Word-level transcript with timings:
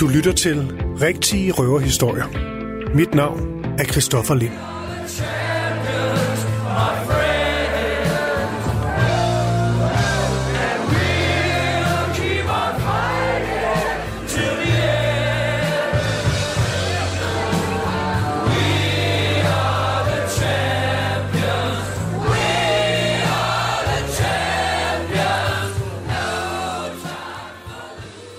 Du 0.00 0.08
lytter 0.08 0.32
til 0.32 0.72
Rigtige 1.00 1.52
Røverhistorier. 1.52 2.24
Mit 2.94 3.14
navn 3.14 3.64
er 3.78 3.84
Christoffer 3.84 4.34
Lind. 4.34 4.52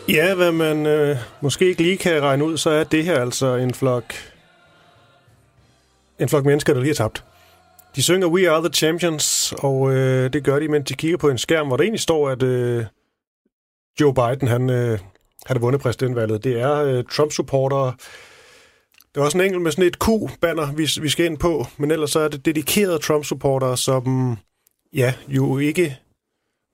Ja, 0.09 0.35
hvad 0.35 0.51
man 0.51 0.85
øh, 0.85 1.17
måske 1.41 1.67
ikke 1.67 1.81
lige 1.81 1.97
kan 1.97 2.21
regne 2.21 2.45
ud, 2.45 2.57
så 2.57 2.69
er 2.69 2.83
det 2.83 3.03
her 3.03 3.21
altså 3.21 3.55
en 3.55 3.73
flok, 3.73 4.13
en 6.19 6.29
flok 6.29 6.45
mennesker, 6.45 6.73
der 6.73 6.81
lige 6.81 6.89
har 6.89 6.93
tabt. 6.95 7.23
De 7.95 8.03
synger 8.03 8.27
We 8.27 8.49
Are 8.49 8.61
The 8.61 8.73
Champions, 8.73 9.53
og 9.57 9.91
øh, 9.91 10.33
det 10.33 10.43
gør 10.43 10.59
de, 10.59 10.67
mens 10.67 10.87
de 10.87 10.93
kigger 10.93 11.17
på 11.17 11.29
en 11.29 11.37
skærm, 11.37 11.67
hvor 11.67 11.77
der 11.77 11.83
egentlig 11.83 11.99
står, 11.99 12.29
at 12.29 12.43
øh, 12.43 12.85
Joe 13.99 14.13
Biden 14.13 14.47
han, 14.47 14.69
øh, 14.69 14.99
har 15.45 15.59
vundet 15.59 15.81
præsidentvalget. 15.81 16.43
Det 16.43 16.59
er 16.61 16.73
øh, 16.73 17.03
Trump-supportere. 17.11 17.93
Der 19.15 19.21
er 19.21 19.25
også 19.25 19.37
en 19.37 19.43
enkelt 19.43 19.61
med 19.61 19.71
sådan 19.71 19.87
et 19.87 19.97
Q-banner, 20.03 20.73
vi, 20.75 20.89
vi 21.01 21.09
skal 21.09 21.25
ind 21.25 21.37
på, 21.37 21.65
men 21.77 21.91
ellers 21.91 22.11
så 22.11 22.19
er 22.19 22.27
det 22.27 22.45
dedikerede 22.45 22.99
Trump-supportere, 22.99 23.77
som 23.77 24.37
ja, 24.93 25.13
jo 25.27 25.57
ikke 25.57 25.99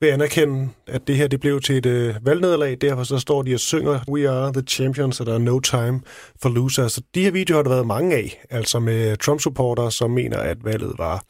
vil 0.06 0.12
anerkende, 0.12 0.70
at 0.88 1.08
det 1.08 1.16
her 1.16 1.28
det 1.28 1.40
blev 1.40 1.62
til 1.62 1.78
et 1.78 1.86
øh, 1.86 2.16
valgnederlag. 2.22 2.78
Derfor 2.82 3.04
så 3.04 3.20
står 3.20 3.42
de 3.42 3.54
og 3.54 3.60
synger 3.60 4.00
We 4.10 4.30
are 4.30 4.54
the 4.54 4.62
champions, 4.62 5.20
og 5.20 5.26
der 5.26 5.34
er 5.34 5.38
no 5.38 5.60
time 5.60 6.02
for 6.42 6.50
losers. 6.50 6.92
Så 6.92 7.02
de 7.16 7.24
her 7.24 7.32
videoer 7.32 7.58
har 7.58 7.64
der 7.64 7.70
været 7.70 7.88
mange 7.88 8.16
af, 8.16 8.42
altså 8.50 8.80
med 8.80 9.18
Trump-supporter, 9.18 9.90
som 9.90 10.12
mener, 10.12 10.38
at 10.38 10.58
valget 10.66 10.94
var 10.98 11.24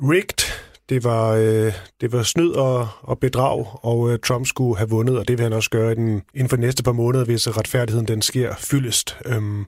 rigged. 0.00 0.52
Det 0.88 1.04
var, 1.04 1.32
øh, 1.32 1.72
det 2.00 2.12
var 2.12 2.22
snyd 2.22 2.50
og, 2.50 2.88
og 3.00 3.18
bedrag, 3.18 3.66
og 3.82 4.12
øh, 4.12 4.18
Trump 4.18 4.46
skulle 4.46 4.76
have 4.76 4.90
vundet, 4.90 5.18
og 5.18 5.28
det 5.28 5.38
vil 5.38 5.42
han 5.42 5.52
også 5.52 5.70
gøre 5.70 5.94
den, 5.94 6.22
inden 6.34 6.48
for 6.48 6.56
de 6.56 6.62
næste 6.62 6.82
par 6.82 6.92
måneder, 6.92 7.24
hvis 7.24 7.56
retfærdigheden 7.56 8.08
den 8.08 8.22
sker 8.22 8.54
fyldest. 8.58 9.16
Øhm, 9.26 9.64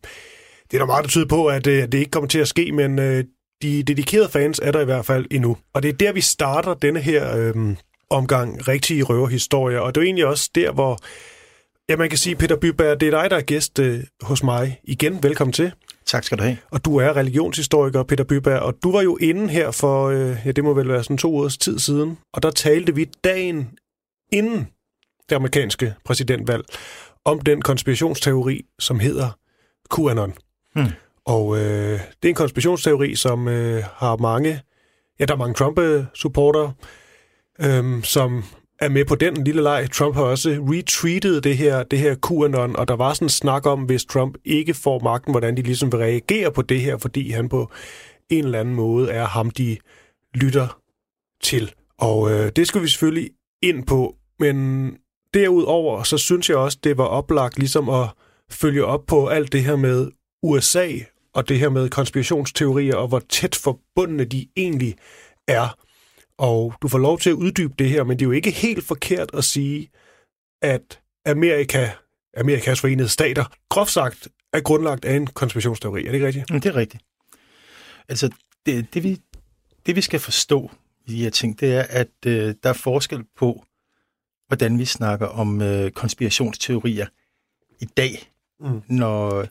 det 0.71 0.77
er 0.77 0.79
der 0.79 0.87
meget, 0.87 1.05
der 1.05 1.11
tyder 1.11 1.27
på, 1.27 1.47
at 1.47 1.67
øh, 1.67 1.83
det 1.83 1.95
ikke 1.95 2.11
kommer 2.11 2.29
til 2.29 2.39
at 2.39 2.49
ske, 2.49 2.73
men 2.73 2.99
øh, 2.99 3.25
de 3.63 3.83
dedikerede 3.83 4.29
fans 4.29 4.61
er 4.63 4.73
der 4.73 4.81
i 4.81 4.85
hvert 4.85 5.05
fald 5.05 5.27
endnu. 5.31 5.57
Og 5.75 5.83
det 5.83 5.89
er 5.89 5.93
der, 5.93 6.13
vi 6.13 6.21
starter 6.21 6.75
denne 6.75 7.01
her 7.01 7.37
øh, 7.37 7.77
omgang 8.11 8.69
rigtige 8.69 9.03
røverhistorier. 9.03 9.79
Og 9.79 9.95
det 9.95 10.01
er 10.01 10.05
egentlig 10.05 10.27
også 10.27 10.51
der, 10.55 10.73
hvor 10.73 10.99
ja, 11.89 11.97
man 11.97 12.09
kan 12.09 12.19
sige, 12.19 12.37
Peter 12.37 12.57
Byberg, 12.57 13.01
det 13.01 13.07
er 13.07 13.21
dig, 13.23 13.31
der 13.31 13.37
er 13.37 13.43
gæst 13.43 13.79
øh, 13.79 14.05
hos 14.23 14.43
mig. 14.43 14.81
Igen, 14.85 15.23
velkommen 15.23 15.53
til. 15.53 15.73
Tak 16.07 16.25
skal 16.25 16.39
du 16.39 16.43
have. 16.43 16.57
Og 16.71 16.85
du 16.85 16.97
er 16.97 17.17
religionshistoriker, 17.17 18.03
Peter 18.03 18.25
Byberg, 18.25 18.61
og 18.61 18.75
du 18.83 18.93
var 18.93 19.03
jo 19.03 19.17
inde 19.17 19.49
her 19.49 19.71
for, 19.71 20.09
øh, 20.09 20.37
ja, 20.45 20.53
det 20.53 20.65
må 20.65 20.75
vel 20.75 20.89
være 20.89 21.03
sådan 21.03 21.19
to 21.19 21.37
års 21.37 21.57
tid 21.57 21.79
siden, 21.79 22.19
og 22.33 22.43
der 22.43 22.51
talte 22.51 22.95
vi 22.95 23.05
dagen 23.25 23.71
inden 24.33 24.69
det 25.29 25.37
amerikanske 25.37 25.95
præsidentvalg 26.05 26.65
om 27.25 27.41
den 27.41 27.63
konspirationsteori, 27.63 28.65
som 28.79 29.01
hedder 29.01 29.31
QAnon. 29.95 30.35
Hmm. 30.75 30.87
Og 31.25 31.57
øh, 31.57 32.01
det 32.01 32.25
er 32.25 32.29
en 32.29 32.35
konspirationsteori, 32.35 33.15
som 33.15 33.49
øh, 33.49 33.85
har 33.95 34.17
mange, 34.17 34.61
ja, 35.21 35.25
der 35.25 35.35
er 35.35 35.39
mange 35.39 35.55
Trump-supportere, 35.55 36.73
øhm, 37.61 38.05
som 38.05 38.45
er 38.81 38.89
med 38.89 39.05
på 39.05 39.15
den 39.15 39.45
lille 39.45 39.63
leg. 39.63 39.89
Trump 39.93 40.15
har 40.15 40.23
også 40.23 40.51
retweetet 40.51 41.45
det 41.45 41.57
her, 41.57 41.83
det 41.83 41.99
her 41.99 42.15
QAnon, 42.29 42.77
og 42.77 42.89
der 42.89 42.97
var 42.97 43.15
sådan 43.15 43.27
en 43.27 43.31
snak 43.31 43.67
om, 43.67 43.83
hvis 43.83 44.05
Trump 44.05 44.37
ikke 44.45 44.75
får 44.75 44.99
magten, 44.99 45.33
hvordan 45.33 45.57
de 45.57 45.63
ligesom 45.63 45.93
vil 45.93 45.99
reagere 45.99 46.53
på 46.53 46.63
det 46.63 46.81
her, 46.81 46.99
fordi 46.99 47.31
han 47.31 47.49
på 47.49 47.71
en 48.31 48.45
eller 48.45 48.61
anden 48.61 48.75
måde 48.75 49.11
er 49.11 49.25
ham, 49.25 49.51
de 49.51 49.77
lytter 50.35 50.81
til. 51.43 51.73
Og 51.99 52.31
øh, 52.31 52.53
det 52.57 52.69
skal 52.69 52.83
vi 52.83 52.89
selvfølgelig 52.89 53.31
ind 53.63 53.87
på, 53.87 54.15
men 54.39 54.91
derudover, 55.35 56.03
så 56.03 56.19
synes 56.19 56.49
jeg 56.49 56.57
også, 56.57 56.79
det 56.85 56.99
var 56.99 57.05
oplagt 57.05 57.59
ligesom 57.59 57.89
at 57.89 58.09
følge 58.51 58.85
op 58.85 59.07
på 59.07 59.27
alt 59.27 59.53
det 59.53 59.65
her 59.65 59.77
med 59.77 60.09
USA 60.43 60.89
og 61.35 61.49
det 61.49 61.59
her 61.59 61.69
med 61.69 61.89
konspirationsteorier, 61.89 62.97
og 62.97 63.09
hvor 63.09 63.23
tæt 63.29 63.55
forbundne 63.55 64.25
de 64.25 64.47
egentlig 64.57 64.95
er. 65.49 65.88
Og 66.39 66.75
du 66.83 66.89
får 66.89 66.99
lov 66.99 67.19
til 67.19 67.31
at 67.31 67.35
uddybe 67.35 67.75
det 67.79 67.91
her, 67.91 68.05
men 68.05 68.19
det 68.19 68.25
er 68.25 68.27
jo 68.27 68.33
ikke 68.33 68.51
helt 68.51 68.85
forkert 68.85 69.31
at 69.35 69.45
sige, 69.45 69.91
at 70.63 71.01
Amerika, 71.27 71.91
Amerikas 72.37 72.81
forenede 72.81 73.09
stater, 73.09 73.45
groft 73.69 73.91
sagt, 73.91 74.29
er 74.53 74.61
grundlagt 74.61 75.05
af 75.05 75.17
en 75.17 75.27
konspirationsteori. 75.27 76.01
Er 76.01 76.07
det 76.07 76.15
ikke 76.15 76.27
rigtigt? 76.27 76.49
Det 76.49 76.67
er 76.67 76.77
rigtigt. 76.77 77.05
Altså, 78.09 78.31
det, 78.67 78.95
det, 78.95 79.03
vi, 79.03 79.21
det 79.87 79.97
vi 79.97 80.01
skal 80.01 80.21
forstå 80.21 80.71
i 81.07 81.13
de 81.13 81.23
her 81.23 81.31
ting, 81.31 81.61
det 81.61 81.75
er, 81.75 81.83
at 81.83 82.09
øh, 82.27 82.55
der 82.63 82.69
er 82.69 82.73
forskel 82.73 83.25
på, 83.37 83.65
hvordan 84.47 84.79
vi 84.79 84.85
snakker 84.85 85.27
om 85.27 85.63
øh, 85.63 85.91
konspirationsteorier 85.91 87.07
i 87.81 87.85
dag, 87.85 88.33
mm. 88.61 88.83
når 88.89 89.47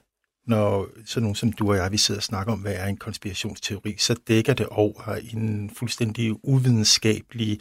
når 0.48 0.88
sådan 1.06 1.24
nogen 1.24 1.36
som 1.36 1.52
du 1.52 1.70
og 1.70 1.78
jeg, 1.78 1.92
vi 1.92 1.98
sidder 1.98 2.20
og 2.20 2.24
snakker 2.24 2.54
om, 2.54 2.60
hvad 2.60 2.74
er 2.76 2.86
en 2.86 2.98
konspirationsteori, 2.98 3.96
så 3.98 4.16
dækker 4.28 4.54
det 4.54 4.66
over 4.66 5.16
en 5.34 5.70
fuldstændig 5.70 6.46
uvidenskabelig, 6.46 7.60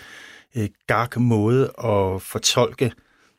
øh, 0.57 0.69
gark 0.87 1.17
måde 1.17 1.65
at 1.65 2.23
fortolke 2.23 2.93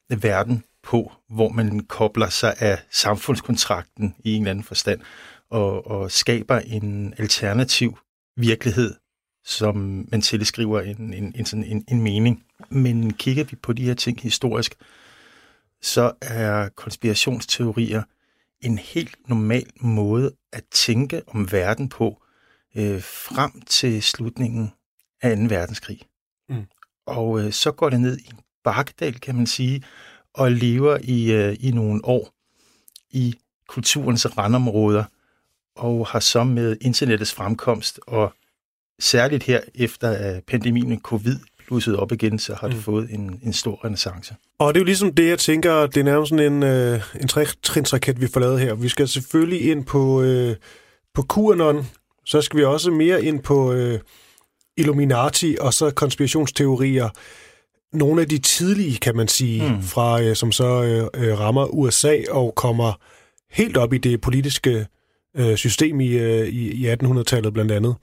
verden 0.09 0.63
på, 0.83 1.11
hvor 1.29 1.49
man 1.49 1.79
kobler 1.79 2.29
sig 2.29 2.55
af 2.59 2.79
samfundskontrakten 2.91 4.15
i 4.19 4.33
en 4.33 4.41
eller 4.41 4.51
anden 4.51 4.63
forstand, 4.63 5.01
og, 5.49 5.87
og 5.87 6.11
skaber 6.11 6.59
en 6.59 7.13
alternativ 7.17 7.97
virkelighed, 8.37 8.95
som 9.45 10.05
man 10.11 10.21
tilskriver 10.21 10.81
en, 10.81 11.13
en, 11.13 11.33
en, 11.35 11.45
sådan 11.45 11.63
en, 11.63 11.83
en 11.87 12.01
mening. 12.01 12.43
Men 12.69 13.13
kigger 13.13 13.43
vi 13.43 13.55
på 13.55 13.73
de 13.73 13.83
her 13.83 13.93
ting 13.93 14.21
historisk, 14.21 14.75
så 15.81 16.11
er 16.21 16.69
konspirationsteorier– 16.69 18.03
en 18.61 18.77
helt 18.77 19.15
normal 19.27 19.67
måde 19.81 20.31
at 20.53 20.63
tænke 20.71 21.21
om 21.27 21.51
verden 21.51 21.89
på 21.89 22.23
øh, 22.75 23.01
frem 23.01 23.61
til 23.61 24.03
slutningen 24.03 24.71
af 25.21 25.37
2. 25.37 25.43
verdenskrig. 25.43 26.01
Mm. 26.49 26.65
Og 27.05 27.41
øh, 27.41 27.51
så 27.51 27.71
går 27.71 27.89
det 27.89 28.01
ned 28.01 28.17
i 28.17 28.27
en 28.29 28.39
bakkedal, 28.63 29.19
kan 29.19 29.35
man 29.35 29.47
sige, 29.47 29.83
og 30.33 30.51
lever 30.51 30.97
i, 31.03 31.31
øh, 31.31 31.57
i 31.59 31.71
nogle 31.71 32.05
år 32.05 32.33
i 33.09 33.35
kulturens 33.67 34.37
randområder, 34.37 35.03
og 35.75 36.07
har 36.07 36.19
så 36.19 36.43
med 36.43 36.77
internettets 36.81 37.33
fremkomst, 37.33 37.99
og 38.07 38.33
særligt 38.99 39.43
her 39.43 39.61
efter 39.75 40.41
pandemien 40.41 41.01
covid 41.01 41.39
blusset 41.67 41.95
op 41.95 42.11
igen, 42.11 42.39
så 42.39 42.55
har 42.61 42.67
det 42.67 42.77
mm. 42.77 42.83
fået 42.83 43.09
en, 43.09 43.39
en 43.43 43.53
stor 43.53 43.85
renaissance. 43.85 44.35
Og 44.59 44.73
det 44.73 44.79
er 44.79 44.81
jo 44.81 44.85
ligesom 44.85 45.13
det, 45.13 45.27
jeg 45.27 45.39
tænker, 45.39 45.87
det 45.87 45.97
er 45.97 46.03
nærmest 46.03 46.29
sådan 46.29 46.53
en, 46.53 46.63
øh, 46.63 47.01
en 47.21 47.27
trinsraket, 47.63 48.21
vi 48.21 48.27
får 48.27 48.39
lavet 48.39 48.59
her. 48.59 48.73
Vi 48.73 48.89
skal 48.89 49.07
selvfølgelig 49.07 49.71
ind 49.71 49.85
på, 49.85 50.21
øh, 50.21 50.55
på 51.13 51.25
QAnon, 51.33 51.85
så 52.25 52.41
skal 52.41 52.59
vi 52.59 52.63
også 52.63 52.91
mere 52.91 53.23
ind 53.23 53.43
på 53.43 53.73
øh, 53.73 53.99
Illuminati 54.77 55.57
og 55.59 55.73
så 55.73 55.91
konspirationsteorier. 55.91 57.09
Nogle 57.93 58.21
af 58.21 58.29
de 58.29 58.37
tidlige, 58.37 58.97
kan 58.97 59.15
man 59.15 59.27
sige, 59.27 59.69
mm. 59.69 59.81
fra 59.81 60.21
øh, 60.21 60.35
som 60.35 60.51
så 60.51 60.83
øh, 60.83 61.27
øh 61.27 61.39
rammer 61.39 61.65
USA 61.65 62.17
og 62.29 62.55
kommer 62.55 62.93
helt 63.51 63.77
op 63.77 63.93
i 63.93 63.97
det 63.97 64.21
politiske 64.21 64.87
øh, 65.37 65.55
system 65.55 65.99
i, 65.99 66.07
øh, 66.07 66.47
i, 66.47 66.71
i 66.71 66.93
1800-tallet 66.93 67.53
blandt 67.53 67.71
andet. 67.71 67.95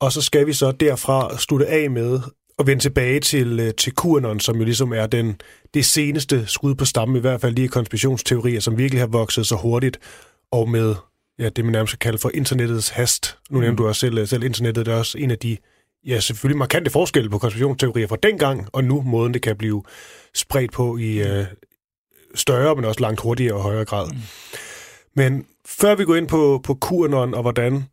Og 0.00 0.12
så 0.12 0.22
skal 0.22 0.46
vi 0.46 0.52
så 0.52 0.72
derfra 0.72 1.38
slutte 1.38 1.66
af 1.66 1.90
med 1.90 2.20
at 2.58 2.66
vende 2.66 2.82
tilbage 2.82 3.20
til, 3.20 3.60
øh, 3.60 3.74
til 3.74 3.92
QAnon, 4.02 4.40
som 4.40 4.56
jo 4.56 4.64
ligesom 4.64 4.92
er 4.92 5.06
den, 5.06 5.40
det 5.74 5.84
seneste 5.84 6.46
skud 6.46 6.74
på 6.74 6.84
stammen, 6.84 7.16
i 7.16 7.20
hvert 7.20 7.40
fald 7.40 7.54
lige 7.54 7.68
konspirationsteorier, 7.68 8.60
som 8.60 8.78
virkelig 8.78 9.00
har 9.00 9.06
vokset 9.06 9.46
så 9.46 9.56
hurtigt, 9.56 9.98
og 10.50 10.68
med 10.68 10.94
ja, 11.38 11.48
det, 11.48 11.64
man 11.64 11.72
nærmest 11.72 11.92
kan 11.92 11.98
kalde 11.98 12.18
for 12.18 12.30
internettets 12.34 12.88
hast. 12.88 13.38
Nu 13.50 13.58
nævner 13.58 13.70
mm. 13.70 13.76
du 13.76 13.86
også 13.86 14.00
selv, 14.00 14.26
selv 14.26 14.42
internettet, 14.44 14.86
det 14.86 14.92
er 14.92 14.98
også 14.98 15.18
en 15.18 15.30
af 15.30 15.38
de 15.38 15.56
ja, 16.06 16.20
selvfølgelig 16.20 16.58
markante 16.58 16.90
forskelle 16.90 17.30
på 17.30 17.38
konspirationsteorier 17.38 18.06
fra 18.06 18.16
dengang, 18.22 18.68
og 18.72 18.84
nu 18.84 19.02
måden, 19.02 19.34
det 19.34 19.42
kan 19.42 19.56
blive 19.56 19.82
spredt 20.34 20.72
på 20.72 20.96
i 20.96 21.18
øh, 21.18 21.44
større, 22.34 22.74
men 22.74 22.84
også 22.84 23.00
langt 23.00 23.20
hurtigere 23.20 23.54
og 23.54 23.62
højere 23.62 23.84
grad. 23.84 24.10
Mm. 24.10 24.18
Men 25.16 25.46
før 25.66 25.94
vi 25.94 26.04
går 26.04 26.16
ind 26.16 26.28
på, 26.28 26.60
på 26.64 26.78
QAnon 26.88 27.34
og 27.34 27.42
hvordan 27.42 27.84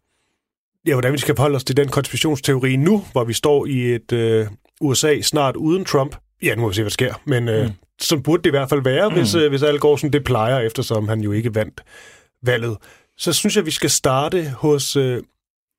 ja, 0.87 0.93
hvordan 0.93 1.13
vi 1.13 1.17
skal 1.17 1.35
forholde 1.35 1.55
os 1.55 1.63
til 1.63 1.77
den 1.77 1.87
konspirationsteori 1.87 2.75
nu, 2.75 3.05
hvor 3.11 3.23
vi 3.23 3.33
står 3.33 3.65
i 3.65 3.95
et 3.95 4.11
øh, 4.11 4.47
USA 4.81 5.21
snart 5.21 5.55
uden 5.55 5.85
Trump. 5.85 6.15
Ja, 6.43 6.55
nu 6.55 6.61
må 6.61 6.67
vi 6.67 6.75
se, 6.75 6.81
hvad 6.81 6.89
der 6.89 6.93
sker, 6.93 7.13
men 7.25 7.49
øh, 7.49 7.65
mm. 7.65 7.71
sådan 8.01 8.23
burde 8.23 8.43
det 8.43 8.49
i 8.49 8.51
hvert 8.51 8.69
fald 8.69 8.81
være, 8.81 9.09
mm. 9.09 9.15
hvis, 9.15 9.35
øh, 9.35 9.49
hvis 9.49 9.63
alt 9.63 9.81
går 9.81 9.95
som 9.95 10.11
det 10.11 10.23
plejer, 10.23 10.59
eftersom 10.59 11.07
han 11.07 11.21
jo 11.21 11.31
ikke 11.31 11.55
vandt 11.55 11.81
valget. 12.43 12.77
Så 13.17 13.33
synes 13.33 13.55
jeg, 13.55 13.65
vi 13.65 13.71
skal 13.71 13.89
starte 13.89 14.49
hos 14.49 14.95
øh, 14.95 15.23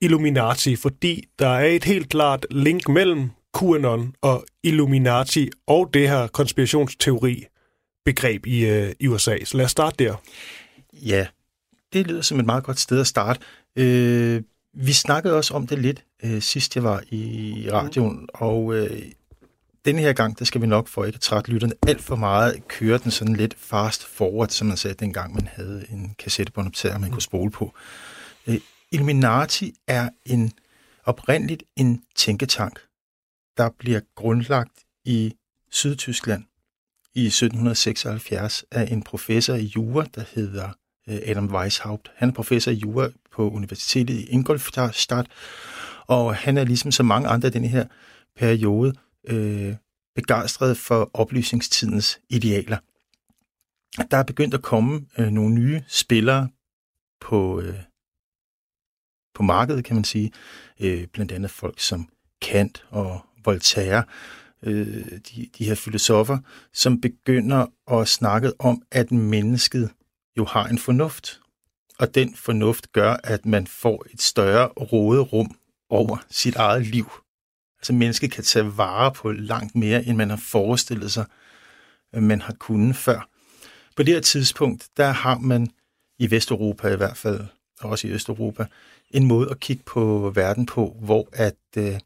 Illuminati, 0.00 0.76
fordi 0.76 1.24
der 1.38 1.48
er 1.48 1.64
et 1.64 1.84
helt 1.84 2.08
klart 2.08 2.46
link 2.50 2.88
mellem 2.88 3.30
QAnon 3.58 4.14
og 4.22 4.44
Illuminati 4.62 5.50
og 5.66 5.90
det 5.94 6.08
her 6.08 6.26
konspirationsteori 6.26 7.44
begreb 8.04 8.46
i, 8.46 8.64
øh, 8.64 8.92
i 9.00 9.08
USA. 9.08 9.36
Så 9.44 9.56
lad 9.56 9.64
os 9.64 9.70
starte 9.70 10.04
der. 10.04 10.14
Ja, 10.92 11.26
det 11.92 12.06
lyder 12.06 12.22
som 12.22 12.40
et 12.40 12.46
meget 12.46 12.64
godt 12.64 12.80
sted 12.80 13.00
at 13.00 13.06
starte. 13.06 13.40
Øh, 13.76 14.42
vi 14.78 14.92
snakkede 14.92 15.34
også 15.34 15.54
om 15.54 15.66
det 15.66 15.78
lidt 15.78 16.04
øh, 16.22 16.42
sidst 16.42 16.76
jeg 16.76 16.84
var 16.84 17.02
i 17.10 17.68
radioen, 17.72 18.16
mm. 18.16 18.28
og 18.34 18.74
øh, 18.74 19.02
denne 19.84 20.00
her 20.00 20.12
gang, 20.12 20.38
der 20.38 20.44
skal 20.44 20.60
vi 20.60 20.66
nok 20.66 20.88
for 20.88 21.04
ikke 21.04 21.16
at 21.16 21.20
trætte 21.20 21.50
lytterne 21.50 21.74
alt 21.86 22.02
for 22.02 22.16
meget, 22.16 22.68
køre 22.68 22.98
den 22.98 23.10
sådan 23.10 23.36
lidt 23.36 23.54
fast 23.58 24.04
forward, 24.04 24.48
som 24.48 24.66
man 24.66 24.76
sagde 24.76 24.94
dengang, 24.94 25.34
man 25.34 25.48
havde 25.52 25.86
en 25.90 26.14
kassettebåndoptager, 26.18 26.98
man 26.98 27.10
kunne 27.10 27.22
spole 27.22 27.50
på. 27.50 27.74
Øh, 28.46 28.60
Illuminati 28.92 29.74
er 29.86 30.08
en 30.24 30.52
oprindeligt 31.04 31.62
en 31.76 32.02
tænketank, 32.14 32.80
der 33.56 33.70
bliver 33.78 34.00
grundlagt 34.14 34.72
i 35.04 35.34
Sydtyskland 35.70 36.44
i 37.14 37.26
1776 37.26 38.64
af 38.70 38.92
en 38.92 39.02
professor 39.02 39.54
i 39.54 39.72
jura, 39.76 40.06
der 40.14 40.24
hedder 40.34 40.68
øh, 41.08 41.18
Adam 41.26 41.54
Weishaupt. 41.54 42.10
Han 42.16 42.28
er 42.28 42.32
professor 42.32 42.70
i 42.70 42.74
jura 42.74 43.08
på 43.36 43.50
Universitetet 43.50 44.14
i 44.14 44.26
Ingolstadt, 44.26 45.28
og 46.06 46.36
han 46.36 46.56
er 46.56 46.64
ligesom 46.64 46.92
så 46.92 47.02
mange 47.02 47.28
andre 47.28 47.48
i 47.48 47.50
denne 47.50 47.68
her 47.68 47.86
periode 48.36 48.94
øh, 49.28 49.74
begejstret 50.14 50.76
for 50.76 51.10
oplysningstidens 51.14 52.20
idealer. 52.30 52.78
Der 54.10 54.16
er 54.16 54.22
begyndt 54.22 54.54
at 54.54 54.62
komme 54.62 55.06
øh, 55.18 55.28
nogle 55.28 55.54
nye 55.54 55.82
spillere 55.88 56.48
på, 57.20 57.60
øh, 57.60 57.78
på 59.34 59.42
markedet, 59.42 59.84
kan 59.84 59.96
man 59.96 60.04
sige. 60.04 60.32
Øh, 60.80 61.06
blandt 61.06 61.32
andet 61.32 61.50
folk 61.50 61.80
som 61.80 62.08
Kant 62.42 62.84
og 62.90 63.20
Voltaire, 63.44 64.04
øh, 64.62 65.04
de, 65.04 65.48
de 65.58 65.64
her 65.64 65.74
filosofer, 65.74 66.38
som 66.72 67.00
begynder 67.00 67.66
at 68.00 68.08
snakke 68.08 68.52
om, 68.58 68.82
at 68.90 69.12
mennesket 69.12 69.90
jo 70.38 70.44
har 70.44 70.66
en 70.66 70.78
fornuft. 70.78 71.40
Og 71.98 72.14
den 72.14 72.34
fornuft 72.34 72.92
gør, 72.92 73.16
at 73.24 73.46
man 73.46 73.66
får 73.66 74.06
et 74.14 74.22
større 74.22 74.66
råderum 74.66 75.56
over 75.90 76.16
sit 76.30 76.56
eget 76.56 76.86
liv. 76.86 77.10
Altså 77.78 77.92
mennesket 77.92 78.32
kan 78.32 78.44
tage 78.44 78.76
vare 78.78 79.12
på 79.12 79.32
langt 79.32 79.74
mere, 79.74 80.04
end 80.04 80.16
man 80.16 80.30
har 80.30 80.36
forestillet 80.36 81.12
sig, 81.12 81.24
øh, 82.14 82.22
man 82.22 82.40
har 82.40 82.52
kunnet 82.52 82.96
før. 82.96 83.28
På 83.96 84.02
det 84.02 84.14
her 84.14 84.20
tidspunkt, 84.20 84.88
der 84.96 85.10
har 85.10 85.38
man 85.38 85.70
i 86.18 86.30
Vesteuropa 86.30 86.88
i 86.88 86.96
hvert 86.96 87.16
fald, 87.16 87.40
og 87.80 87.90
også 87.90 88.08
i 88.08 88.10
Østeuropa, 88.10 88.66
en 89.10 89.26
måde 89.26 89.50
at 89.50 89.60
kigge 89.60 89.82
på 89.86 90.32
verden 90.34 90.66
på, 90.66 90.96
hvor 91.00 91.28
at, 91.32 91.56
øh, 91.76 92.00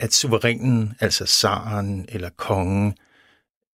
at 0.00 0.12
suverænen, 0.14 0.94
altså 1.00 1.26
zaren 1.26 2.06
eller 2.08 2.30
kongen, 2.36 2.98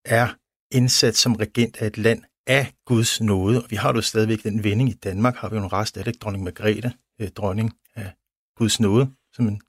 er 0.05 0.29
indsat 0.71 1.17
som 1.17 1.35
regent 1.37 1.77
af 1.77 1.87
et 1.87 1.99
land 1.99 2.23
af 2.47 2.73
Guds 2.85 3.21
nåde. 3.21 3.63
Og 3.63 3.71
vi 3.71 3.77
har 3.77 3.93
jo 3.95 4.01
stadigvæk 4.01 4.43
den 4.43 4.65
vending 4.65 4.89
i 4.91 4.93
Danmark, 4.93 5.37
har 5.37 5.49
vi 5.49 5.57
jo 5.57 5.63
en 5.63 5.73
rest 5.73 5.97
af 5.97 6.05
det, 6.05 6.23
dronning 6.23 6.45
Margrethe, 6.45 6.93
øh, 7.19 7.29
dronning 7.29 7.73
af 7.95 8.13
Guds 8.57 8.81
nåde, 8.81 9.11
som 9.33 9.49
en, 9.49 9.61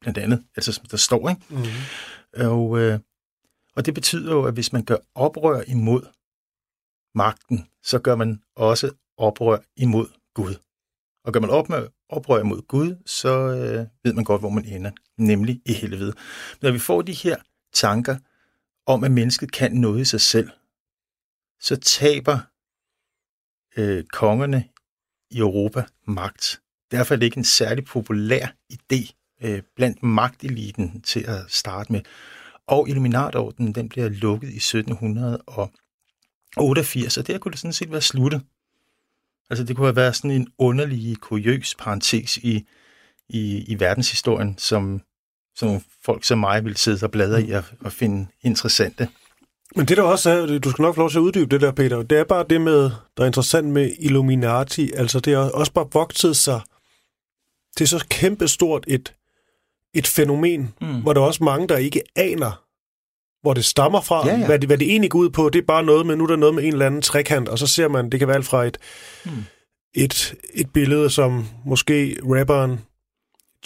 blandt 0.00 0.18
andet, 0.18 0.44
altså 0.56 0.72
som 0.72 0.86
der 0.86 0.96
står, 0.96 1.28
ikke? 1.28 1.42
Mm-hmm. 1.48 2.46
Og, 2.46 2.78
øh, 2.78 2.98
og 3.76 3.86
det 3.86 3.94
betyder 3.94 4.32
jo, 4.32 4.44
at 4.44 4.54
hvis 4.54 4.72
man 4.72 4.84
gør 4.84 4.96
oprør 5.14 5.62
imod 5.66 6.02
magten, 7.14 7.66
så 7.82 7.98
gør 7.98 8.16
man 8.16 8.42
også 8.56 8.90
oprør 9.16 9.58
imod 9.76 10.06
Gud. 10.34 10.54
Og 11.24 11.32
gør 11.32 11.40
man 11.40 11.50
oprør, 11.50 11.88
oprør 12.08 12.40
imod 12.40 12.62
Gud, 12.62 12.96
så 13.06 13.28
øh, 13.28 13.86
ved 14.04 14.12
man 14.12 14.24
godt, 14.24 14.42
hvor 14.42 14.50
man 14.50 14.64
ender, 14.64 14.90
nemlig 15.16 15.62
i 15.64 15.72
helvede. 15.72 16.12
Men 16.60 16.62
når 16.62 16.70
vi 16.70 16.78
får 16.78 17.02
de 17.02 17.12
her 17.12 17.36
tanker 17.72 18.16
om, 18.86 19.04
at 19.04 19.10
mennesket 19.10 19.52
kan 19.52 19.72
noget 19.72 20.00
i 20.00 20.04
sig 20.04 20.20
selv, 20.20 20.50
så 21.62 21.76
taber 21.76 22.38
øh, 23.76 24.04
kongerne 24.04 24.64
i 25.30 25.38
Europa 25.38 25.84
magt. 26.06 26.60
Derfor 26.90 27.14
er 27.14 27.18
det 27.18 27.26
ikke 27.26 27.38
en 27.38 27.44
særlig 27.44 27.84
populær 27.84 28.46
idé 28.72 29.12
øh, 29.42 29.62
blandt 29.76 30.02
magteliten 30.02 31.02
til 31.02 31.20
at 31.20 31.44
starte 31.48 31.92
med. 31.92 32.00
Og 32.66 32.88
Illuminatordenen, 32.88 33.74
den 33.74 33.88
bliver 33.88 34.08
lukket 34.08 34.48
i 34.48 34.56
1788, 34.56 37.18
og 37.18 37.26
der 37.26 37.38
kunne 37.38 37.52
det 37.52 37.58
sådan 37.58 37.72
set 37.72 37.92
være 37.92 38.00
sluttet. 38.00 38.42
Altså 39.50 39.64
det 39.64 39.76
kunne 39.76 39.86
have 39.86 39.96
været 39.96 40.16
sådan 40.16 40.30
en 40.30 40.52
underlig, 40.58 41.18
kuriøs 41.18 41.74
parentes 41.74 42.36
i, 42.36 42.66
i, 43.28 43.64
i 43.68 43.80
verdenshistorien, 43.80 44.58
som, 44.58 45.00
som 45.56 45.82
folk 46.04 46.24
som 46.24 46.38
mig 46.38 46.64
ville 46.64 46.78
sidde 46.78 47.06
og 47.06 47.10
bladre 47.10 47.42
i 47.42 47.50
og, 47.50 47.64
og 47.80 47.92
finde 47.92 48.26
interessante. 48.42 49.08
Men 49.76 49.86
det 49.86 49.96
der 49.96 50.02
også 50.02 50.30
er, 50.30 50.58
du 50.58 50.70
skal 50.70 50.82
nok 50.82 50.94
få 50.94 51.00
lov 51.00 51.10
til 51.10 51.18
at 51.18 51.22
uddybe 51.22 51.50
det 51.50 51.60
der, 51.60 51.72
Peter, 51.72 52.02
det 52.02 52.18
er 52.18 52.24
bare 52.24 52.44
det 52.50 52.60
med, 52.60 52.90
der 53.16 53.22
er 53.22 53.26
interessant 53.26 53.68
med 53.68 53.90
Illuminati, 53.98 54.92
altså 54.96 55.20
det 55.20 55.32
er 55.32 55.38
også 55.38 55.72
bare 55.72 55.88
vokset 55.92 56.36
sig 56.36 56.60
er 57.82 57.86
så 57.86 58.06
kæmpestort 58.10 58.84
et, 58.88 59.14
et 59.94 60.06
fænomen, 60.06 60.74
mm. 60.80 61.00
hvor 61.02 61.12
der 61.12 61.20
er 61.20 61.24
også 61.24 61.44
mange, 61.44 61.68
der 61.68 61.76
ikke 61.76 62.02
aner, 62.16 62.62
hvor 63.42 63.54
det 63.54 63.64
stammer 63.64 64.00
fra, 64.00 64.26
ja, 64.26 64.38
ja. 64.38 64.46
Hvad, 64.46 64.58
det, 64.58 64.68
hvad 64.68 64.78
det 64.78 64.90
egentlig 64.90 65.10
går 65.10 65.18
ud 65.18 65.30
på. 65.30 65.48
Det 65.48 65.58
er 65.58 65.66
bare 65.66 65.84
noget 65.84 66.06
med, 66.06 66.16
nu 66.16 66.24
er 66.24 66.28
der 66.28 66.36
noget 66.36 66.54
med 66.54 66.64
en 66.64 66.72
eller 66.72 66.86
anden 66.86 67.02
trekant, 67.02 67.48
og 67.48 67.58
så 67.58 67.66
ser 67.66 67.88
man, 67.88 68.10
det 68.10 68.20
kan 68.20 68.28
være 68.28 68.36
alt 68.36 68.46
fra 68.46 68.64
et, 68.64 68.78
mm. 69.24 69.30
et, 69.94 70.34
et 70.54 70.70
billede, 70.72 71.10
som 71.10 71.46
måske 71.66 72.16
rapperen 72.24 72.80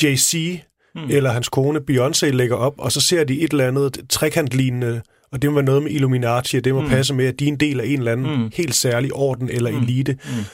Jay-Z 0.03 0.59
mm. 0.95 1.11
eller 1.11 1.31
hans 1.31 1.49
kone 1.49 1.81
Beyoncé 1.91 2.27
lægger 2.27 2.57
op, 2.57 2.75
og 2.79 2.93
så 2.93 3.01
ser 3.01 3.25
de 3.25 3.41
et 3.41 3.51
eller 3.51 3.69
andet 3.69 4.01
trekantlignende, 4.09 5.03
og 5.37 5.43
det 5.43 5.51
må 5.51 5.55
være 5.55 5.65
noget 5.65 5.83
med 5.83 5.91
Illuminati, 5.91 6.57
og 6.57 6.65
det 6.65 6.75
må 6.75 6.81
mm. 6.81 6.89
passe 6.89 7.15
med, 7.15 7.27
at 7.27 7.39
de 7.39 7.45
er 7.45 7.49
en 7.49 7.57
del 7.61 7.81
af 7.81 7.87
en 7.87 7.99
eller 7.99 8.13
anden 8.13 8.43
mm. 8.43 8.51
helt 8.55 8.75
særlig 8.75 9.13
orden 9.13 9.51
eller 9.51 9.71
mm. 9.71 9.77
elite. 9.77 10.13
Mm. 10.13 10.45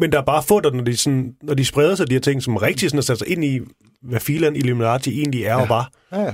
Men 0.00 0.12
der 0.12 0.18
er 0.18 0.24
bare 0.24 0.42
få, 0.42 0.60
der, 0.60 0.70
når 0.70 0.84
de, 0.84 0.96
sådan, 0.96 1.34
når 1.42 1.54
de 1.54 1.64
spreder 1.64 1.94
sig 1.94 2.08
de 2.08 2.14
her 2.14 2.20
ting, 2.20 2.42
som 2.42 2.56
rigtig 2.56 2.90
sådan 2.90 2.98
at 2.98 3.04
sætte 3.04 3.18
sig 3.18 3.28
ind 3.28 3.44
i, 3.44 3.60
hvad 4.02 4.20
filan 4.20 4.56
Illuminati 4.56 5.18
egentlig 5.18 5.42
er 5.42 5.54
ja. 5.54 5.62
og 5.62 5.68
var. 5.68 5.92
Ja, 6.12 6.22
ja. 6.22 6.32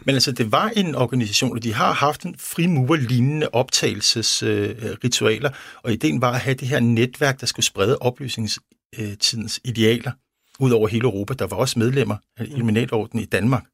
Men 0.00 0.14
altså, 0.14 0.32
det 0.32 0.52
var 0.52 0.68
en 0.76 0.94
organisation, 0.94 1.56
og 1.56 1.62
de 1.62 1.74
har 1.74 1.92
haft 1.92 2.22
en 2.22 2.34
frimurer-lignende 2.38 3.48
optagelsesritualer, 3.52 5.50
øh, 5.50 5.56
og 5.82 5.92
ideen 5.92 6.20
var 6.20 6.32
at 6.32 6.40
have 6.40 6.54
det 6.54 6.68
her 6.68 6.80
netværk, 6.80 7.40
der 7.40 7.46
skulle 7.46 7.66
sprede 7.66 7.98
oplysningstidens 7.98 9.60
idealer 9.64 10.12
ud 10.60 10.70
over 10.70 10.88
hele 10.88 11.04
Europa. 11.04 11.34
Der 11.34 11.46
var 11.46 11.56
også 11.56 11.78
medlemmer 11.78 12.16
af 12.36 12.44
Illuminatordenen 12.44 13.22
i 13.22 13.26
Danmark. 13.26 13.64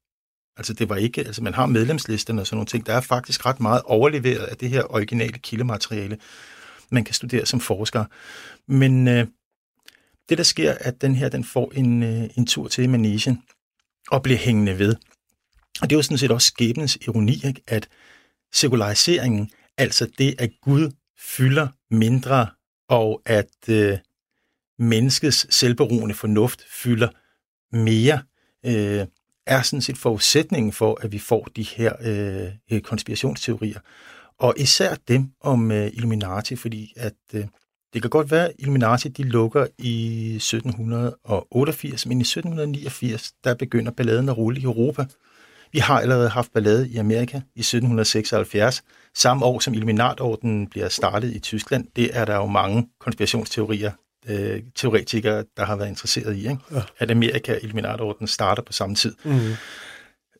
Altså 0.57 0.73
det 0.73 0.89
var 0.89 0.97
ikke, 0.97 1.21
altså 1.21 1.43
man 1.43 1.55
har 1.55 1.67
medlemslisterne 1.67 2.41
og 2.41 2.47
sådan 2.47 2.57
nogle 2.57 2.67
ting. 2.67 2.87
Der 2.87 2.95
er 2.95 3.01
faktisk 3.01 3.47
ret 3.47 3.61
meget 3.61 3.83
overleveret 3.85 4.45
af 4.45 4.57
det 4.57 4.71
her 4.71 4.83
originale 4.95 5.39
kildemateriale 5.39 6.19
man 6.91 7.05
kan 7.05 7.15
studere 7.15 7.47
som 7.47 7.61
forsker. 7.61 8.05
Men 8.69 9.09
øh, 9.09 9.27
det, 10.29 10.39
der 10.39 10.45
sker, 10.45 10.75
at 10.81 11.01
den 11.01 11.15
her 11.15 11.29
den 11.29 11.45
får 11.45 11.73
en, 11.75 12.03
øh, 12.03 12.31
en 12.37 12.47
tur 12.47 12.69
til 12.69 12.91
Manesien 12.91 13.43
og 14.11 14.23
bliver 14.23 14.39
hængende 14.39 14.79
ved. 14.79 14.97
Og 15.83 15.91
det 15.91 15.93
er 15.93 15.99
jo 15.99 16.03
sådan 16.03 16.19
set 16.19 16.31
også 16.31 16.47
skæbnens 16.47 16.97
ironi, 16.97 17.41
ikke? 17.45 17.63
at 17.67 17.89
sekulariseringen, 18.53 19.51
altså 19.77 20.11
det, 20.19 20.35
at 20.39 20.51
Gud 20.63 20.91
fylder 21.19 21.69
mindre, 21.91 22.47
og 22.89 23.23
at 23.27 23.69
øh, 23.69 23.99
menneskets 24.79 25.55
selvberoende 25.55 26.15
fornuft 26.15 26.65
fylder 26.83 27.09
mere, 27.73 28.23
øh, 28.67 29.07
er 29.47 29.63
sådan 29.63 29.81
set 29.81 29.99
forudsætningen 29.99 30.73
for, 30.73 30.99
at 31.03 31.13
vi 31.13 31.19
får 31.19 31.49
de 31.57 31.63
her 31.63 31.93
øh, 32.01 32.53
øh, 32.73 32.81
konspirationsteorier. 32.81 33.81
Og 34.39 34.55
især 34.57 34.95
dem 35.09 35.29
om 35.41 35.71
øh, 35.71 35.87
Illuminati, 35.87 36.57
fordi 36.57 36.93
at 36.97 37.15
øh, 37.35 37.45
det 37.95 38.03
kan 38.03 38.11
godt 38.11 38.31
være, 38.31 38.49
at 38.49 38.55
Illuminati 38.59 39.09
de 39.09 39.23
lukker 39.23 39.67
i 39.79 40.37
1788, 40.37 42.07
men 42.07 42.19
i 42.19 42.21
1789, 42.21 43.33
der 43.45 43.55
begynder 43.55 43.93
balladen 43.93 44.29
at 44.29 44.37
rulle 44.39 44.61
i 44.61 44.65
Europa. 44.65 45.05
Vi 45.73 45.79
har 45.79 46.01
allerede 46.01 46.29
haft 46.29 46.53
ballade 46.53 46.89
i 46.89 46.97
Amerika 46.97 47.37
i 47.37 47.61
1776, 47.61 48.83
samme 49.15 49.45
år 49.45 49.59
som 49.59 49.75
Illuminatorden 49.75 50.67
bliver 50.67 50.89
startet 50.89 51.35
i 51.35 51.39
Tyskland. 51.39 51.87
Det 51.97 52.11
er 52.17 52.25
der 52.25 52.37
jo 52.37 52.47
mange 52.47 52.89
konspirationsteorier, 53.01 53.93
øh, 54.29 54.63
teoretikere, 54.75 55.45
der 55.57 55.65
har 55.65 55.77
været 55.77 55.89
interesseret 55.89 56.37
i, 56.37 56.39
ikke? 56.39 56.59
Ja. 56.71 56.83
at 56.99 57.11
Amerika 57.11 57.55
og 57.55 57.63
Illuminatordenen 57.63 58.29
starter 58.29 58.63
på 58.63 58.73
samme 58.73 58.95
tid. 58.95 59.15
Mm. 59.25 59.41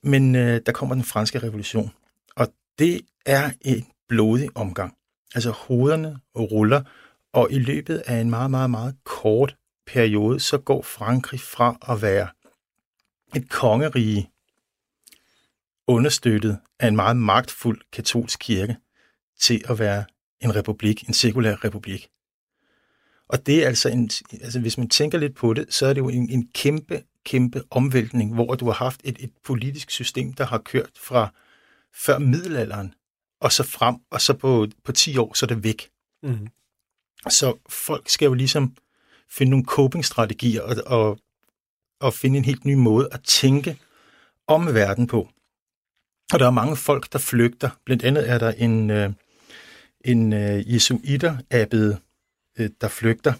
Men 0.03 0.35
øh, 0.35 0.61
der 0.67 0.73
kommer 0.73 0.95
den 0.95 1.05
franske 1.05 1.39
revolution, 1.39 1.91
og 2.37 2.49
det 2.79 3.01
er 3.27 3.51
en 3.61 3.87
blodig 4.09 4.49
omgang. 4.55 4.95
Altså 5.35 5.51
hovederne 5.51 6.19
ruller, 6.37 6.83
og 7.33 7.49
i 7.51 7.59
løbet 7.59 8.03
af 8.07 8.21
en 8.21 8.31
meget, 8.31 8.51
meget, 8.51 8.71
meget 8.71 8.97
kort 9.05 9.57
periode, 9.87 10.41
så 10.41 10.59
går 10.59 10.83
Frankrig 10.83 11.41
fra 11.41 11.77
at 11.89 12.03
være 12.03 12.29
et 13.37 13.51
kongerige, 13.51 14.31
understøttet 15.87 16.59
af 16.81 16.89
en 16.89 16.97
meget 16.97 17.17
magtfuld 17.17 17.81
katolsk 17.93 18.39
kirke, 18.41 18.77
til 19.41 19.65
at 19.69 19.79
være 19.79 20.05
en 20.41 20.57
republik, 20.57 21.09
en 21.09 21.15
sekulær 21.15 21.65
republik. 21.65 22.09
Og 23.29 23.47
det 23.47 23.63
er 23.63 23.67
altså, 23.69 23.89
en, 23.89 24.11
altså 24.43 24.61
hvis 24.61 24.79
man 24.79 24.89
tænker 24.89 25.19
lidt 25.19 25.35
på 25.35 25.55
det, 25.55 25.75
så 25.75 25.87
er 25.87 25.93
det 25.93 26.01
jo 26.01 26.09
en, 26.09 26.31
en 26.31 26.49
kæmpe, 26.55 27.03
kæmpe 27.25 27.63
omvæltning, 27.71 28.35
hvor 28.35 28.55
du 28.55 28.67
har 28.67 28.73
haft 28.73 29.01
et, 29.05 29.17
et 29.21 29.31
politisk 29.45 29.91
system, 29.91 30.33
der 30.33 30.45
har 30.45 30.59
kørt 30.59 30.91
fra 30.97 31.33
før 31.95 32.19
middelalderen 32.19 32.95
og 33.41 33.53
så 33.53 33.63
frem, 33.63 33.97
og 34.11 34.21
så 34.21 34.35
på, 34.35 34.67
på 34.85 34.93
10 34.93 35.17
år, 35.17 35.35
så 35.35 35.47
er 35.47 35.49
det 35.49 35.65
væk. 35.65 35.91
Mm. 36.23 36.49
Så 37.29 37.59
folk 37.69 38.09
skal 38.09 38.27
jo 38.27 38.35
ligesom 38.35 38.77
finde 39.31 39.51
nogle 39.51 39.65
coping-strategier 39.65 40.63
og, 40.63 40.77
og, 40.87 41.19
og 42.01 42.15
finde 42.15 42.39
en 42.39 42.45
helt 42.45 42.65
ny 42.65 42.75
måde 42.75 43.09
at 43.13 43.21
tænke 43.23 43.79
om 44.47 44.75
verden 44.75 45.07
på. 45.07 45.29
Og 46.33 46.39
der 46.39 46.47
er 46.47 46.51
mange 46.51 46.77
folk, 46.77 47.13
der 47.13 47.19
flygter. 47.19 47.71
Blandt 47.85 48.05
andet 48.05 48.31
er 48.31 48.39
der 48.39 48.51
en, 48.53 48.91
øh, 48.91 49.13
en 50.05 50.33
øh, 50.33 50.75
jesuiter-abbede, 50.75 51.99
øh, 52.59 52.71
der 52.81 52.89
flygter, 52.89 53.33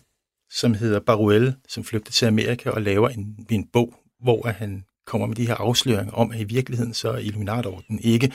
som 0.51 0.75
hedder 0.75 1.01
Baruel, 1.01 1.57
som 1.69 1.85
flygter 1.85 2.13
til 2.13 2.27
Amerika 2.27 2.71
og 2.71 2.83
laver 2.83 3.09
en, 3.09 3.47
en 3.51 3.67
bog, 3.67 3.95
hvor 4.21 4.47
han 4.47 4.85
kommer 5.07 5.27
med 5.27 5.37
de 5.37 5.47
her 5.47 5.55
afsløringer 5.55 6.13
om, 6.13 6.33
at 6.33 6.41
i 6.41 6.45
virkeligheden 6.45 6.95
så 6.95 7.11
er 7.11 7.19
Illuminatorden 7.19 7.99
ikke 7.99 8.33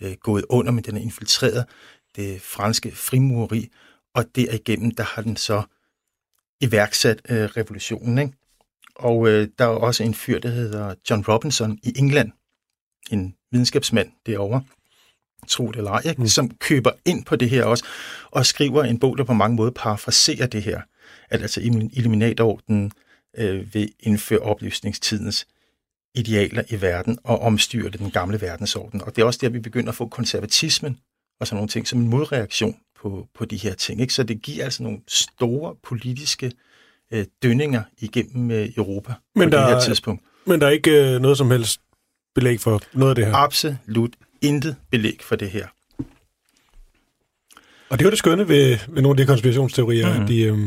øh, 0.00 0.12
gået 0.12 0.44
under, 0.48 0.72
men 0.72 0.84
den 0.84 0.96
er 0.96 1.00
infiltreret 1.00 1.64
det 2.16 2.42
franske 2.42 2.90
frimureri, 2.90 3.68
og 4.14 4.24
derigennem, 4.36 4.90
der 4.90 5.02
har 5.02 5.22
den 5.22 5.36
så 5.36 5.62
iværksat 6.60 7.22
øh, 7.28 7.44
revolutionen. 7.44 8.18
Ikke? 8.18 8.32
Og 8.94 9.28
øh, 9.28 9.48
der 9.58 9.64
er 9.64 9.68
også 9.68 10.02
en 10.02 10.14
fyr, 10.14 10.38
der 10.38 10.48
hedder 10.48 10.94
John 11.10 11.24
Robinson 11.28 11.78
i 11.82 11.92
England, 11.98 12.32
en 13.10 13.34
videnskabsmand 13.50 14.12
derovre, 14.26 14.62
tro 15.48 15.70
det 15.70 15.76
eller 15.76 15.90
ej, 15.90 16.02
ikke? 16.04 16.20
Mm. 16.20 16.28
som 16.28 16.50
køber 16.50 16.90
ind 17.04 17.24
på 17.24 17.36
det 17.36 17.50
her 17.50 17.64
også, 17.64 17.84
og 18.30 18.46
skriver 18.46 18.84
en 18.84 18.98
bog, 18.98 19.18
der 19.18 19.24
på 19.24 19.32
mange 19.32 19.56
måder 19.56 19.70
parafraserer 19.70 20.46
det 20.46 20.62
her, 20.62 20.80
at 21.30 21.42
altså 21.42 21.60
Illuminatorden 21.92 22.92
øh, 23.38 23.74
vil 23.74 23.92
indføre 24.00 24.38
oplysningstidens 24.38 25.46
idealer 26.14 26.62
i 26.68 26.80
verden 26.82 27.18
og 27.24 27.40
omstyre 27.40 27.90
den 27.90 28.10
gamle 28.10 28.40
verdensorden. 28.40 29.02
Og 29.02 29.16
det 29.16 29.22
er 29.22 29.26
også 29.26 29.38
der, 29.42 29.48
vi 29.48 29.58
begynder 29.58 29.88
at 29.88 29.94
få 29.94 30.08
konservatismen 30.08 30.98
og 31.40 31.46
sådan 31.46 31.56
nogle 31.56 31.68
ting 31.68 31.88
som 31.88 32.00
en 32.00 32.08
modreaktion 32.08 32.76
på, 33.00 33.28
på 33.34 33.44
de 33.44 33.56
her 33.56 33.74
ting. 33.74 34.00
Ikke? 34.00 34.14
Så 34.14 34.22
det 34.22 34.42
giver 34.42 34.64
altså 34.64 34.82
nogle 34.82 34.98
store 35.08 35.74
politiske 35.82 36.52
øh, 37.12 37.24
dønninger 37.42 37.82
igennem 37.98 38.50
øh, 38.50 38.68
Europa 38.76 39.14
men 39.34 39.50
på 39.50 39.56
der, 39.56 39.66
det 39.66 39.74
her 39.74 39.80
tidspunkt. 39.80 40.22
Men 40.46 40.60
der 40.60 40.66
er 40.66 40.70
ikke 40.70 41.14
øh, 41.14 41.20
noget 41.20 41.38
som 41.38 41.50
helst 41.50 41.80
belæg 42.34 42.60
for 42.60 42.82
noget 42.92 43.10
af 43.10 43.14
det 43.14 43.26
her? 43.26 43.34
Absolut 43.34 44.10
intet 44.42 44.76
belæg 44.90 45.18
for 45.22 45.36
det 45.36 45.50
her. 45.50 45.66
Og 47.90 47.98
det 47.98 48.04
er 48.04 48.06
jo 48.06 48.10
det 48.10 48.18
skønne 48.18 48.48
ved, 48.48 48.78
ved 48.88 49.02
nogle 49.02 49.20
af 49.20 49.26
de 49.26 49.26
konspirationsteorier, 49.26 50.08
mm-hmm. 50.08 50.22
at, 50.22 50.28
de, 50.28 50.42
øh, 50.42 50.58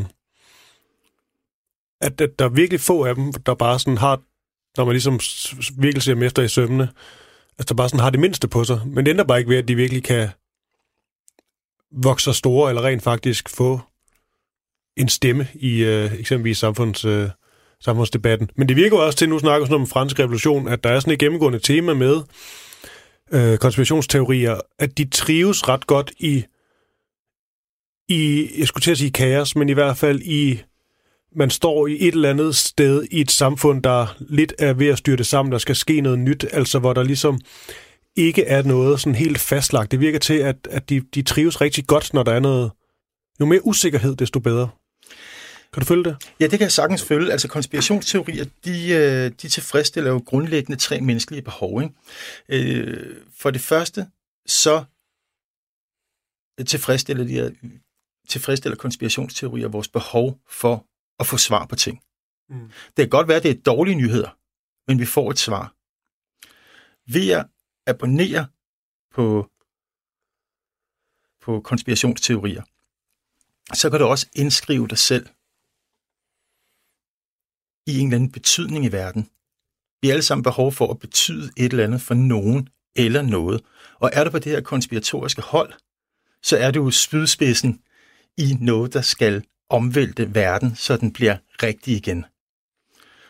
at, 2.02 2.22
at 2.22 2.40
der 2.40 2.46
er 2.46 2.50
virkelig 2.50 2.80
få 2.80 3.06
af 3.06 3.16
dem, 3.16 3.34
der 3.34 3.56
bare 3.56 3.80
sådan 3.80 3.98
har, 3.98 4.22
når 4.78 4.86
man 4.86 4.94
ligesom 4.94 5.20
virkelig 5.78 6.04
ser 6.04 6.14
dem 6.14 6.24
efter 6.24 6.44
i 6.44 6.48
sømmene, 6.48 6.90
at 7.58 7.70
der 7.70 7.76
bare 7.76 7.90
sådan 7.90 8.00
har 8.00 8.10
det 8.10 8.20
mindste 8.20 8.48
på 8.48 8.64
sig. 8.64 8.82
Men 8.86 9.06
det 9.06 9.12
ændrer 9.12 9.26
bare 9.26 9.40
ikke 9.40 9.50
ved, 9.50 9.58
at 9.58 9.68
de 9.68 9.76
virkelig 9.76 10.04
kan 10.04 10.30
vokse 11.92 12.34
store, 12.34 12.70
eller 12.70 12.86
rent 12.86 13.04
faktisk 13.04 13.50
få 13.50 13.80
en 14.98 15.10
stemme 15.10 15.48
i 15.54 15.84
øh, 15.84 16.20
eksempelvis 16.20 16.58
samfunds, 16.58 17.06
øh, 17.06 17.30
samfundsdebatten. 17.80 18.50
Men 18.56 18.68
det 18.68 18.76
virker 18.76 18.98
også 18.98 19.18
til, 19.18 19.30
nu 19.30 19.40
snakker 19.40 19.68
vi 19.68 19.74
om 19.74 19.88
fransk 19.88 20.20
revolution, 20.20 20.68
at 20.68 20.84
der 20.84 20.90
er 20.90 21.00
sådan 21.00 21.14
et 21.14 21.20
gennemgående 21.20 21.60
tema 21.60 21.94
med 21.94 22.22
øh, 23.34 23.58
konspirationsteorier, 23.58 24.60
at 24.80 24.98
de 24.98 25.06
trives 25.10 25.68
ret 25.68 25.88
godt 25.88 26.12
i, 26.20 26.46
i, 28.10 28.50
jeg 28.60 28.68
skulle 28.68 28.82
til 28.82 28.92
at 28.92 28.98
sige 28.98 29.12
kaos, 29.12 29.56
men 29.56 29.70
i 29.70 29.74
hvert 29.74 29.98
fald 29.98 30.22
i, 30.22 30.62
man 31.36 31.50
står 31.50 31.88
i 31.88 31.94
et 32.08 32.14
eller 32.14 32.30
andet 32.30 32.56
sted 32.56 33.08
i 33.12 33.22
et 33.22 33.32
samfund, 33.32 33.84
der 33.84 34.18
lidt 34.20 34.54
er 34.60 34.74
ved 34.74 34.88
at 34.88 34.98
styre 34.98 35.18
det 35.18 35.26
sammen, 35.26 35.52
der 35.52 35.58
skal 35.58 35.76
ske 35.76 36.02
noget 36.02 36.20
nyt, 36.20 36.46
altså 36.52 36.80
hvor 36.80 36.94
der 36.94 37.04
ligesom 37.04 37.40
ikke 38.16 38.44
er 38.44 38.64
noget 38.64 39.00
sådan 39.00 39.16
helt 39.16 39.40
fastlagt. 39.40 39.92
Det 39.92 40.00
virker 40.00 40.20
til, 40.20 40.34
at, 40.34 40.56
at 40.72 40.90
de, 40.90 41.02
de 41.16 41.22
trives 41.22 41.62
rigtig 41.62 41.88
godt, 41.88 42.14
når 42.14 42.24
der 42.24 42.34
er 42.34 42.40
noget... 42.40 42.72
Jo 43.40 43.46
mere 43.46 43.66
usikkerhed, 43.66 44.16
desto 44.16 44.40
bedre. 44.40 44.70
Kan 45.76 45.82
du 45.82 45.86
følge 45.86 46.04
det? 46.04 46.32
Ja, 46.40 46.44
det 46.48 46.52
kan 46.52 46.62
jeg 46.62 46.72
sagtens 46.72 47.04
følge. 47.04 47.32
Altså 47.32 47.48
konspirationsteorier, 47.48 48.46
de, 48.66 48.90
øh, 48.90 49.32
de 49.42 49.50
tilfredsstiller 49.50 50.12
jo 50.12 50.24
grundlæggende 50.26 50.80
tre 50.80 51.02
menneskelige 51.02 51.42
behov. 51.42 51.82
Ikke? 51.82 51.94
Øh, 52.50 53.24
for 53.40 53.52
det 53.52 53.62
første, 53.62 54.08
så 54.46 54.86
tilfredsstiller, 56.68 57.24
de, 57.24 57.56
tilfredsstiller 58.30 58.78
konspirationsteorier 58.78 59.68
vores 59.68 59.88
behov 59.88 60.40
for 60.50 60.86
at 61.20 61.28
få 61.28 61.38
svar 61.38 61.66
på 61.66 61.76
ting. 61.76 62.04
Mm. 62.50 62.68
Det 62.68 62.98
kan 62.98 63.10
godt 63.10 63.28
være, 63.28 63.38
at 63.38 63.44
det 63.44 63.52
er 63.52 63.62
dårlige 63.62 63.96
nyheder, 63.96 64.38
men 64.88 65.00
vi 65.00 65.06
får 65.06 65.32
et 65.32 65.40
svar. 65.40 65.74
Ved 67.12 67.30
at 67.30 67.46
abonnere 67.88 68.48
på, 69.14 69.50
på 71.42 71.62
konspirationsteorier, 71.62 72.64
så 73.74 73.90
kan 73.90 74.00
du 74.00 74.06
også 74.06 74.28
indskrive 74.36 74.88
dig 74.88 74.98
selv 74.98 75.28
i 77.88 78.00
en 78.00 78.08
eller 78.08 78.16
anden 78.16 78.32
betydning 78.32 78.86
i 78.86 78.92
verden. 78.92 79.30
Vi 80.02 80.08
har 80.08 80.14
alle 80.14 80.24
sammen 80.24 80.44
behov 80.44 80.72
for 80.72 80.92
at 80.92 81.00
betyde 81.00 81.52
et 81.58 81.72
eller 81.72 81.84
andet 81.84 82.02
for 82.02 82.14
nogen 82.14 82.70
eller 82.96 83.22
noget. 83.22 83.62
Og 84.00 84.10
er 84.14 84.24
du 84.24 84.30
på 84.30 84.40
det 84.40 84.52
her 84.52 84.62
konspiratoriske 84.62 85.42
hold, 85.42 85.74
så 86.44 86.58
er 86.58 86.72
du 86.72 86.92
spydspidsen 86.92 87.80
i 88.38 88.58
noget, 88.60 88.94
der 88.94 89.02
skal 89.02 89.44
omvælte 89.70 90.36
verden, 90.36 90.76
så 90.76 90.98
den 90.98 91.14
bliver 91.14 91.38
rigtig 91.64 91.96
igen. 91.96 92.26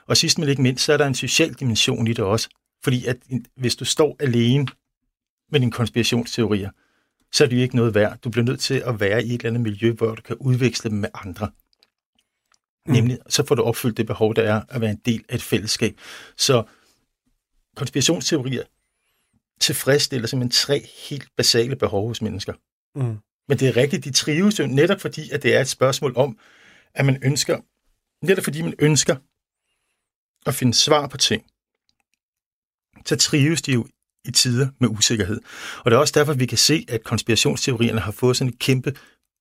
Og 0.08 0.18
sidst 0.18 0.40
men 0.40 0.50
ikke 0.50 0.62
mindst, 0.62 0.86
så 0.86 0.94
er 0.94 0.98
der 0.98 1.08
en 1.08 1.16
social 1.16 1.54
dimension 1.54 2.08
i 2.08 2.14
det 2.14 2.26
også. 2.26 2.50
Fordi 2.84 3.06
at 3.06 3.18
hvis 3.56 3.76
du 3.76 3.86
står 3.86 4.16
alene 4.20 4.68
med 5.52 5.60
dine 5.60 5.72
konspirationsteorier, 5.72 6.70
så 7.32 7.44
er 7.44 7.48
det 7.48 7.56
jo 7.56 7.62
ikke 7.62 7.76
noget 7.76 7.96
værd. 7.96 8.18
Du 8.24 8.30
bliver 8.30 8.46
nødt 8.46 8.60
til 8.60 8.84
at 8.86 9.00
være 9.00 9.24
i 9.24 9.28
et 9.28 9.34
eller 9.34 9.50
andet 9.50 9.62
miljø, 9.62 9.92
hvor 9.92 10.16
du 10.16 10.22
kan 10.22 10.36
udveksle 10.36 10.90
dem 10.90 10.98
med 10.98 11.10
andre. 11.14 11.52
Mm. 12.86 12.94
Nemlig, 12.94 13.20
så 13.30 13.46
får 13.46 13.56
du 13.56 13.64
opfyldt 13.64 13.98
det 13.98 14.08
behov, 14.08 14.36
der 14.36 14.44
er 14.44 14.62
at 14.70 14.82
være 14.82 14.92
en 14.92 15.02
del 15.06 15.24
af 15.30 15.36
et 15.36 15.42
fællesskab. 15.42 16.00
Så 16.38 16.64
konspirationsteorier 17.76 18.64
tilfredsstiller 19.60 20.28
simpelthen 20.28 20.52
tre 20.52 20.88
helt 21.10 21.28
basale 21.38 21.76
behov 21.76 22.08
hos 22.08 22.22
mennesker. 22.22 22.54
Mm. 22.96 23.18
Men 23.48 23.60
det 23.60 23.68
er 23.68 23.78
rigtigt, 23.78 24.04
de 24.04 24.12
trives 24.12 24.60
jo 24.60 24.68
netop 24.68 25.02
fordi, 25.02 25.30
at 25.30 25.44
det 25.44 25.56
er 25.56 25.62
et 25.62 25.68
spørgsmål 25.68 26.14
om, 26.16 26.40
at 26.94 27.06
man 27.06 27.20
ønsker, 27.24 27.60
netop 28.26 28.44
fordi 28.44 28.62
man 28.62 28.74
ønsker 28.80 29.16
at 30.46 30.56
finde 30.56 30.74
svar 30.74 31.08
på 31.08 31.18
ting, 31.18 31.46
så 33.06 33.16
trives 33.16 33.62
de 33.62 33.74
jo 33.74 33.88
i 34.26 34.32
tider 34.32 34.68
med 34.80 34.90
usikkerhed. 34.90 35.42
Og 35.78 35.92
det 35.92 35.96
er 35.96 36.00
også 36.00 36.20
derfor, 36.20 36.34
vi 36.34 36.46
kan 36.46 36.58
se, 36.58 36.86
at 36.90 37.04
konspirationsteorierne 37.04 38.00
har 38.00 38.12
fået 38.12 38.38
sådan 38.38 38.54
et 38.54 38.60
kæmpe 38.60 38.96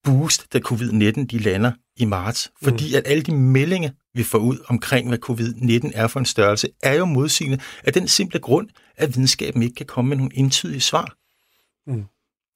boost, 0.04 0.52
da 0.52 0.58
covid-19 0.58 1.26
de 1.26 1.38
lander 1.38 1.72
i 1.96 2.04
marts. 2.04 2.52
Fordi 2.62 2.90
mm. 2.90 2.96
at 2.96 3.02
alle 3.06 3.22
de 3.22 3.34
meldinger, 3.34 3.90
vi 4.14 4.22
får 4.22 4.38
ud 4.38 4.58
omkring, 4.68 5.08
hvad 5.08 5.18
covid-19 5.30 5.90
er 5.94 6.06
for 6.06 6.20
en 6.20 6.26
størrelse, 6.26 6.68
er 6.82 6.94
jo 6.94 7.04
modsigende 7.04 7.60
af 7.84 7.92
den 7.92 8.08
simple 8.08 8.40
grund, 8.40 8.68
at 8.96 9.08
videnskaben 9.08 9.62
ikke 9.62 9.74
kan 9.74 9.86
komme 9.86 10.08
med 10.08 10.16
nogle 10.16 10.38
entydige 10.38 10.80
svar. 10.80 11.16
Mm. 11.86 12.04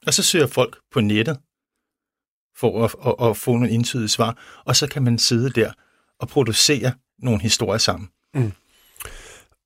Og 0.06 0.14
så 0.14 0.22
søger 0.22 0.46
folk 0.46 0.78
på 0.92 1.00
nettet 1.00 1.38
for 2.56 2.84
at, 2.84 2.94
at, 3.06 3.28
at 3.28 3.36
få 3.36 3.52
nogle 3.52 3.70
entydige 3.70 4.08
svar, 4.08 4.62
og 4.64 4.76
så 4.76 4.86
kan 4.86 5.02
man 5.02 5.18
sidde 5.18 5.50
der 5.50 5.72
og 6.20 6.28
producere 6.28 6.92
nogle 7.18 7.40
historier 7.40 7.78
sammen. 7.78 8.08
Mm. 8.34 8.52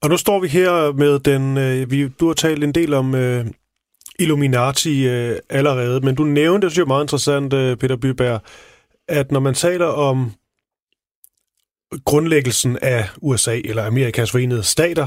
Og 0.03 0.09
nu 0.09 0.17
står 0.17 0.41
vi 0.41 0.49
her 0.49 0.93
med 0.93 1.19
den, 1.19 1.59
øh, 1.59 1.91
vi, 1.91 2.09
du 2.09 2.27
har 2.27 2.35
talt 2.35 2.65
en 2.65 2.73
del 2.73 2.95
om 2.95 3.15
øh, 3.15 3.47
Illuminati 4.23 5.09
øh, 5.09 5.39
allerede, 5.51 6.01
men 6.01 6.15
du 6.15 6.25
nævnte, 6.25 6.65
det 6.65 6.73
synes 6.73 6.79
jeg 6.79 6.83
er 6.83 6.95
meget 6.95 7.05
interessant, 7.05 7.53
øh, 7.53 7.77
Peter 7.77 7.97
Byberg, 7.97 8.41
at 9.09 9.33
når 9.33 9.41
man 9.41 9.55
taler 9.55 9.87
om 9.87 10.33
grundlæggelsen 12.05 12.79
af 12.83 13.09
USA 13.17 13.61
eller 13.65 13.87
Amerikas 13.87 14.31
forenede 14.31 14.63
stater, 14.63 15.07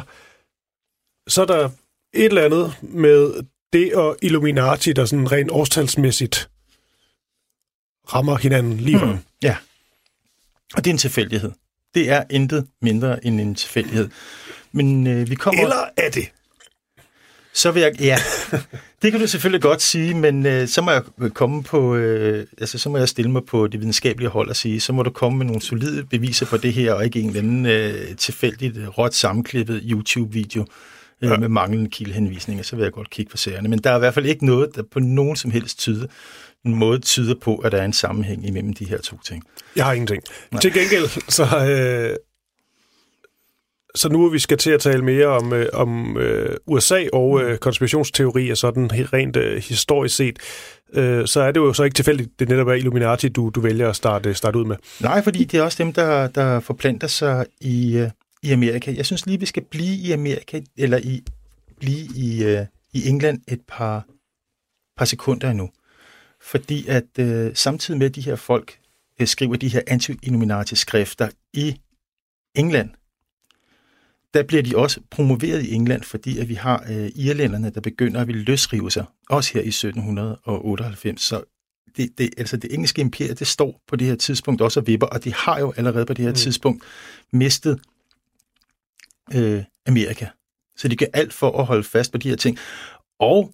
så 1.27 1.41
er 1.41 1.45
der 1.45 1.69
et 2.13 2.25
eller 2.25 2.45
andet 2.45 2.74
med 2.81 3.43
det 3.74 3.95
og 3.95 4.17
Illuminati, 4.22 4.93
der 4.93 5.05
sådan 5.05 5.31
rent 5.31 5.51
årstalsmæssigt 5.51 6.50
rammer 8.13 8.38
hinanden 8.38 8.77
lige 8.77 9.05
mm. 9.05 9.17
Ja, 9.43 9.57
og 10.75 10.86
det 10.86 10.89
er 10.89 10.93
en 10.93 10.98
tilfældighed. 10.98 11.51
Det 11.95 12.10
er 12.10 12.24
intet 12.29 12.67
mindre 12.81 13.25
end 13.25 13.41
en 13.41 13.55
tilfældighed. 13.55 14.10
Men 14.72 15.07
øh, 15.07 15.29
vi 15.29 15.36
kommer... 15.36 15.62
Eller 15.62 15.86
er 15.98 16.10
det? 16.10 16.31
Så 17.56 17.72
vil 17.72 17.82
jeg, 17.82 18.02
ja, 18.02 18.18
det 19.02 19.12
kan 19.12 19.22
du 19.22 19.28
selvfølgelig 19.28 19.62
godt 19.62 19.82
sige, 19.82 20.14
men 20.14 20.46
øh, 20.46 20.68
så 20.68 20.82
må 20.82 20.92
jeg 20.92 21.04
komme 21.34 21.64
på, 21.64 21.96
øh, 21.96 22.46
altså 22.58 22.78
så 22.78 22.90
må 22.90 22.98
jeg 22.98 23.10
stille 23.10 23.32
mig 23.32 23.42
på 23.46 23.68
det 23.68 23.80
videnskabelige 23.80 24.30
hold 24.30 24.50
og 24.50 24.56
sige, 24.56 24.80
så 24.80 24.94
må 24.94 25.04
du 25.04 25.10
komme 25.10 25.38
med 25.38 25.46
nogle 25.46 25.62
solide 25.62 26.04
beviser 26.04 26.46
på 26.46 26.58
det 26.58 26.74
her, 26.74 26.94
og 26.94 27.06
ikke 27.06 27.20
en 27.20 27.28
eller 27.28 27.42
anden 27.42 27.66
øh, 27.66 28.16
tilfældigt 28.16 28.78
øh, 28.78 28.88
råt 28.88 29.14
sammenklippet 29.14 29.82
YouTube-video 29.86 30.66
øh, 31.22 31.30
ja. 31.30 31.38
med 31.38 31.50
manglende 31.50 31.90
kildehenvisninger, 31.90 32.64
så 32.64 32.76
vil 32.76 32.84
jeg 32.84 32.92
godt 32.92 33.10
kigge 33.10 33.32
på 33.32 33.38
serierne. 33.38 33.70
Men 33.70 33.80
der 33.80 33.92
er 33.92 33.96
i 33.96 34.00
hvert 34.00 34.14
fald 34.14 34.26
ikke 34.26 34.46
noget, 34.46 34.76
der 34.76 34.84
på 34.92 35.00
nogen 35.00 35.36
som 35.36 35.52
helst 35.52 35.80
tyder, 35.80 36.08
en 36.66 36.76
måde 36.76 37.00
tyder 37.00 37.36
på, 37.42 37.56
at 37.56 37.72
der 37.72 37.78
er 37.78 37.86
en 37.86 37.94
sammenhæng 37.94 38.48
imellem 38.48 38.74
de 38.74 38.86
her 38.86 38.98
to 38.98 39.20
ting. 39.26 39.44
Jeg 39.76 39.86
har 39.86 39.94
ingenting. 39.94 40.24
Nej. 40.52 40.62
Til 40.62 40.74
gengæld, 40.74 41.32
så, 41.32 41.44
øh, 41.44 42.16
så 43.96 44.10
nu 44.10 44.30
vi 44.30 44.40
skal 44.40 44.58
til 44.58 44.72
at 44.72 44.82
tale 44.82 45.04
mere 45.04 45.28
om, 45.28 45.54
øh, 45.54 45.70
om 45.74 46.18
øh, 46.18 46.56
USA 46.66 47.06
og 47.14 47.42
øh, 47.42 47.58
konspirationsteorier, 47.58 48.56
sådan 48.56 49.14
rent 49.14 49.36
øh, 49.36 49.64
historisk 49.64 50.16
set, 50.16 50.40
øh, 50.94 51.28
så 51.28 51.42
er 51.42 51.52
det 51.52 51.60
jo 51.60 51.74
så 51.74 51.84
ikke 51.84 51.96
tilfældigt, 51.96 52.40
det 52.40 52.50
netop 52.50 52.68
er 52.68 52.74
Illuminati, 52.74 53.30
du, 53.30 53.50
du 53.50 53.60
vælger 53.60 53.90
at 53.90 53.96
starte, 53.96 54.34
starte 54.34 54.58
ud 54.58 54.66
med. 54.66 54.75
Nej, 55.02 55.24
fordi 55.24 55.44
det 55.44 55.58
er 55.60 55.64
også 55.64 55.84
dem, 55.84 55.94
der, 55.94 56.28
der 56.28 56.60
forplanter 56.60 57.08
sig 57.08 57.46
i, 57.62 57.98
øh, 57.98 58.10
i 58.44 58.52
Amerika. 58.52 58.94
Jeg 58.96 59.06
synes 59.06 59.25
lige, 59.25 59.40
vi 59.40 59.46
skal 59.46 59.64
blive 59.64 59.96
i 59.96 60.12
Amerika, 60.12 60.62
eller 60.78 60.98
i, 60.98 61.24
blive 61.80 62.08
i, 62.16 62.44
øh, 62.44 62.66
i 62.94 63.10
England 63.10 63.42
et 63.48 63.62
par, 63.68 64.06
par 64.98 65.06
sekunder 65.06 65.50
endnu. 65.50 65.70
Fordi 66.42 66.88
at 66.88 67.20
øh, 67.20 67.52
samtidig 67.56 67.98
med, 67.98 68.08
at 68.08 68.16
de 68.16 68.22
her 68.22 68.36
folk 68.36 68.78
øh, 69.22 69.28
skriver 69.28 69.56
de 69.56 69.68
her 69.68 69.82
anti-Illuminati-skrifter 69.88 71.30
i 71.54 71.75
England, 72.56 72.90
der 74.36 74.44
bliver 74.44 74.63
de 74.63 74.77
også 74.77 75.00
promoveret 75.12 75.63
i 75.63 75.74
England, 75.74 76.04
fordi 76.04 76.39
at 76.39 76.50
vi 76.50 76.54
har 76.54 76.86
øh, 76.89 77.12
irlænderne, 77.15 77.70
der 77.70 77.82
begynder 77.82 78.22
at 78.22 78.27
ville 78.27 78.44
løsrive 78.44 78.92
sig, 78.92 79.06
også 79.30 79.54
her 79.54 79.62
i 79.62 79.68
1798. 79.68 81.22
Så 81.22 81.44
det, 81.98 82.18
det, 82.18 82.30
altså 82.38 82.58
det 82.58 82.74
engelske 82.74 83.01
imperium, 83.01 83.36
det 83.36 83.48
står 83.48 83.82
på 83.88 83.96
det 83.96 84.08
her 84.08 84.15
tidspunkt 84.15 84.62
også 84.62 84.80
og 84.80 84.88
vipper, 84.88 85.08
og 85.08 85.24
de 85.24 85.34
har 85.34 85.60
jo 85.60 85.74
allerede 85.77 86.06
på 86.06 86.13
det 86.13 86.24
her 86.24 86.32
mm. 86.32 86.36
tidspunkt 86.36 86.84
mistet 87.32 87.80
øh, 89.36 89.63
Amerika. 89.86 90.27
Så 90.77 90.88
de 90.88 90.96
gør 90.96 91.06
alt 91.13 91.34
for 91.34 91.60
at 91.60 91.65
holde 91.65 91.84
fast 91.84 92.12
på 92.12 92.18
de 92.18 92.30
her 92.30 92.36
ting. 92.36 92.58
Og 93.20 93.54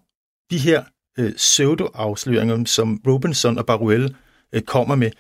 de 0.51 0.57
her 0.57 0.83
øh, 1.19 1.33
pseudo-afsløringer, 1.33 2.65
som 2.65 3.01
Robinson 3.07 3.57
og 3.57 3.65
Baruel 3.65 4.15
øh, 4.53 4.61
kommer 4.61 4.95
med, 4.95 5.11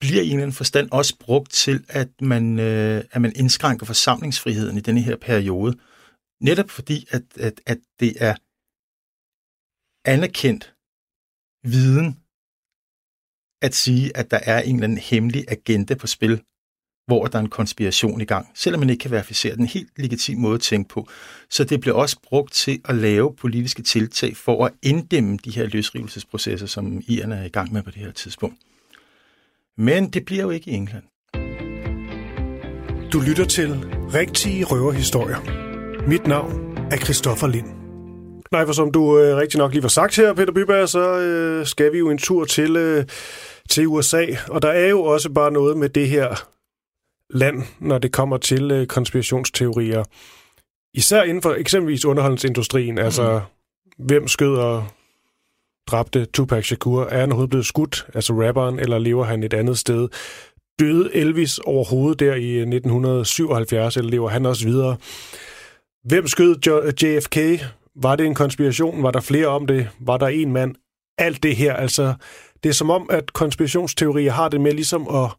bliver 0.00 0.22
i 0.22 0.26
en 0.26 0.32
eller 0.32 0.42
anden 0.42 0.56
forstand 0.62 0.88
også 0.90 1.18
brugt 1.18 1.50
til, 1.52 1.84
at 1.88 2.08
man, 2.20 2.58
øh, 2.58 3.04
at 3.12 3.20
man 3.22 3.32
indskrænker 3.36 3.86
forsamlingsfriheden 3.86 4.76
i 4.76 4.80
denne 4.80 5.00
her 5.00 5.16
periode. 5.16 5.78
Netop 6.42 6.70
fordi, 6.70 7.06
at, 7.10 7.22
at, 7.36 7.60
at 7.66 7.78
det 8.00 8.12
er 8.20 8.34
anerkendt 10.04 10.74
viden 11.64 12.16
at 13.62 13.74
sige, 13.74 14.16
at 14.16 14.30
der 14.30 14.40
er 14.42 14.60
en 14.60 14.74
eller 14.74 14.84
anden 14.84 14.98
hemmelig 14.98 15.44
agenda 15.48 15.94
på 15.94 16.06
spil, 16.06 16.42
hvor 17.06 17.26
der 17.26 17.38
er 17.38 17.42
en 17.42 17.48
konspiration 17.48 18.20
i 18.20 18.24
gang, 18.24 18.50
selvom 18.54 18.80
man 18.80 18.90
ikke 18.90 19.02
kan 19.02 19.10
verificere 19.10 19.56
den. 19.56 19.66
Helt 19.66 19.98
legitim 19.98 20.38
måde 20.38 20.54
at 20.54 20.60
tænke 20.60 20.88
på. 20.88 21.08
Så 21.50 21.64
det 21.64 21.80
bliver 21.80 21.96
også 21.96 22.16
brugt 22.22 22.52
til 22.52 22.80
at 22.84 22.94
lave 22.94 23.36
politiske 23.36 23.82
tiltag 23.82 24.36
for 24.36 24.66
at 24.66 24.72
inddæmme 24.82 25.36
de 25.36 25.50
her 25.50 25.66
løsrivelsesprocesser, 25.66 26.66
som 26.66 26.98
IR'erne 26.98 27.34
er 27.34 27.44
i 27.44 27.48
gang 27.48 27.72
med 27.72 27.82
på 27.82 27.90
det 27.90 27.98
her 27.98 28.12
tidspunkt. 28.12 28.56
Men 29.80 30.10
det 30.10 30.24
bliver 30.24 30.42
jo 30.42 30.50
ikke 30.50 30.70
i 30.70 30.74
England. 30.74 31.04
Du 33.12 33.20
lytter 33.20 33.44
til 33.44 33.70
Rigtige 34.14 34.64
Røverhistorier. 34.64 35.40
Mit 36.08 36.26
navn 36.26 36.76
er 36.90 36.96
Christoffer 36.96 37.46
Lind. 37.46 37.66
Nej, 38.52 38.66
for 38.66 38.72
som 38.72 38.92
du 38.92 39.18
øh, 39.18 39.36
rigtig 39.36 39.58
nok 39.58 39.72
lige 39.72 39.82
var 39.82 39.88
sagt 39.88 40.16
her, 40.16 40.34
Peter 40.34 40.52
Byberg, 40.52 40.88
så 40.88 41.18
øh, 41.18 41.66
skal 41.66 41.92
vi 41.92 41.98
jo 41.98 42.10
en 42.10 42.18
tur 42.18 42.44
til, 42.44 42.76
øh, 42.76 43.04
til 43.70 43.86
USA. 43.86 44.26
Og 44.48 44.62
der 44.62 44.68
er 44.68 44.88
jo 44.88 45.02
også 45.02 45.30
bare 45.30 45.50
noget 45.50 45.76
med 45.76 45.88
det 45.88 46.08
her 46.08 46.46
land, 47.30 47.62
når 47.78 47.98
det 47.98 48.12
kommer 48.12 48.36
til 48.36 48.70
øh, 48.70 48.86
konspirationsteorier. 48.86 50.04
Især 50.94 51.22
inden 51.22 51.42
for 51.42 51.54
eksempelvis 51.54 52.04
underholdningsindustrien. 52.04 52.94
Mm. 52.94 53.00
Altså, 53.00 53.40
hvem 53.98 54.28
skød 54.28 54.56
og 54.56 54.84
dræbte 55.86 56.24
Tupac 56.24 56.64
Shakur? 56.64 57.04
Er 57.04 57.20
han 57.20 57.30
overhovedet 57.30 57.50
blevet 57.50 57.66
skudt, 57.66 58.06
altså 58.14 58.32
rapperen, 58.32 58.78
eller 58.78 58.98
lever 58.98 59.24
han 59.24 59.42
et 59.42 59.54
andet 59.54 59.78
sted? 59.78 60.08
Døde 60.80 61.14
Elvis 61.14 61.58
overhovedet 61.58 62.20
der 62.20 62.34
i 62.34 62.58
1977, 62.58 63.96
eller 63.96 64.10
lever 64.10 64.28
han 64.28 64.46
også 64.46 64.64
videre? 64.64 64.96
Hvem 66.04 66.26
skød 66.26 66.56
JFK? 67.02 67.66
Var 67.94 68.16
det 68.16 68.26
en 68.26 68.34
konspiration? 68.34 69.02
Var 69.02 69.10
der 69.10 69.20
flere 69.20 69.46
om 69.46 69.66
det? 69.66 69.88
Var 70.00 70.16
der 70.16 70.26
en 70.26 70.52
mand? 70.52 70.74
Alt 71.18 71.42
det 71.42 71.56
her, 71.56 71.74
altså, 71.74 72.14
det 72.62 72.68
er 72.68 72.72
som 72.72 72.90
om, 72.90 73.10
at 73.10 73.32
konspirationsteorier 73.32 74.32
har 74.32 74.48
det 74.48 74.60
med 74.60 74.72
ligesom 74.72 75.08
at 75.08 75.30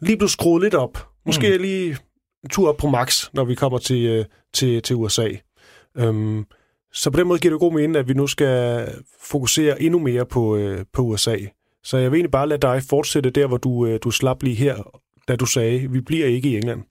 lige 0.00 0.16
blive 0.16 0.28
skruet 0.28 0.62
lidt 0.62 0.74
op. 0.74 1.08
Måske 1.26 1.56
mm. 1.56 1.62
lige 1.62 1.98
en 2.44 2.48
tur 2.50 2.68
op 2.68 2.76
på 2.76 2.88
max, 2.88 3.28
når 3.32 3.44
vi 3.44 3.54
kommer 3.54 3.78
til, 3.78 4.06
øh, 4.06 4.24
til, 4.54 4.82
til 4.82 4.96
USA. 4.96 5.28
Um, 5.94 6.46
så 6.92 7.10
på 7.10 7.18
den 7.18 7.26
måde 7.26 7.38
giver 7.38 7.54
det 7.54 7.60
god 7.60 7.72
mening, 7.72 7.96
at 7.96 8.08
vi 8.08 8.14
nu 8.14 8.26
skal 8.26 8.88
fokusere 9.20 9.82
endnu 9.82 9.98
mere 9.98 10.26
på, 10.26 10.56
øh, 10.56 10.84
på 10.92 11.02
USA. 11.02 11.36
Så 11.84 11.96
jeg 11.96 12.10
vil 12.10 12.16
egentlig 12.16 12.30
bare 12.30 12.48
lade 12.48 12.60
dig 12.60 12.82
fortsætte 12.82 13.30
der, 13.30 13.46
hvor 13.46 13.56
du, 13.56 13.86
øh, 13.86 14.00
du 14.04 14.10
slap 14.10 14.42
lige 14.42 14.56
her, 14.56 15.00
da 15.28 15.36
du 15.36 15.46
sagde, 15.46 15.90
vi 15.90 16.00
bliver 16.00 16.26
ikke 16.26 16.48
i 16.48 16.56
England. 16.56 16.82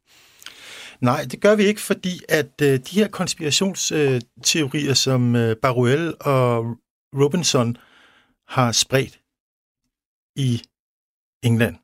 Nej, 1.01 1.25
det 1.31 1.41
gør 1.41 1.55
vi 1.55 1.63
ikke, 1.63 1.81
fordi 1.81 2.21
at 2.29 2.61
øh, 2.61 2.79
de 2.79 2.99
her 2.99 3.07
konspirationsteorier, 3.07 4.93
som 4.93 5.35
øh, 5.35 5.55
Baruel 5.55 6.13
og 6.19 6.77
Robinson 7.15 7.77
har 8.47 8.71
spredt 8.71 9.19
i 10.35 10.61
England, 11.43 11.75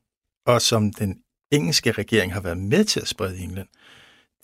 og 0.46 0.62
som 0.62 0.92
den 0.92 1.18
engelske 1.52 1.92
regering 1.92 2.32
har 2.32 2.40
været 2.40 2.58
med 2.58 2.84
til 2.84 3.00
at 3.00 3.08
sprede 3.08 3.38
i 3.38 3.42
England, 3.42 3.68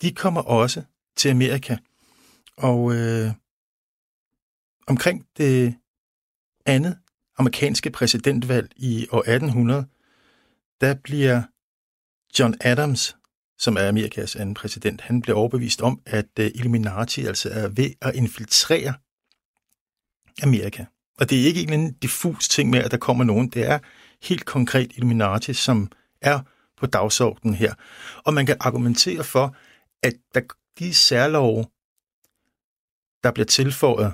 de 0.01 0.11
kommer 0.11 0.41
også 0.41 0.81
til 1.17 1.29
Amerika. 1.29 1.77
Og 2.57 2.95
øh, 2.95 3.31
omkring 4.87 5.25
det 5.37 5.75
andet 6.65 6.97
amerikanske 7.37 7.89
præsidentvalg 7.89 8.71
i 8.75 9.07
år 9.11 9.19
1800, 9.19 9.87
der 10.81 10.93
bliver 10.93 11.43
John 12.39 12.55
Adams, 12.61 13.17
som 13.57 13.77
er 13.77 13.87
Amerikas 13.87 14.35
anden 14.35 14.55
præsident, 14.55 15.01
han 15.01 15.21
bliver 15.21 15.37
overbevist 15.37 15.81
om, 15.81 16.01
at 16.05 16.39
øh, 16.39 16.51
Illuminati 16.55 17.25
altså 17.25 17.49
er 17.49 17.67
ved 17.67 17.91
at 18.01 18.15
infiltrere 18.15 18.93
Amerika. 20.43 20.85
Og 21.19 21.29
det 21.29 21.41
er 21.41 21.45
ikke 21.45 21.73
en 21.73 21.93
diffus 21.93 22.49
ting 22.49 22.69
med, 22.69 22.79
at 22.79 22.91
der 22.91 22.97
kommer 22.97 23.23
nogen. 23.23 23.49
Det 23.49 23.65
er 23.65 23.79
helt 24.21 24.45
konkret 24.45 24.91
Illuminati, 24.95 25.53
som 25.53 25.91
er 26.21 26.39
på 26.77 26.85
dagsordenen 26.85 27.55
her. 27.55 27.73
Og 28.23 28.33
man 28.33 28.45
kan 28.45 28.57
argumentere 28.59 29.23
for, 29.23 29.55
at 30.03 30.13
der, 30.33 30.41
de 30.79 30.93
særlove, 30.93 31.65
der 33.23 33.31
bliver 33.31 33.45
tilføjet 33.45 34.13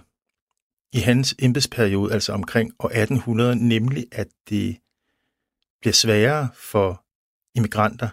i 0.94 1.00
hans 1.00 1.36
embedsperiode, 1.40 2.14
altså 2.14 2.34
omkring 2.34 2.74
år 2.80 2.88
1800, 2.88 3.56
nemlig 3.68 4.06
at 4.12 4.28
det 4.50 4.78
bliver 5.82 5.94
sværere 5.94 6.50
for 6.54 7.06
immigranter 7.56 8.10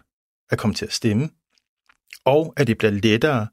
at 0.50 0.58
komme 0.58 0.74
til 0.74 0.86
at 0.86 0.92
stemme, 0.92 1.30
og 2.24 2.54
at 2.56 2.66
det 2.66 2.78
bliver 2.78 2.90
lettere 2.90 3.48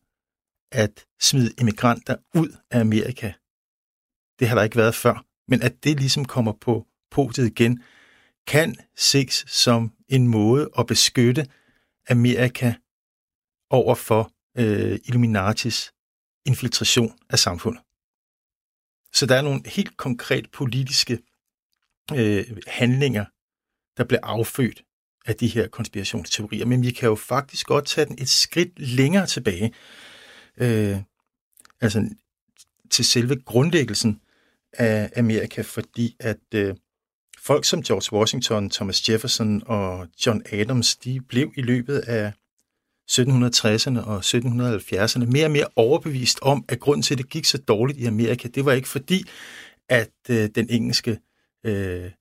at 0.72 1.06
smide 1.22 1.54
immigranter 1.60 2.16
ud 2.36 2.58
af 2.72 2.80
Amerika. 2.80 3.34
Det 4.40 4.48
har 4.48 4.56
der 4.56 4.64
ikke 4.64 4.78
været 4.78 4.96
før, 4.96 5.26
men 5.48 5.62
at 5.62 5.84
det 5.84 6.00
ligesom 6.00 6.26
kommer 6.26 6.54
på 6.62 6.88
potet 7.12 7.46
igen, 7.46 7.84
kan 8.48 8.76
ses 8.96 9.46
som 9.48 9.92
en 10.08 10.28
måde 10.28 10.70
at 10.80 10.88
beskytte 10.88 11.48
Amerika 12.10 12.74
over 13.70 13.96
for 13.96 14.32
øh, 14.58 15.00
Illuminatis 15.06 15.94
infiltration 16.46 17.20
af 17.30 17.40
samfundet. 17.40 17.85
Så 19.16 19.26
der 19.26 19.36
er 19.36 19.42
nogle 19.42 19.62
helt 19.66 19.98
konkret 19.98 20.52
politiske 20.52 21.20
øh, 22.16 22.46
handlinger, 22.68 23.26
der 23.98 24.04
bliver 24.04 24.20
affødt 24.24 24.84
af 25.26 25.36
de 25.36 25.48
her 25.48 25.68
konspirationsteorier. 25.68 26.66
Men 26.66 26.82
vi 26.84 26.92
kan 26.92 27.10
jo 27.10 27.16
faktisk 27.16 27.68
godt 27.68 27.86
tage 27.86 28.06
den 28.06 28.16
et 28.22 28.30
skridt 28.30 28.80
længere 28.80 29.26
tilbage. 29.26 29.74
Øh, 30.58 30.98
altså 31.82 32.10
til 32.92 33.06
selve 33.06 33.42
grundlæggelsen 33.42 34.22
af 34.74 35.12
Amerika, 35.16 35.62
fordi 35.62 36.16
at 36.20 36.54
øh, 36.54 36.76
folk 37.40 37.66
som 37.66 37.84
George 37.84 38.18
Washington, 38.18 38.70
Thomas 38.70 39.10
Jefferson 39.10 39.64
og 39.66 40.08
John 40.26 40.42
Adams, 40.52 40.96
de 40.96 41.22
blev 41.22 41.52
i 41.58 41.62
løbet 41.62 42.00
af 42.00 42.34
1760'erne 43.12 44.00
og 44.00 44.20
1770'erne 44.20 45.26
mere 45.26 45.46
og 45.46 45.52
mere 45.52 45.68
overbevist 45.76 46.40
om, 46.42 46.66
at 46.68 46.80
grunden 46.80 47.02
til, 47.02 47.14
at 47.14 47.18
det 47.18 47.30
gik 47.30 47.46
så 47.46 47.58
dårligt 47.58 48.00
i 48.00 48.06
Amerika, 48.06 48.48
det 48.48 48.66
var 48.66 48.72
ikke 48.72 48.88
fordi, 48.88 49.24
at 49.90 50.12
øh, 50.30 50.50
den 50.56 50.68
engelske 50.70 51.20
øh, 51.66 52.12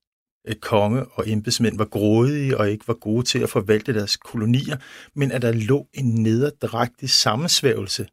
øh 0.48 0.54
konge 0.54 1.04
og 1.04 1.28
embedsmænd 1.28 1.78
var 1.78 1.84
grådige 1.84 2.58
og 2.58 2.70
ikke 2.70 2.88
var 2.88 2.94
gode 2.94 3.26
til 3.26 3.38
at 3.38 3.50
forvalte 3.50 3.94
deres 3.94 4.16
kolonier, 4.16 4.76
men 5.14 5.32
at 5.32 5.42
der 5.42 5.52
lå 5.52 5.88
en 5.92 6.22
nederdragtig 6.22 7.10
sammensvævelse 7.10 8.06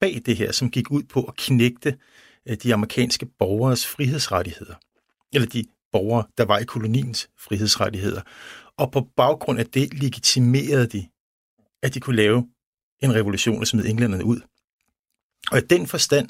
bag 0.00 0.22
det 0.26 0.36
her, 0.36 0.52
som 0.52 0.70
gik 0.70 0.90
ud 0.90 1.02
på 1.02 1.24
at 1.24 1.36
knægte 1.36 1.98
øh, 2.48 2.56
de 2.56 2.74
amerikanske 2.74 3.26
borgers 3.26 3.86
frihedsrettigheder. 3.86 4.74
Eller 5.32 5.48
de 5.48 5.64
borgere, 5.92 6.26
der 6.38 6.44
var 6.44 6.58
i 6.58 6.64
koloniens 6.64 7.30
frihedsrettigheder. 7.38 8.20
Og 8.78 8.92
på 8.92 9.08
baggrund 9.16 9.58
af 9.58 9.66
det 9.66 9.94
legitimerede 9.94 10.86
de 10.86 11.06
at 11.82 11.94
de 11.94 12.00
kunne 12.00 12.16
lave 12.16 12.48
en 13.02 13.14
revolution 13.14 13.60
og 13.60 13.66
smide 13.66 13.88
englænderne 13.88 14.24
ud. 14.24 14.40
Og 15.50 15.58
i 15.58 15.60
den 15.60 15.86
forstand 15.86 16.28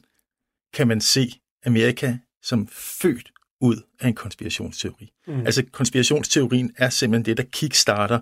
kan 0.74 0.88
man 0.88 1.00
se 1.00 1.32
Amerika 1.66 2.16
som 2.42 2.68
født 2.68 3.32
ud 3.60 3.76
af 4.00 4.08
en 4.08 4.14
konspirationsteori. 4.14 5.12
Mm. 5.26 5.46
Altså 5.46 5.64
konspirationsteorien 5.72 6.72
er 6.76 6.90
simpelthen 6.90 7.24
det, 7.24 7.36
der 7.36 7.50
kickstarter 7.52 8.20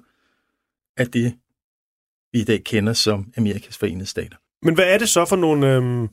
af 0.97 1.07
det, 1.07 1.35
vi 2.33 2.40
i 2.40 2.45
dag 2.45 2.64
kender 2.64 2.93
som 2.93 3.33
Amerikas 3.37 3.79
Forenede 3.79 4.07
Stater. 4.07 4.37
Men 4.62 4.75
hvad 4.75 4.85
er 4.85 4.99
det 4.99 5.09
så 5.09 5.25
for 5.25 5.37
nogle 5.37 5.75
øhm, 5.75 6.09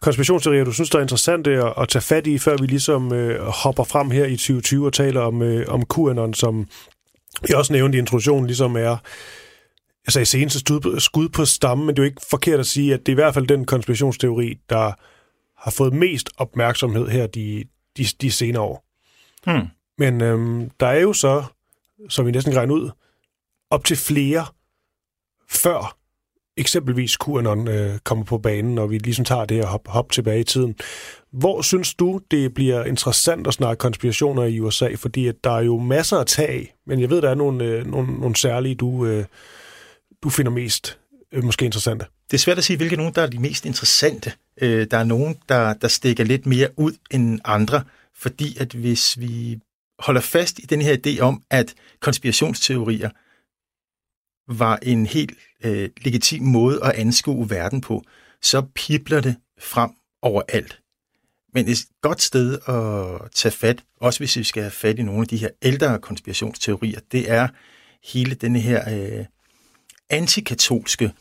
konspirationsteorier, 0.00 0.64
du 0.64 0.72
synes, 0.72 0.90
der 0.90 0.98
er 0.98 1.02
interessante 1.02 1.50
at, 1.50 1.74
at 1.76 1.88
tage 1.88 2.02
fat 2.02 2.26
i, 2.26 2.38
før 2.38 2.56
vi 2.56 2.66
ligesom 2.66 3.12
øh, 3.12 3.40
hopper 3.40 3.84
frem 3.84 4.10
her 4.10 4.24
i 4.24 4.36
2020 4.36 4.86
og 4.86 4.92
taler 4.92 5.20
om, 5.20 5.42
øh, 5.42 5.68
om 5.68 5.86
QAnon, 5.94 6.34
som 6.34 6.68
jeg 7.48 7.56
også 7.56 7.72
nævnte 7.72 7.96
i 7.96 7.98
introduktionen, 7.98 8.46
ligesom 8.46 8.76
er 8.76 8.96
jeg 10.06 10.12
sagde 10.12 10.26
seneste 10.26 10.58
skud, 10.58 11.00
skud 11.00 11.28
på 11.28 11.44
stammen, 11.44 11.86
men 11.86 11.96
det 11.96 12.02
er 12.02 12.04
jo 12.04 12.10
ikke 12.10 12.22
forkert 12.30 12.60
at 12.60 12.66
sige, 12.66 12.94
at 12.94 13.00
det 13.00 13.08
er 13.08 13.14
i 13.14 13.22
hvert 13.22 13.34
fald 13.34 13.46
den 13.46 13.64
konspirationsteori, 13.64 14.58
der 14.68 14.92
har 15.62 15.70
fået 15.70 15.92
mest 15.92 16.30
opmærksomhed 16.36 17.08
her 17.08 17.26
de, 17.26 17.64
de, 17.96 18.06
de 18.20 18.30
senere 18.30 18.62
år. 18.62 18.84
Hmm. 19.46 19.66
Men 19.98 20.20
øhm, 20.20 20.70
der 20.80 20.86
er 20.86 21.00
jo 21.00 21.12
så, 21.12 21.44
som 22.08 22.26
vi 22.26 22.30
næsten 22.30 22.52
kan 22.52 22.70
ud, 22.70 22.90
op 23.70 23.84
til 23.84 23.96
flere 23.96 24.46
før 25.48 25.96
eksempelvis 26.56 27.16
QAnon 27.24 27.68
øh, 27.68 27.98
kommer 27.98 28.24
på 28.24 28.38
banen, 28.38 28.78
og 28.78 28.90
vi 28.90 28.98
ligesom 28.98 29.24
tager 29.24 29.44
det 29.44 29.56
her 29.56 29.66
hop, 29.66 29.88
hop 29.88 30.12
tilbage 30.12 30.40
i 30.40 30.44
tiden. 30.44 30.76
Hvor 31.30 31.62
synes 31.62 31.94
du, 31.94 32.20
det 32.30 32.54
bliver 32.54 32.84
interessant 32.84 33.46
at 33.46 33.54
snakke 33.54 33.80
konspirationer 33.80 34.44
i 34.44 34.60
USA? 34.60 34.94
Fordi 34.96 35.26
at 35.26 35.44
der 35.44 35.50
er 35.50 35.60
jo 35.60 35.78
masser 35.78 36.18
at 36.18 36.26
tage, 36.26 36.72
men 36.86 37.00
jeg 37.00 37.10
ved, 37.10 37.22
der 37.22 37.30
er 37.30 37.34
nogle, 37.34 37.64
øh, 37.64 37.86
nogle, 37.86 38.20
nogle 38.20 38.36
særlige, 38.36 38.74
du, 38.74 39.06
øh, 39.06 39.24
du 40.22 40.30
finder 40.30 40.52
mest 40.52 40.98
øh, 41.32 41.44
måske 41.44 41.64
interessante. 41.64 42.06
Det 42.30 42.36
er 42.36 42.38
svært 42.38 42.58
at 42.58 42.64
sige, 42.64 42.76
hvilke 42.76 42.96
nogen, 42.96 43.14
der 43.14 43.22
er 43.22 43.26
de 43.26 43.38
mest 43.38 43.66
interessante. 43.66 44.32
Øh, 44.60 44.86
der 44.90 44.96
er 44.96 45.04
nogen, 45.04 45.36
der, 45.48 45.74
der 45.74 45.88
stikker 45.88 46.24
lidt 46.24 46.46
mere 46.46 46.68
ud 46.76 46.92
end 47.10 47.40
andre, 47.44 47.84
fordi 48.14 48.56
at 48.58 48.72
hvis 48.72 49.20
vi 49.20 49.60
holder 49.98 50.20
fast 50.20 50.58
i 50.58 50.66
den 50.66 50.82
her 50.82 50.96
idé 51.06 51.20
om, 51.20 51.42
at 51.50 51.74
konspirationsteorier 52.00 53.10
var 54.52 54.78
en 54.82 55.06
helt 55.06 55.32
øh, 55.64 55.90
legitim 56.00 56.42
måde 56.42 56.80
at 56.84 56.92
anskue 56.92 57.50
verden 57.50 57.80
på, 57.80 58.04
så 58.42 58.62
pibler 58.74 59.20
det 59.20 59.36
frem 59.60 59.90
overalt. 60.22 60.80
Men 61.54 61.68
et 61.68 61.78
godt 62.02 62.22
sted 62.22 62.58
at 62.68 63.30
tage 63.34 63.52
fat, 63.52 63.84
også 63.96 64.20
hvis 64.20 64.36
vi 64.36 64.44
skal 64.44 64.62
have 64.62 64.70
fat 64.70 64.98
i 64.98 65.02
nogle 65.02 65.20
af 65.20 65.28
de 65.28 65.36
her 65.36 65.48
ældre 65.62 65.98
konspirationsteorier, 65.98 67.00
det 67.12 67.30
er 67.30 67.48
hele 68.12 68.34
denne 68.34 68.60
her 68.60 69.18
øh, 69.18 69.24
antikatolske 70.10 71.12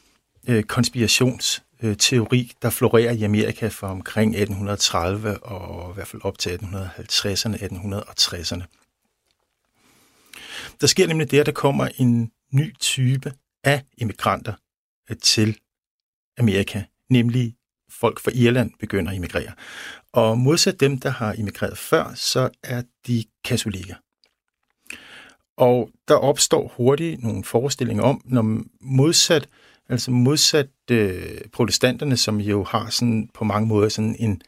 øh, 0.48 0.64
konspirationsteori, 0.64 2.52
der 2.62 2.70
florerer 2.70 3.12
i 3.12 3.24
Amerika 3.24 3.68
fra 3.68 3.92
omkring 3.92 4.30
1830 4.36 5.44
og 5.44 5.92
i 5.92 5.94
hvert 5.94 6.08
fald 6.08 6.22
op 6.26 6.38
til 6.38 6.50
1850'erne, 6.50 7.56
1860'erne. 7.56 8.64
Der 10.82 10.88
sker 10.88 11.08
nemlig 11.08 11.32
det, 11.32 11.40
at 11.40 11.46
der 11.46 11.52
kommer 11.52 11.88
en 11.98 12.32
ny 12.52 12.76
type 12.80 13.34
af 13.64 13.84
immigranter 13.98 14.54
øh, 15.10 15.18
til 15.18 15.58
Amerika, 16.38 16.84
nemlig 17.10 17.56
folk 17.90 18.20
fra 18.20 18.32
Irland 18.34 18.72
begynder 18.80 19.12
at 19.12 19.16
immigrere. 19.16 19.52
Og 20.12 20.38
modsat 20.38 20.80
dem, 20.80 21.00
der 21.00 21.10
har 21.10 21.34
immigreret 21.34 21.78
før, 21.78 22.14
så 22.16 22.50
er 22.64 22.84
de 23.08 23.24
katolikker. 23.44 23.96
Og 25.60 25.90
der 26.08 26.16
opstår 26.16 26.74
hurtigt 26.78 27.24
nogle 27.24 27.44
forestillinger 27.44 28.04
om, 28.04 28.22
når 28.26 28.62
modsat, 28.82 29.50
altså 29.90 30.12
modsat 30.12 30.70
øh, 30.92 31.42
protestanterne, 31.54 32.18
som 32.18 32.40
jo 32.40 32.64
har 32.64 32.90
sådan 32.90 33.30
på 33.34 33.44
mange 33.44 33.68
måder 33.68 33.90
sådan 33.90 34.16
en 34.20 34.42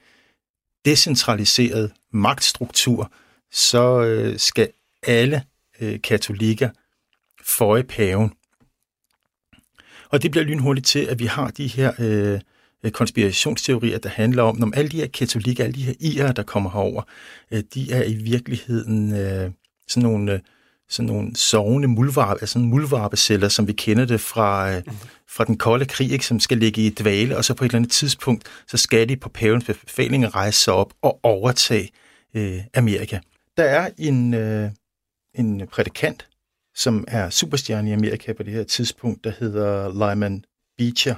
decentraliseret 0.85 1.91
magtstruktur, 2.11 3.11
så 3.51 4.01
øh, 4.01 4.39
skal 4.39 4.69
alle 5.07 5.43
øh, 5.81 6.01
katolikker 6.01 6.69
føje 7.43 7.83
paven. 7.83 8.33
Og 10.09 10.23
det 10.23 10.31
bliver 10.31 10.43
lynhurtigt 10.43 10.87
til, 10.87 11.05
at 11.05 11.19
vi 11.19 11.25
har 11.25 11.51
de 11.51 11.67
her 11.67 11.93
øh, 12.83 12.91
konspirationsteorier, 12.91 13.97
der 13.97 14.09
handler 14.09 14.43
om, 14.43 14.57
når 14.57 14.71
alle 14.75 14.91
de 14.91 14.97
her 14.97 15.07
katolikker, 15.07 15.63
alle 15.63 15.75
de 15.75 15.83
her 15.83 15.93
irer, 15.99 16.31
der 16.31 16.43
kommer 16.43 16.69
herover, 16.69 17.03
øh, 17.51 17.63
de 17.73 17.91
er 17.91 18.03
i 18.03 18.13
virkeligheden 18.13 19.13
øh, 19.13 19.51
sådan 19.87 20.09
nogle... 20.09 20.33
Øh, 20.33 20.39
sådan 20.91 21.07
nogle 21.07 21.35
sovende 21.35 21.87
muldvarpe, 21.87 22.41
altså 22.41 22.59
muldvarpeceller, 22.59 23.49
som 23.49 23.67
vi 23.67 23.73
kender 23.73 24.05
det 24.05 24.21
fra, 24.21 24.71
øh, 24.71 24.83
fra 25.27 25.45
den 25.45 25.57
kolde 25.57 25.85
krig, 25.85 26.11
ikke, 26.11 26.25
som 26.25 26.39
skal 26.39 26.57
ligge 26.57 26.81
i 26.81 26.89
dvale, 26.89 27.37
og 27.37 27.45
så 27.45 27.53
på 27.53 27.63
et 27.63 27.69
eller 27.69 27.79
andet 27.79 27.91
tidspunkt, 27.91 28.43
så 28.67 28.77
skal 28.77 29.09
de 29.09 29.17
på 29.17 29.29
pavens 29.29 29.65
befaling 29.65 30.35
rejse 30.35 30.59
sig 30.59 30.73
op 30.73 30.93
og 31.01 31.19
overtage 31.23 31.89
øh, 32.33 32.59
Amerika. 32.73 33.19
Der 33.57 33.63
er 33.63 33.89
en, 33.97 34.33
øh, 34.33 34.69
en 35.35 35.67
prædikant, 35.67 36.27
som 36.75 37.05
er 37.07 37.29
superstjerne 37.29 37.89
i 37.89 37.93
Amerika 37.93 38.33
på 38.33 38.43
det 38.43 38.53
her 38.53 38.63
tidspunkt, 38.63 39.23
der 39.23 39.31
hedder 39.39 39.89
Lyman 39.93 40.45
Beecher, 40.77 41.15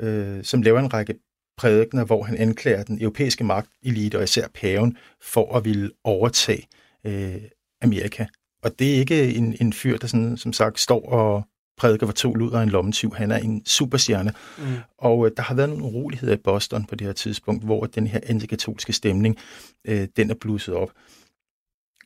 øh, 0.00 0.44
som 0.44 0.62
laver 0.62 0.80
en 0.80 0.92
række 0.92 1.14
prædikner, 1.56 2.04
hvor 2.04 2.22
han 2.22 2.36
anklager 2.36 2.82
den 2.82 3.02
europæiske 3.02 3.44
magtelite, 3.44 4.18
og 4.18 4.24
især 4.24 4.48
paven, 4.54 4.96
for 5.22 5.56
at 5.56 5.64
ville 5.64 5.90
overtage 6.04 6.66
øh, 7.04 7.42
Amerika. 7.82 8.26
Og 8.62 8.78
det 8.78 8.94
er 8.94 8.98
ikke 8.98 9.34
en, 9.34 9.56
en 9.60 9.72
fyr, 9.72 9.96
der 9.96 10.06
sådan, 10.06 10.36
som 10.36 10.52
sagt 10.52 10.80
står 10.80 11.08
og 11.08 11.42
prædiker 11.80 12.06
for 12.06 12.12
to 12.12 12.34
luder 12.34 12.56
og 12.56 12.62
en 12.62 12.68
lommetyv. 12.68 13.14
Han 13.14 13.30
er 13.30 13.36
en 13.36 13.66
superstjerne. 13.66 14.32
Mm. 14.58 14.64
Og 14.98 15.26
øh, 15.26 15.32
der 15.36 15.42
har 15.42 15.54
været 15.54 15.68
nogle 15.68 15.84
uroligheder 15.84 16.34
i 16.34 16.40
Boston 16.44 16.84
på 16.84 16.94
det 16.94 17.06
her 17.06 17.14
tidspunkt, 17.14 17.64
hvor 17.64 17.86
den 17.86 18.06
her 18.06 18.20
antikatolske 18.26 18.92
stemning, 18.92 19.36
øh, 19.84 20.08
den 20.16 20.30
er 20.30 20.34
blusset 20.34 20.74
op. 20.74 20.90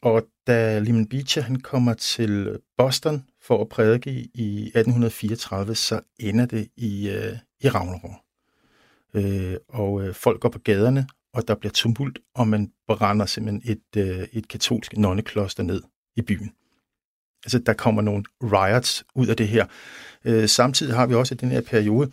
Og 0.03 0.23
da 0.47 0.79
Lyman 0.79 1.07
Beecher 1.07 1.43
han 1.43 1.61
kommer 1.61 1.95
til 1.95 2.59
Boston 2.79 3.25
for 3.43 3.61
at 3.61 3.69
prædike 3.69 4.11
i 4.35 4.63
1834, 4.67 5.75
så 5.75 6.01
ender 6.21 6.47
det 6.47 6.69
i, 6.77 7.09
øh, 7.09 7.33
i 7.61 7.69
Ragnarok. 7.69 8.11
Øh, 9.15 9.57
og 9.69 10.03
øh, 10.03 10.15
folk 10.15 10.41
går 10.41 10.49
på 10.49 10.59
gaderne, 10.59 11.07
og 11.33 11.49
der 11.49 11.55
bliver 11.55 11.73
tumult, 11.73 12.19
og 12.35 12.49
man 12.49 12.73
brænder 12.87 13.27
simpelthen 13.27 13.63
et, 13.65 14.01
øh, 14.01 14.29
et 14.33 14.49
katolsk 14.49 14.97
nonnekloster 14.97 15.63
ned 15.63 15.83
i 16.17 16.23
byen. 16.23 16.53
Altså, 17.45 17.59
der 17.59 17.73
kommer 17.73 18.03
nogle 18.03 18.25
riots 18.43 19.05
ud 19.15 19.27
af 19.27 19.37
det 19.37 19.49
her. 19.49 19.67
Øh, 20.25 20.49
samtidig 20.49 20.95
har 20.95 21.07
vi 21.07 21.15
også 21.15 21.35
i 21.35 21.37
den 21.37 21.51
her 21.51 21.61
periode 21.61 22.11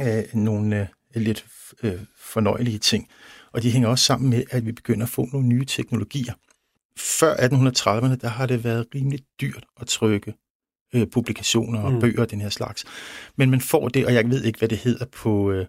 øh, 0.00 0.24
nogle 0.34 0.80
øh, 0.80 1.22
lidt 1.22 1.46
øh, 1.82 2.00
fornøjelige 2.16 2.78
ting, 2.78 3.08
og 3.52 3.62
de 3.62 3.70
hænger 3.70 3.88
også 3.88 4.04
sammen 4.04 4.30
med, 4.30 4.44
at 4.50 4.66
vi 4.66 4.72
begynder 4.72 5.06
at 5.06 5.10
få 5.10 5.28
nogle 5.32 5.48
nye 5.48 5.64
teknologier. 5.64 6.32
Før 6.96 7.34
1830'erne, 7.34 8.16
der 8.16 8.28
har 8.28 8.46
det 8.46 8.64
været 8.64 8.86
rimelig 8.94 9.20
dyrt 9.40 9.66
at 9.80 9.86
trykke 9.86 10.34
øh, 10.94 11.06
publikationer 11.06 11.80
og 11.80 11.92
mm. 11.92 12.00
bøger 12.00 12.24
den 12.24 12.40
her 12.40 12.48
slags. 12.48 12.84
Men 13.36 13.50
man 13.50 13.60
får 13.60 13.88
det, 13.88 14.06
og 14.06 14.14
jeg 14.14 14.30
ved 14.30 14.44
ikke, 14.44 14.58
hvad 14.58 14.68
det 14.68 14.78
hedder 14.78 15.04
på, 15.04 15.50
øh, 15.50 15.66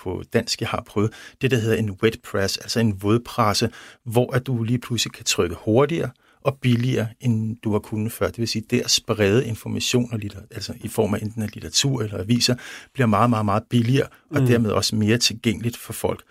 på 0.00 0.22
dansk, 0.32 0.60
jeg 0.60 0.68
har 0.68 0.82
prøvet, 0.86 1.12
det 1.40 1.50
der 1.50 1.56
hedder 1.56 1.76
en 1.76 1.90
wet 1.90 2.22
press, 2.22 2.56
altså 2.56 2.80
en 2.80 3.02
vådpresse, 3.02 3.70
hvor 4.04 4.34
at 4.34 4.46
du 4.46 4.62
lige 4.62 4.78
pludselig 4.78 5.12
kan 5.12 5.24
trykke 5.24 5.56
hurtigere, 5.64 6.10
og 6.44 6.58
billigere, 6.60 7.08
end 7.20 7.56
du 7.56 7.72
har 7.72 7.78
kunnet 7.78 8.12
før. 8.12 8.26
Det 8.26 8.38
vil 8.38 8.48
sige, 8.48 8.64
det 8.70 8.80
at 8.80 8.90
sprede 8.90 9.46
information, 9.46 10.12
og 10.12 10.20
altså 10.50 10.74
i 10.80 10.88
form 10.88 11.14
af 11.14 11.18
enten 11.18 11.42
af 11.42 11.54
litteratur 11.54 12.02
eller 12.02 12.18
aviser, 12.18 12.56
bliver 12.92 13.06
meget, 13.06 13.30
meget, 13.30 13.44
meget 13.44 13.62
billigere, 13.70 14.08
og 14.30 14.40
mm. 14.40 14.46
dermed 14.46 14.70
også 14.70 14.96
mere 14.96 15.18
tilgængeligt 15.18 15.76
for 15.76 15.92
folk. 15.92 16.24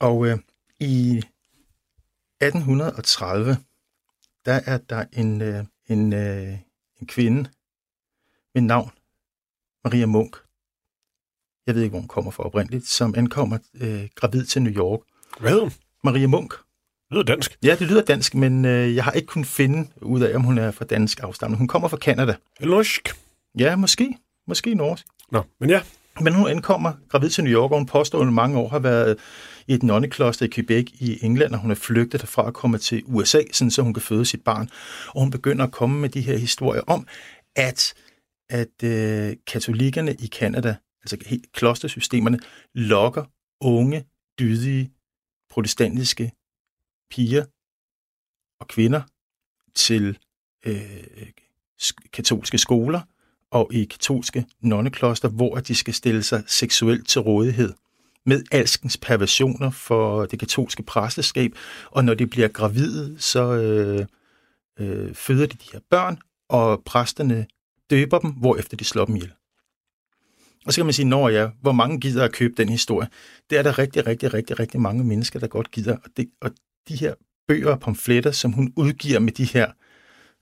Og 0.00 0.26
øh, 0.26 0.38
i 0.80 1.22
1830, 2.40 3.56
der 4.44 4.60
er 4.66 4.78
der 4.78 5.04
en, 5.12 5.42
øh, 5.42 5.64
en, 5.88 6.12
øh, 6.12 6.58
en 7.00 7.06
kvinde 7.06 7.50
med 8.54 8.62
navn 8.62 8.90
Maria 9.84 10.06
Munk. 10.06 10.36
Jeg 11.66 11.74
ved 11.74 11.82
ikke, 11.82 11.92
hvor 11.92 12.00
hun 12.00 12.08
kommer 12.08 12.30
fra 12.30 12.44
oprindeligt, 12.44 12.86
som 12.86 13.14
ankommer 13.16 13.58
øh, 13.74 14.08
gravid 14.14 14.44
til 14.44 14.62
New 14.62 14.72
York. 14.72 15.00
Hvad? 15.40 15.70
Maria 16.04 16.26
Munk. 16.26 16.54
Lyder 17.12 17.22
dansk. 17.22 17.58
Ja, 17.64 17.76
det 17.78 17.88
lyder 17.88 18.02
dansk, 18.02 18.34
men 18.34 18.64
øh, 18.64 18.94
jeg 18.94 19.04
har 19.04 19.12
ikke 19.12 19.26
kunnet 19.26 19.46
finde 19.46 19.88
ud 20.02 20.20
af, 20.20 20.36
om 20.36 20.42
hun 20.42 20.58
er 20.58 20.70
fra 20.70 20.84
dansk 20.84 21.20
afstamning. 21.22 21.58
Hun 21.58 21.68
kommer 21.68 21.88
fra 21.88 21.96
Kanada. 21.96 22.34
Norsk. 22.60 23.08
Ja, 23.58 23.76
måske. 23.76 24.16
Måske 24.48 24.74
norsk. 24.74 25.06
Nå, 25.32 25.42
men 25.60 25.70
ja. 25.70 25.80
Men 26.20 26.34
hun 26.34 26.48
ankommer 26.48 26.92
gravid 27.08 27.30
til 27.30 27.44
New 27.44 27.52
York, 27.52 27.70
og 27.70 27.78
hun 27.78 27.86
påstår, 27.86 28.18
at 28.18 28.24
hun 28.24 28.34
mange 28.34 28.58
år 28.58 28.68
har 28.68 28.78
været 28.78 29.18
i 29.66 29.74
et 29.74 29.82
nonnekloster 29.82 30.46
i 30.46 30.48
Quebec 30.48 30.90
i 31.00 31.18
England, 31.24 31.52
og 31.54 31.60
hun 31.60 31.70
er 31.70 31.74
flygtet 31.74 32.20
derfra 32.20 32.42
og 32.42 32.54
kommer 32.54 32.78
til 32.78 33.02
USA, 33.06 33.42
sådan 33.52 33.70
så 33.70 33.82
hun 33.82 33.94
kan 33.94 34.02
føde 34.02 34.24
sit 34.24 34.44
barn. 34.44 34.68
Og 35.08 35.20
hun 35.20 35.30
begynder 35.30 35.64
at 35.64 35.72
komme 35.72 36.00
med 36.00 36.08
de 36.08 36.20
her 36.20 36.36
historier 36.36 36.82
om, 36.86 37.06
at, 37.56 37.94
at 38.50 38.84
øh, 38.84 39.36
katolikkerne 39.46 40.14
i 40.14 40.26
Kanada, 40.26 40.76
altså 41.02 41.16
helt 41.26 41.52
klostersystemerne, 41.52 42.38
lokker 42.74 43.24
unge, 43.60 44.04
dydige, 44.38 44.90
protestantiske 45.50 46.32
piger 47.12 47.44
og 48.60 48.68
kvinder 48.68 49.02
til 49.74 50.18
øh, 50.66 51.28
katolske 52.12 52.58
skoler 52.58 53.00
og 53.50 53.74
i 53.74 53.84
katolske 53.84 54.46
nonnekloster, 54.60 55.28
hvor 55.28 55.56
de 55.56 55.74
skal 55.74 55.94
stille 55.94 56.22
sig 56.22 56.42
seksuelt 56.46 57.08
til 57.08 57.20
rådighed 57.20 57.72
med 58.26 58.42
alskens 58.52 58.96
perversioner 58.96 59.70
for 59.70 60.26
det 60.26 60.38
katolske 60.38 60.82
præsteskab, 60.82 61.52
og 61.90 62.04
når 62.04 62.14
de 62.14 62.26
bliver 62.26 62.48
gravide, 62.48 63.16
så 63.18 63.52
øh, 63.52 64.06
øh, 64.78 65.14
føder 65.14 65.46
de 65.46 65.56
de 65.56 65.68
her 65.72 65.80
børn, 65.90 66.18
og 66.48 66.82
præsterne 66.84 67.46
døber 67.90 68.18
dem, 68.18 68.30
hvorefter 68.30 68.76
de 68.76 68.84
slår 68.84 69.04
dem 69.04 69.16
ihjel. 69.16 69.32
Og 70.66 70.72
så 70.72 70.78
kan 70.78 70.86
man 70.86 70.92
sige, 70.92 71.08
når 71.08 71.28
jeg, 71.28 71.50
hvor 71.60 71.72
mange 71.72 72.00
gider 72.00 72.24
at 72.24 72.32
købe 72.32 72.54
den 72.56 72.68
historie? 72.68 73.08
Det 73.50 73.58
er 73.58 73.62
der 73.62 73.78
rigtig, 73.78 74.06
rigtig, 74.06 74.34
rigtig, 74.34 74.58
rigtig 74.58 74.80
mange 74.80 75.04
mennesker, 75.04 75.38
der 75.38 75.46
godt 75.46 75.70
gider. 75.70 75.96
Og, 75.96 76.10
det, 76.16 76.30
og 76.40 76.50
de 76.88 76.96
her 76.96 77.14
bøger 77.48 77.70
og 77.70 77.80
pamfletter, 77.80 78.30
som 78.30 78.52
hun 78.52 78.72
udgiver 78.76 79.18
med 79.18 79.32
de 79.32 79.44
her 79.44 79.72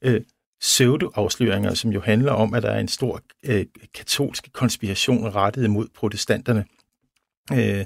øh, 0.03 0.20
pseudo-afsløringer, 0.61 1.74
som 1.74 1.90
jo 1.90 2.00
handler 2.00 2.33
om, 2.33 2.55
at 2.55 2.62
der 2.62 2.70
er 2.70 2.81
en 2.81 2.88
stor 2.88 3.22
øh, 3.42 3.66
katolsk 3.94 4.53
konspiration 4.53 5.35
rettet 5.35 5.64
imod 5.64 5.88
protestanterne. 5.94 6.64
Øh, 7.53 7.85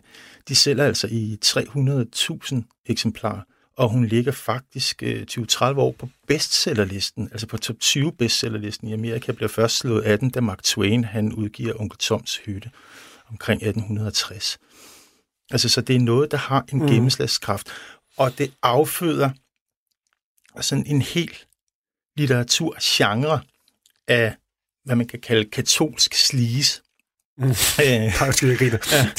de 0.49 0.55
sælger 0.55 0.85
altså 0.85 1.09
i 1.11 1.39
300.000 1.45 2.83
eksemplarer, 2.87 3.41
og 3.77 3.89
hun 3.89 4.05
ligger 4.05 4.33
faktisk 4.33 5.03
øh, 5.03 5.27
20-30 5.31 5.65
år 5.65 5.95
på 5.99 6.09
bestsellerlisten, 6.29 7.29
altså 7.33 7.47
på 7.47 7.57
top 7.57 7.77
20 7.81 8.13
bestsellerlisten 8.13 8.89
i 8.89 8.93
Amerika, 8.93 9.33
bliver 9.33 9.49
først 9.49 9.79
slået 9.79 10.03
af 10.03 10.19
den, 10.19 10.31
da 10.31 10.41
Mark 10.41 10.63
Twain 10.63 11.05
han 11.05 11.33
udgiver 11.33 11.81
Onkel 11.81 11.99
Toms 11.99 12.37
Hytte 12.37 12.71
omkring 13.31 13.57
1860. 13.57 14.59
Altså, 15.51 15.69
så 15.69 15.81
det 15.81 15.97
er 15.97 16.01
noget, 16.01 16.31
der 16.31 16.37
har 16.37 16.65
en 16.73 16.79
mm. 16.79 16.89
gennemslagskraft, 16.89 17.69
og 18.17 18.39
det 18.39 18.53
afføder 18.63 19.31
sådan 20.61 20.87
en 20.87 21.03
helt 21.03 21.47
litteraturgenre 22.17 23.41
af, 24.09 24.35
hvad 24.85 24.97
man 24.97 25.07
kan 25.07 25.21
kalde 25.21 25.45
katolsk 25.45 26.15
sleaze. 26.15 26.81
Mm. 27.39 27.49
Øh, 27.51 28.33
skal 28.33 28.49
vi 28.49 28.57
grine. 28.57 28.79
Ja, 28.93 29.09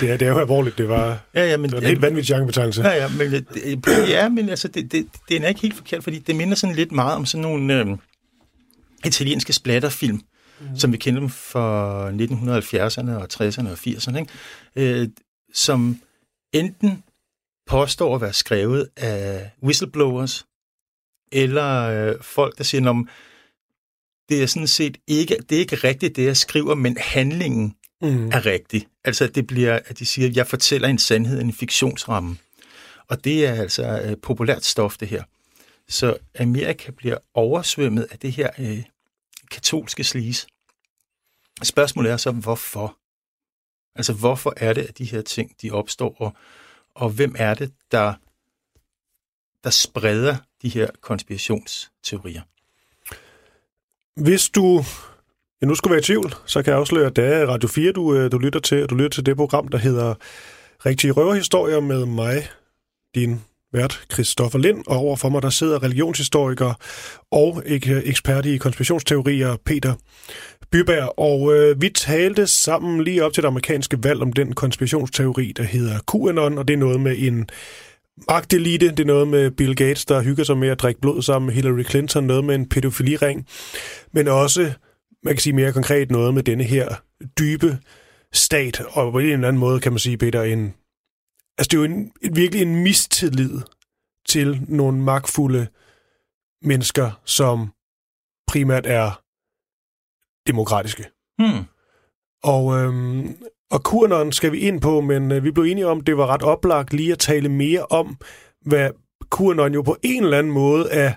det, 0.00 0.10
er, 0.10 0.16
det 0.16 0.22
er 0.22 0.28
jo 0.28 0.38
alvorligt. 0.38 0.78
Det 0.78 0.88
var, 0.88 1.20
ja, 1.34 1.50
ja, 1.50 1.56
men, 1.56 1.70
det 1.70 1.72
var 1.72 1.80
en 1.80 1.86
helt 1.86 2.02
vanvittig 2.02 2.34
genrebetegnelse. 2.34 2.82
Ja, 2.82 2.94
ja, 2.94 3.08
men, 3.08 3.32
det, 3.32 4.08
ja, 4.08 4.28
men 4.28 4.48
altså, 4.48 4.68
det, 4.68 4.92
det, 4.92 5.06
det 5.28 5.44
er 5.44 5.48
ikke 5.48 5.60
helt 5.60 5.76
forkert, 5.76 6.04
fordi 6.04 6.18
det 6.18 6.36
minder 6.36 6.54
sådan 6.54 6.76
lidt 6.76 6.92
meget 6.92 7.16
om 7.16 7.26
sådan 7.26 7.42
nogle 7.42 7.74
øh, 7.74 7.86
italienske 9.04 9.52
splatterfilm, 9.52 10.20
mm. 10.60 10.78
som 10.78 10.92
vi 10.92 10.96
kender 10.96 11.20
dem 11.20 11.30
fra 11.30 12.08
1970'erne 12.10 13.10
og 13.10 13.28
60'erne 13.32 13.68
og 13.68 13.78
80'erne, 13.86 14.18
ikke? 14.18 15.00
Øh, 15.00 15.08
som 15.54 16.00
enten 16.52 17.02
påstår 17.66 18.14
at 18.14 18.20
være 18.20 18.32
skrevet 18.32 18.88
af 18.96 19.50
whistleblowers, 19.62 20.46
eller 21.32 21.82
øh, 21.82 22.22
folk, 22.22 22.58
der 22.58 22.64
siger, 22.64 22.90
om 22.90 23.08
det 24.28 24.42
er 24.42 24.46
sådan 24.46 24.66
set 24.66 24.98
ikke, 25.06 25.36
det 25.48 25.56
er 25.56 25.60
ikke 25.60 25.76
rigtigt, 25.76 26.16
det 26.16 26.24
jeg 26.24 26.36
skriver, 26.36 26.74
men 26.74 26.96
handlingen 27.00 27.76
mm. 28.02 28.28
er 28.28 28.46
rigtig. 28.46 28.86
Altså, 29.04 29.26
det 29.26 29.46
bliver, 29.46 29.80
at 29.86 29.98
de 29.98 30.06
siger, 30.06 30.28
at 30.28 30.36
jeg 30.36 30.46
fortæller 30.46 30.88
en 30.88 30.98
sandhed, 30.98 31.40
en 31.40 31.52
fiktionsramme. 31.52 32.36
Og 33.08 33.24
det 33.24 33.46
er 33.46 33.52
altså 33.52 34.02
øh, 34.04 34.16
populært 34.22 34.64
stof, 34.64 34.96
det 34.96 35.08
her. 35.08 35.22
Så 35.88 36.16
Amerika 36.38 36.90
bliver 36.90 37.18
oversvømmet 37.34 38.06
af 38.10 38.18
det 38.18 38.32
her 38.32 38.50
øh, 38.58 38.82
katolske 39.50 40.04
slis. 40.04 40.46
Spørgsmålet 41.62 42.12
er 42.12 42.16
så, 42.16 42.30
hvorfor? 42.30 42.98
Altså, 43.94 44.12
hvorfor 44.12 44.54
er 44.56 44.72
det, 44.72 44.82
at 44.82 44.98
de 44.98 45.04
her 45.04 45.22
ting, 45.22 45.52
de 45.62 45.70
opstår, 45.70 46.16
og, 46.18 46.36
og 46.96 47.10
hvem 47.10 47.34
er 47.38 47.54
det, 47.54 47.72
der, 47.92 48.14
der 49.64 49.70
spreder 49.70 50.36
de 50.62 50.68
her 50.68 50.90
konspirationsteorier? 51.00 52.42
Hvis 54.20 54.48
du 54.48 54.84
ja, 55.60 55.66
nu 55.66 55.74
skulle 55.74 55.92
være 55.92 56.00
i 56.00 56.02
tvivl, 56.02 56.34
så 56.46 56.62
kan 56.62 56.70
jeg 56.70 56.80
afsløre, 56.80 57.06
at 57.06 57.16
det 57.16 57.24
er 57.24 57.46
Radio 57.46 57.68
4, 57.68 57.92
du, 57.92 58.14
øh, 58.14 58.32
du 58.32 58.38
lytter 58.38 58.60
til. 58.60 58.86
Du 58.86 58.94
lytter 58.94 59.08
til 59.10 59.26
det 59.26 59.36
program, 59.36 59.68
der 59.68 59.78
hedder 59.78 60.14
Rigtige 60.86 61.10
Røverhistorier 61.10 61.80
med 61.80 62.06
mig, 62.06 62.48
din 63.14 63.40
vært, 63.76 64.04
Christoffer 64.12 64.58
Lind, 64.58 64.84
og 64.86 64.96
overfor 64.96 65.28
mig 65.28 65.42
der 65.42 65.50
sidder 65.50 65.82
religionshistoriker 65.82 66.74
og 67.30 67.62
ekspert 68.04 68.46
i 68.46 68.56
konspirationsteorier, 68.56 69.56
Peter 69.64 69.94
Byberg. 70.70 71.18
Og 71.18 71.56
øh, 71.56 71.82
vi 71.82 71.88
talte 71.88 72.46
sammen 72.46 73.04
lige 73.04 73.24
op 73.24 73.32
til 73.32 73.42
det 73.42 73.48
amerikanske 73.48 73.98
valg 74.02 74.22
om 74.22 74.32
den 74.32 74.52
konspirationsteori, 74.52 75.52
der 75.56 75.62
hedder 75.62 75.98
QAnon, 76.12 76.58
og 76.58 76.68
det 76.68 76.74
er 76.74 76.78
noget 76.78 77.00
med 77.00 77.14
en 77.18 77.48
magtelite, 78.28 78.90
det 78.90 79.00
er 79.00 79.04
noget 79.04 79.28
med 79.28 79.50
Bill 79.50 79.74
Gates, 79.74 80.04
der 80.04 80.22
hygger 80.22 80.44
sig 80.44 80.58
med 80.58 80.68
at 80.68 80.80
drikke 80.80 81.00
blod 81.00 81.22
sammen 81.22 81.46
med 81.46 81.54
Hillary 81.54 81.84
Clinton, 81.84 82.24
noget 82.24 82.44
med 82.44 82.54
en 82.54 82.68
pædofiliring, 82.68 83.46
men 84.12 84.28
også, 84.28 84.72
man 85.24 85.34
kan 85.34 85.40
sige 85.40 85.52
mere 85.52 85.72
konkret, 85.72 86.10
noget 86.10 86.34
med 86.34 86.42
denne 86.42 86.64
her 86.64 86.94
dybe 87.38 87.78
stat, 88.32 88.82
og 88.88 89.12
på 89.12 89.18
en 89.18 89.26
eller 89.26 89.48
anden 89.48 89.60
måde 89.60 89.80
kan 89.80 89.92
man 89.92 89.98
sige, 89.98 90.18
Peter, 90.18 90.42
en, 90.42 90.74
altså 91.58 91.68
det 91.70 91.74
er 91.74 91.78
jo 91.78 91.84
en, 91.84 92.12
virkelig 92.34 92.62
en 92.62 92.82
mistillid 92.82 93.60
til 94.28 94.60
nogle 94.68 95.02
magtfulde 95.02 95.66
mennesker, 96.62 97.20
som 97.24 97.72
primært 98.46 98.86
er 98.86 99.22
demokratiske. 100.46 101.04
Hmm. 101.38 101.64
Og 102.42 102.76
øhm, 102.78 103.36
og 103.70 103.82
Kurnon 103.82 104.32
skal 104.32 104.52
vi 104.52 104.58
ind 104.58 104.80
på, 104.80 105.00
men 105.00 105.32
øh, 105.32 105.44
vi 105.44 105.50
blev 105.50 105.64
enige 105.64 105.86
om, 105.86 106.00
det 106.00 106.16
var 106.16 106.26
ret 106.26 106.42
oplagt 106.42 106.92
lige 106.92 107.12
at 107.12 107.18
tale 107.18 107.48
mere 107.48 107.86
om, 107.86 108.16
hvad 108.60 108.90
Kurnon 109.30 109.74
jo 109.74 109.82
på 109.82 109.96
en 110.02 110.24
eller 110.24 110.38
anden 110.38 110.52
måde 110.52 110.90
er, 110.90 111.12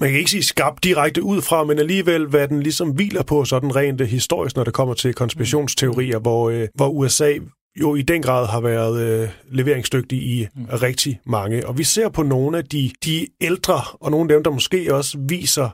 man 0.00 0.10
kan 0.10 0.18
ikke 0.18 0.30
sige 0.30 0.42
skabt 0.42 0.84
direkte 0.84 1.22
ud 1.22 1.42
fra, 1.42 1.64
men 1.64 1.78
alligevel, 1.78 2.26
hvad 2.26 2.48
den 2.48 2.62
ligesom 2.62 2.90
hviler 2.90 3.22
på 3.22 3.44
sådan 3.44 3.76
rent 3.76 4.06
historisk, 4.06 4.56
når 4.56 4.64
det 4.64 4.74
kommer 4.74 4.94
til 4.94 5.14
konspirationsteorier, 5.14 6.18
hvor, 6.18 6.50
øh, 6.50 6.68
hvor 6.74 6.88
USA 6.88 7.34
jo 7.80 7.94
i 7.94 8.02
den 8.02 8.22
grad 8.22 8.46
har 8.46 8.60
været 8.60 9.00
øh, 9.00 9.28
leveringsdygtig 9.50 10.22
i 10.22 10.46
mm. 10.54 10.64
rigtig 10.64 11.20
mange. 11.26 11.66
Og 11.66 11.78
vi 11.78 11.84
ser 11.84 12.08
på 12.08 12.22
nogle 12.22 12.58
af 12.58 12.64
de, 12.64 12.90
de 13.04 13.26
ældre, 13.40 13.80
og 14.00 14.10
nogle 14.10 14.32
af 14.32 14.36
dem, 14.36 14.44
der 14.44 14.50
måske 14.50 14.94
også 14.94 15.18
viser, 15.28 15.70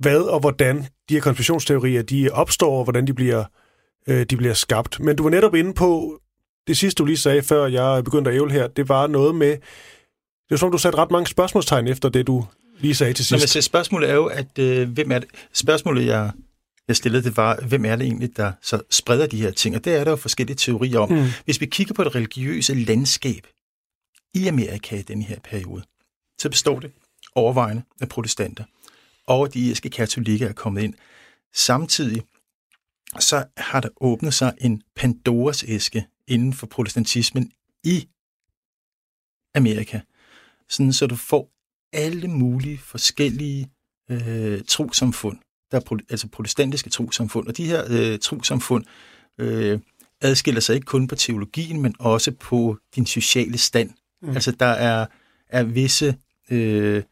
hvad 0.00 0.20
og 0.20 0.40
hvordan 0.40 0.86
de 1.08 1.14
her 1.14 1.20
konspirationsteorier 1.20 2.02
de 2.02 2.30
opstår, 2.32 2.78
og 2.78 2.84
hvordan 2.84 3.06
de 3.06 3.14
bliver 3.14 3.44
øh, 4.06 4.26
de 4.30 4.36
bliver 4.36 4.54
skabt. 4.54 5.00
Men 5.00 5.16
du 5.16 5.22
var 5.22 5.30
netop 5.30 5.54
inde 5.54 5.74
på, 5.74 6.20
det 6.66 6.76
sidste 6.76 6.98
du 6.98 7.04
lige 7.04 7.16
sagde, 7.16 7.42
før 7.42 7.66
jeg 7.66 8.04
begyndte 8.04 8.30
at 8.30 8.36
ævle 8.36 8.52
her, 8.52 8.66
det 8.66 8.88
var 8.88 9.06
noget 9.06 9.34
med, 9.34 9.50
det 9.50 10.50
var 10.50 10.56
som 10.56 10.72
du 10.72 10.78
satte 10.78 10.98
ret 10.98 11.10
mange 11.10 11.26
spørgsmålstegn 11.26 11.86
efter 11.86 12.08
det, 12.08 12.26
du 12.26 12.44
lige 12.78 12.94
sagde 12.94 13.12
til 13.12 13.26
sidst. 13.26 13.56
Men 13.56 13.62
spørgsmålet 13.62 14.10
er 14.10 14.14
jo, 14.14 14.26
at 14.26 14.58
øh, 14.58 14.88
hvem 14.88 15.10
er 15.10 15.18
det? 15.18 15.28
Spørgsmålet, 15.52 16.06
jeg, 16.06 16.30
jeg 16.88 16.96
stillede, 16.96 17.24
det 17.24 17.36
var, 17.36 17.60
hvem 17.68 17.84
er 17.84 17.96
det 17.96 18.04
egentlig, 18.04 18.36
der 18.36 18.52
så 18.62 18.82
spreder 18.90 19.26
de 19.26 19.42
her 19.42 19.50
ting? 19.50 19.76
Og 19.76 19.84
det 19.84 19.94
er 19.94 20.04
der 20.04 20.10
jo 20.10 20.16
forskellige 20.16 20.56
teorier 20.56 20.98
om. 20.98 21.10
Mm. 21.10 21.26
Hvis 21.44 21.60
vi 21.60 21.66
kigger 21.66 21.94
på 21.94 22.04
det 22.04 22.14
religiøse 22.14 22.74
landskab 22.74 23.46
i 24.34 24.46
Amerika 24.46 24.96
i 24.96 25.02
den 25.02 25.22
her 25.22 25.38
periode, 25.40 25.82
så 26.38 26.48
består 26.48 26.80
det 26.80 26.92
overvejende 27.34 27.82
af 28.00 28.08
protestanter, 28.08 28.64
og 29.26 29.54
de 29.54 29.60
irske 29.60 29.90
katolikker 29.90 30.48
er 30.48 30.52
kommet 30.52 30.82
ind. 30.82 30.94
Samtidig 31.54 32.22
så 33.20 33.44
har 33.56 33.80
der 33.80 33.88
åbnet 34.00 34.34
sig 34.34 34.54
en 34.60 34.82
Pandoras 34.96 35.64
æske 35.68 36.06
inden 36.28 36.52
for 36.52 36.66
protestantismen 36.66 37.52
i 37.84 38.08
Amerika. 39.54 40.00
Sådan 40.68 40.92
så 40.92 41.06
du 41.06 41.16
får 41.16 41.50
alle 41.92 42.28
mulige 42.28 42.78
forskellige 42.78 43.70
øh, 44.10 44.62
trosamfund, 44.68 45.38
der 45.70 45.80
er 45.80 45.98
altså 46.10 46.28
protestantiske 46.28 46.90
trosamfund. 46.90 47.46
Og 47.46 47.56
de 47.56 47.66
her 47.66 47.84
øh, 47.88 48.18
trosamfund 48.18 48.84
øh, 49.38 49.78
adskiller 50.20 50.60
sig 50.60 50.74
ikke 50.74 50.84
kun 50.84 51.08
på 51.08 51.14
teologien, 51.14 51.82
men 51.82 51.94
også 51.98 52.30
på 52.32 52.78
din 52.96 53.06
sociale 53.06 53.58
stand. 53.58 53.90
Mm. 54.22 54.28
Altså 54.28 54.50
der 54.50 54.66
er, 54.66 55.06
er 55.48 55.62
visse 55.62 56.16
øh, 56.50 57.02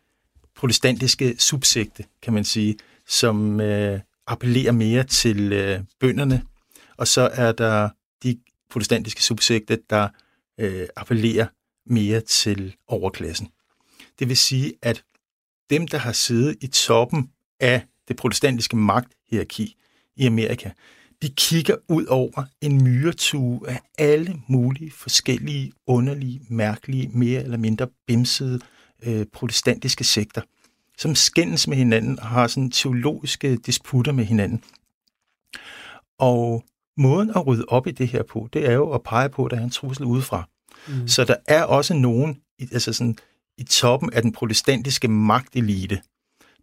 protestantiske 0.57 1.37
subsekte, 1.38 2.05
kan 2.23 2.33
man 2.33 2.45
sige, 2.45 2.77
som 3.07 3.61
øh, 3.61 4.01
appellerer 4.27 4.73
mere 4.73 5.05
til 5.05 5.53
øh, 5.53 5.81
bønderne, 6.01 6.43
og 6.97 7.09
så 7.09 7.31
er 7.33 7.53
der 7.53 7.88
de 8.23 8.38
protestantiske 8.71 9.23
subsekter, 9.23 9.77
der 9.90 10.09
øh, 10.61 10.88
appellerer 10.97 11.47
mere 11.87 12.21
til 12.21 12.77
overklassen. 12.87 13.49
Det 14.19 14.29
vil 14.29 14.37
sige, 14.37 14.73
at 14.83 15.05
dem, 15.71 15.88
der 15.88 15.99
har 15.99 16.12
siddet 16.12 16.57
i 16.61 16.67
toppen 16.67 17.31
af 17.61 17.83
det 18.09 18.17
protestantiske 18.17 18.77
magthierarki 18.77 19.77
i 20.17 20.27
Amerika, 20.27 20.71
de 21.23 21.29
kigger 21.29 21.77
ud 21.88 22.07
over 22.07 22.45
en 22.61 22.85
myretue 22.85 23.69
af 23.69 23.81
alle 23.99 24.40
mulige 24.49 24.90
forskellige, 24.90 25.73
underlige, 25.87 26.40
mærkelige, 26.49 27.09
mere 27.09 27.43
eller 27.43 27.59
mindre 27.59 27.87
bimsede 28.07 28.61
øh, 29.07 29.27
protestantiske 29.33 30.05
sekter 30.05 30.40
som 30.99 31.14
skændes 31.14 31.69
med 31.69 31.77
hinanden 31.77 32.21
og 32.21 32.27
har 32.27 32.47
sådan 32.47 32.71
teologiske 32.71 33.57
disputter 33.57 34.12
med 34.12 34.25
hinanden. 34.25 34.62
Og 36.19 36.64
måden 36.97 37.31
at 37.31 37.47
rydde 37.47 37.64
op 37.69 37.87
i 37.87 37.90
det 37.90 38.09
her 38.09 38.23
på, 38.23 38.49
det 38.53 38.69
er 38.69 38.73
jo 38.73 38.90
at 38.90 39.03
pege 39.03 39.29
på, 39.29 39.45
at 39.45 39.51
der 39.51 39.57
er 39.57 39.64
en 39.64 39.71
trussel 39.71 40.05
udefra. 40.05 40.49
Mm. 40.88 41.09
Så 41.09 41.25
der 41.25 41.37
er 41.49 41.64
også 41.64 41.95
nogen 41.95 42.40
altså 42.73 42.93
sådan, 42.93 43.17
i 43.59 43.64
toppen 43.64 44.12
af 44.12 44.23
den 44.23 44.33
protestantiske 44.33 45.09
magtelite, 45.09 46.01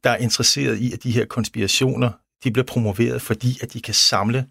der 0.03 0.09
er 0.09 0.17
interesseret 0.17 0.77
i, 0.77 0.93
at 0.93 1.03
de 1.03 1.11
her 1.11 1.25
konspirationer 1.25 2.11
de 2.43 2.51
bliver 2.51 2.65
promoveret, 2.65 3.21
fordi 3.21 3.59
at 3.61 3.73
de 3.73 3.81
kan 3.81 3.93
samle 3.93 4.47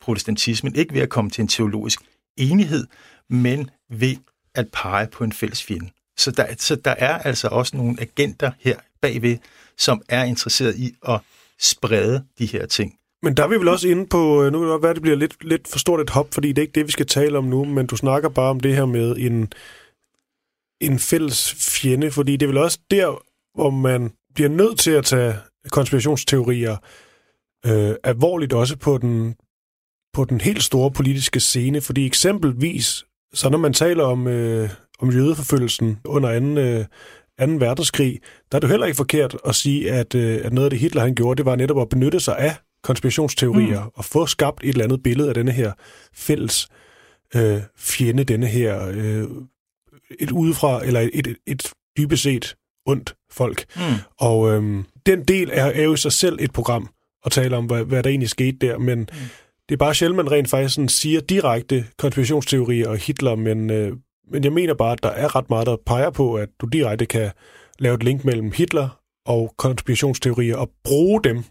protestantismen, 0.00 0.74
ikke 0.74 0.94
ved 0.94 1.02
at 1.02 1.08
komme 1.08 1.30
til 1.30 1.42
en 1.42 1.48
teologisk 1.48 2.00
enighed, 2.36 2.86
men 3.30 3.70
ved 3.90 4.16
at 4.54 4.68
pege 4.72 5.06
på 5.06 5.24
en 5.24 5.32
fælles 5.32 5.64
fjende. 5.64 5.90
Så 6.16 6.30
der, 6.30 6.54
så 6.58 6.76
der 6.76 6.90
er 6.90 7.18
altså 7.18 7.48
også 7.48 7.76
nogle 7.76 7.96
agenter 8.00 8.50
her 8.60 8.76
bagved, 9.00 9.38
som 9.78 10.02
er 10.08 10.24
interesseret 10.24 10.76
i 10.76 10.94
at 11.08 11.20
sprede 11.60 12.24
de 12.38 12.46
her 12.46 12.66
ting. 12.66 12.98
Men 13.22 13.36
der 13.36 13.44
er 13.44 13.48
vi 13.48 13.56
vel 13.56 13.68
også 13.68 13.88
inde 13.88 14.06
på, 14.06 14.42
øh, 14.42 14.52
nu 14.52 14.58
kan 14.58 14.68
det 14.68 14.82
være, 14.82 14.90
at 14.90 14.96
det 14.96 15.02
bliver 15.02 15.16
lidt, 15.16 15.44
lidt 15.44 15.68
for 15.68 15.78
stort 15.78 16.00
et 16.00 16.10
hop, 16.10 16.34
fordi 16.34 16.48
det 16.48 16.58
er 16.58 16.62
ikke 16.62 16.74
det, 16.74 16.86
vi 16.86 16.92
skal 16.92 17.06
tale 17.06 17.38
om 17.38 17.44
nu, 17.44 17.64
men 17.64 17.86
du 17.86 17.96
snakker 17.96 18.28
bare 18.28 18.50
om 18.50 18.60
det 18.60 18.76
her 18.76 18.86
med 18.86 19.16
en, 19.16 19.52
en 20.80 20.98
fælles 20.98 21.54
fjende, 21.54 22.10
fordi 22.10 22.36
det 22.36 22.46
er 22.46 22.48
vel 22.48 22.58
også 22.58 22.78
der, 22.90 23.22
hvor 23.54 23.70
man 23.70 24.12
bliver 24.34 24.48
nødt 24.48 24.78
til 24.78 24.90
at 24.90 25.04
tage 25.04 25.34
konspirationsteorier 25.70 26.76
øh, 27.66 27.94
alvorligt 28.04 28.52
også 28.52 28.76
på 28.76 28.98
den, 28.98 29.34
på 30.12 30.24
den 30.24 30.40
helt 30.40 30.62
store 30.62 30.90
politiske 30.90 31.40
scene, 31.40 31.80
fordi 31.80 32.06
eksempelvis, 32.06 33.04
så 33.34 33.48
når 33.48 33.58
man 33.58 33.72
taler 33.72 34.04
om, 34.04 34.26
øh, 34.26 34.70
om 34.98 35.10
jødeforfølgelsen 35.10 35.98
under 36.04 36.40
2. 36.40 36.46
Øh, 36.60 36.84
2. 37.48 37.54
verdenskrig, 37.66 38.20
der 38.52 38.56
er 38.58 38.60
det 38.60 38.70
heller 38.70 38.86
ikke 38.86 38.96
forkert 38.96 39.36
at 39.46 39.54
sige, 39.54 39.92
at, 39.92 40.14
øh, 40.14 40.40
at 40.44 40.52
noget 40.52 40.66
af 40.66 40.70
det 40.70 40.78
Hitler 40.78 41.02
han 41.02 41.14
gjorde, 41.14 41.38
det 41.38 41.46
var 41.46 41.56
netop 41.56 41.80
at 41.80 41.88
benytte 41.88 42.20
sig 42.20 42.38
af 42.38 42.56
konspirationsteorier 42.82 43.84
mm. 43.84 43.90
og 43.94 44.04
få 44.04 44.26
skabt 44.26 44.64
et 44.64 44.68
eller 44.68 44.84
andet 44.84 45.02
billede 45.02 45.28
af 45.28 45.34
denne 45.34 45.52
her 45.52 45.72
fælles 46.14 46.68
øh, 47.36 47.60
fjende, 47.76 48.24
denne 48.24 48.46
her 48.46 48.88
øh, 48.88 49.28
et 50.20 50.30
udefra, 50.30 50.84
eller 50.84 51.00
et, 51.00 51.10
et, 51.14 51.36
et 51.46 51.72
dybest 51.98 52.22
set 52.22 52.56
ondt 52.86 53.14
folk. 53.30 53.64
Mm. 53.76 53.82
Og 54.18 54.52
øh, 54.52 54.84
den 55.06 55.24
del 55.24 55.50
er, 55.52 55.64
er 55.64 55.82
jo 55.82 55.94
i 55.94 55.96
sig 55.96 56.12
selv 56.12 56.38
et 56.40 56.52
program 56.52 56.88
at 57.24 57.32
tale 57.32 57.56
om, 57.56 57.66
hvad, 57.66 57.84
hvad 57.84 58.02
der 58.02 58.10
egentlig 58.10 58.30
skete 58.30 58.56
der, 58.60 58.78
men 58.78 58.98
mm. 58.98 59.06
det 59.68 59.74
er 59.74 59.76
bare 59.76 59.94
sjældent, 59.94 60.16
man 60.16 60.30
rent 60.30 60.50
faktisk 60.50 60.74
sådan 60.74 60.88
siger 60.88 61.20
direkte 61.20 61.86
konspirationsteorier 61.98 62.88
og 62.88 62.96
Hitler, 62.96 63.34
men, 63.34 63.70
øh, 63.70 63.92
men 64.30 64.44
jeg 64.44 64.52
mener 64.52 64.74
bare, 64.74 64.92
at 64.92 65.02
der 65.02 65.10
er 65.10 65.36
ret 65.36 65.50
meget, 65.50 65.66
der 65.66 65.76
peger 65.86 66.10
på, 66.10 66.34
at 66.34 66.48
du 66.60 66.66
direkte 66.66 67.06
kan 67.06 67.30
lave 67.78 67.94
et 67.94 68.02
link 68.02 68.24
mellem 68.24 68.52
Hitler 68.52 68.98
og 69.26 69.54
konspirationsteorier 69.58 70.56
og 70.56 70.70
bruge 70.84 71.20
dem 71.24 71.44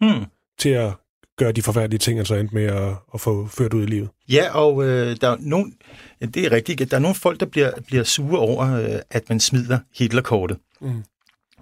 mm 0.00 0.26
til 0.58 0.68
at 0.68 0.92
gøre 1.38 1.52
de 1.52 1.62
forfærdelige 1.62 1.98
ting, 1.98 2.18
altså 2.18 2.34
endte 2.34 2.54
med 2.54 2.64
at, 2.64 2.92
at 3.14 3.20
få 3.20 3.46
ført 3.46 3.74
ud 3.74 3.82
i 3.82 3.86
livet. 3.86 4.08
Ja, 4.28 4.54
og 4.54 4.84
øh, 4.84 5.16
der 5.20 5.28
er 5.28 5.36
nogen, 5.40 5.74
det 6.20 6.36
er 6.36 6.52
rigtigt, 6.52 6.80
at 6.80 6.90
der 6.90 6.96
er 6.96 7.00
nogle 7.00 7.14
folk, 7.14 7.40
der 7.40 7.46
bliver, 7.46 7.70
bliver 7.86 8.04
sure 8.04 8.38
over, 8.38 8.72
øh, 8.76 9.00
at 9.10 9.28
man 9.28 9.40
smider 9.40 9.78
Hitlerkortet. 9.98 10.58
Mm. 10.80 11.04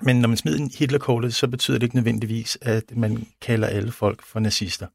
Men 0.02 0.20
når 0.20 0.28
man 0.28 0.36
smider 0.36 0.68
Hitlerkortet, 0.78 1.34
så 1.34 1.48
betyder 1.48 1.78
det 1.78 1.82
ikke 1.82 1.96
nødvendigvis, 1.96 2.58
at 2.62 2.96
man 2.96 3.26
kalder 3.40 3.68
alle 3.68 3.92
folk 3.92 4.22
for 4.22 4.40
nazister. 4.40 4.86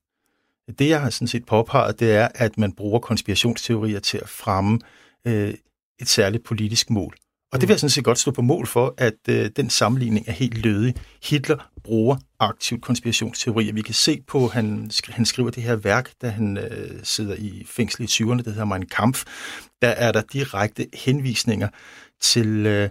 Det, 0.79 0.89
jeg 0.89 1.01
har 1.01 1.10
sådan 1.10 1.27
set 1.27 1.45
påpeget, 1.45 1.99
det 1.99 2.12
er, 2.12 2.27
at 2.36 2.58
man 2.58 2.73
bruger 2.73 2.99
konspirationsteorier 2.99 3.99
til 3.99 4.17
at 4.17 4.29
fremme 4.29 4.79
øh, 5.25 5.53
et 5.99 6.10
særligt 6.10 6.43
politisk 6.43 6.89
mål. 6.89 7.15
Og 7.51 7.62
det 7.62 7.67
vil 7.67 7.73
jeg 7.73 7.79
sådan 7.79 7.89
set 7.89 8.03
godt 8.03 8.19
stå 8.19 8.32
på 8.32 8.41
mål 8.41 8.67
for, 8.67 8.93
at 8.97 9.17
øh, 9.29 9.49
den 9.55 9.69
sammenligning 9.69 10.27
er 10.27 10.32
helt 10.32 10.58
lødig. 10.58 10.95
Hitler 11.23 11.69
bruger 11.84 12.17
aktivt 12.39 12.82
konspirationsteorier. 12.82 13.73
Vi 13.73 13.82
kan 13.82 13.93
se 13.93 14.21
på, 14.27 14.45
at 14.45 14.51
han, 14.51 14.91
han 15.10 15.25
skriver 15.25 15.49
det 15.49 15.63
her 15.63 15.75
værk, 15.75 16.12
da 16.21 16.29
han 16.29 16.58
øh, 16.58 16.99
sidder 17.03 17.36
i 17.36 17.65
fængsel 17.67 18.03
i 18.03 18.05
20'erne, 18.05 18.38
det 18.38 18.45
hedder 18.45 18.65
Mein 18.65 18.86
Kampf. 18.86 19.23
Der 19.82 19.88
er 19.88 20.12
der 20.12 20.21
direkte 20.34 20.88
henvisninger 20.93 21.67
til, 22.21 22.65
øh, 22.65 22.89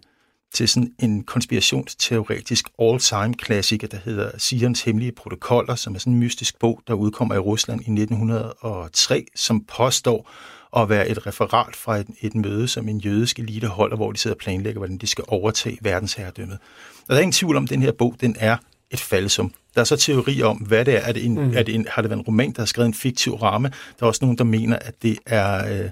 til 0.55 0.69
sådan 0.69 0.93
en 0.99 1.23
konspirationsteoretisk 1.23 2.69
all-time-klassiker, 2.83 3.89
der 3.89 3.99
hedder 4.05 4.31
Sions 4.39 4.83
Hemmelige 4.83 5.13
Protokoller, 5.13 5.75
som 5.75 5.95
er 5.95 5.99
sådan 5.99 6.13
en 6.13 6.19
mystisk 6.19 6.59
bog, 6.59 6.83
der 6.87 6.95
udkommer 6.95 7.35
i 7.35 7.39
Rusland 7.39 7.81
i 7.81 7.91
1903, 7.91 9.27
som 9.35 9.65
påstår, 9.65 10.31
at 10.77 10.89
være 10.89 11.09
et 11.09 11.27
referat 11.27 11.77
fra 11.77 11.97
et, 11.97 12.07
et 12.21 12.35
møde, 12.35 12.69
som 12.69 12.89
en 12.89 12.99
jødisk 12.99 13.39
elite 13.39 13.67
holder, 13.67 13.97
hvor 13.97 14.13
de 14.13 14.19
sidder 14.19 14.35
og 14.35 14.39
planlægger, 14.39 14.79
hvordan 14.79 14.99
de 14.99 15.07
skal 15.07 15.25
overtage 15.29 15.79
verdensherredømmet. 15.83 16.59
Og 17.03 17.09
der 17.09 17.15
er 17.15 17.21
ingen 17.21 17.33
tvivl 17.33 17.57
om, 17.57 17.65
at 17.65 17.71
den 17.71 17.83
her 17.83 17.93
bog, 17.93 18.15
den 18.21 18.37
er 18.39 18.57
et 18.91 19.01
falsum. 19.01 19.53
Der 19.75 19.81
er 19.81 19.85
så 19.85 19.97
teorier 19.97 20.47
om, 20.47 20.57
hvad 20.57 20.85
det 20.85 20.95
er. 20.95 20.99
er, 20.99 21.13
det 21.13 21.25
en, 21.25 21.35
mm. 21.35 21.57
er 21.57 21.63
det 21.63 21.75
en, 21.75 21.87
har 21.91 22.03
det 22.03 22.11
været 22.11 22.21
en 22.21 22.25
roman, 22.25 22.53
der 22.53 22.61
har 22.61 22.67
skrevet 22.67 22.87
en 22.87 22.95
fiktiv 22.95 23.35
ramme? 23.35 23.69
Der 23.69 24.05
er 24.05 24.07
også 24.07 24.25
nogen, 24.25 24.39
der 24.39 24.45
mener, 24.45 24.77
at 24.77 25.03
det 25.03 25.19
er, 25.27 25.83
øh, 25.83 25.91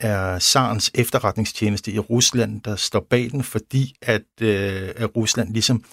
er 0.00 0.38
Sarens 0.38 0.90
efterretningstjeneste 0.94 1.92
i 1.92 1.98
Rusland, 1.98 2.60
der 2.60 2.76
står 2.76 3.00
bag 3.00 3.30
den, 3.30 3.42
fordi 3.42 3.94
at, 4.02 4.22
øh, 4.40 4.90
at 4.96 5.16
Rusland 5.16 5.52
ligesom 5.52 5.84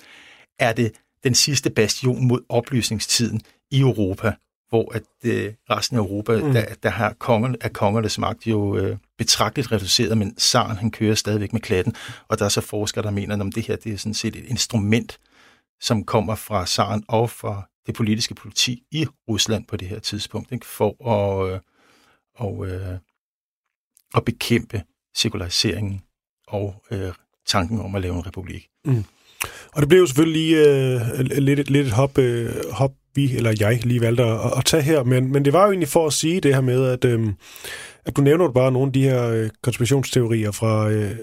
er 0.59 0.73
det 0.73 0.91
den 1.23 1.35
sidste 1.35 1.69
bastion 1.69 2.27
mod 2.27 2.41
oplysningstiden 2.49 3.41
i 3.71 3.79
Europa 3.79 4.33
hvor 4.73 4.95
at 4.95 5.03
øh, 5.23 5.53
resten 5.69 5.97
af 5.97 6.01
Europa, 6.01 6.37
mm. 6.37 6.53
der, 6.53 6.65
der 6.83 6.89
har 6.89 7.13
kongen, 7.19 7.55
er 7.61 7.69
kongernes 7.69 8.17
magt 8.17 8.47
jo 8.47 8.77
øh, 8.77 8.97
betragteligt 9.17 9.71
reduceret, 9.71 10.17
men 10.17 10.37
Saren 10.37 10.77
han 10.77 10.91
kører 10.91 11.15
stadigvæk 11.15 11.53
med 11.53 11.61
klatten, 11.61 11.95
og 12.27 12.39
der 12.39 12.45
er 12.45 12.49
så 12.49 12.61
forskere, 12.61 13.03
der 13.03 13.11
mener, 13.11 13.45
at 13.45 13.55
det 13.55 13.67
her 13.67 13.75
det 13.75 13.93
er 13.93 13.97
sådan 13.97 14.13
set 14.13 14.35
et 14.35 14.45
instrument, 14.45 15.19
som 15.81 16.03
kommer 16.03 16.35
fra 16.35 16.65
Saren 16.65 17.03
og 17.07 17.29
fra 17.29 17.69
det 17.85 17.95
politiske 17.95 18.35
politi 18.35 18.83
i 18.91 19.07
Rusland 19.29 19.65
på 19.65 19.77
det 19.77 19.87
her 19.87 19.99
tidspunkt, 19.99 20.51
ikke? 20.51 20.65
for 20.65 21.09
at, 21.09 21.53
øh, 21.53 21.59
og, 22.35 22.67
øh, 22.67 22.97
at 24.15 24.25
bekæmpe 24.25 24.83
sekulariseringen 25.15 26.01
og 26.47 26.83
øh, 26.91 27.13
tanken 27.45 27.81
om 27.81 27.95
at 27.95 28.01
lave 28.01 28.15
en 28.15 28.27
republik. 28.27 28.67
Mm. 28.85 29.03
Og 29.73 29.81
det 29.81 29.89
blev 29.89 29.99
jo 29.99 30.05
selvfølgelig 30.05 30.41
lige 30.41 30.57
øh, 30.57 31.19
lidt, 31.19 31.69
lidt 31.69 31.87
et 31.87 31.93
hop, 31.93 32.17
øh, 32.17 32.71
hop 32.71 32.91
vi, 33.15 33.35
eller 33.37 33.53
jeg, 33.59 33.85
lige 33.85 34.01
valgte 34.01 34.23
at, 34.23 34.57
at 34.57 34.65
tage 34.65 34.83
her. 34.83 35.03
Men, 35.03 35.31
men 35.31 35.45
det 35.45 35.53
var 35.53 35.63
jo 35.63 35.71
egentlig 35.71 35.89
for 35.89 36.07
at 36.07 36.13
sige 36.13 36.41
det 36.41 36.53
her 36.53 36.61
med, 36.61 36.85
at, 36.85 37.05
øh, 37.05 37.33
at 38.05 38.17
du 38.17 38.21
nævner 38.21 38.51
bare 38.51 38.71
nogle 38.71 38.87
af 38.87 38.93
de 38.93 39.03
her 39.03 39.27
øh, 39.27 39.49
konspirationsteorier 39.61 40.51
fra, 40.51 40.89
øh, 40.89 41.17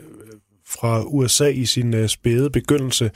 fra 0.67 1.05
USA 1.05 1.49
i 1.49 1.67
sin 1.67 1.95
øh, 1.95 2.09
spæde 2.09 2.51
begyndelse, 2.51 3.11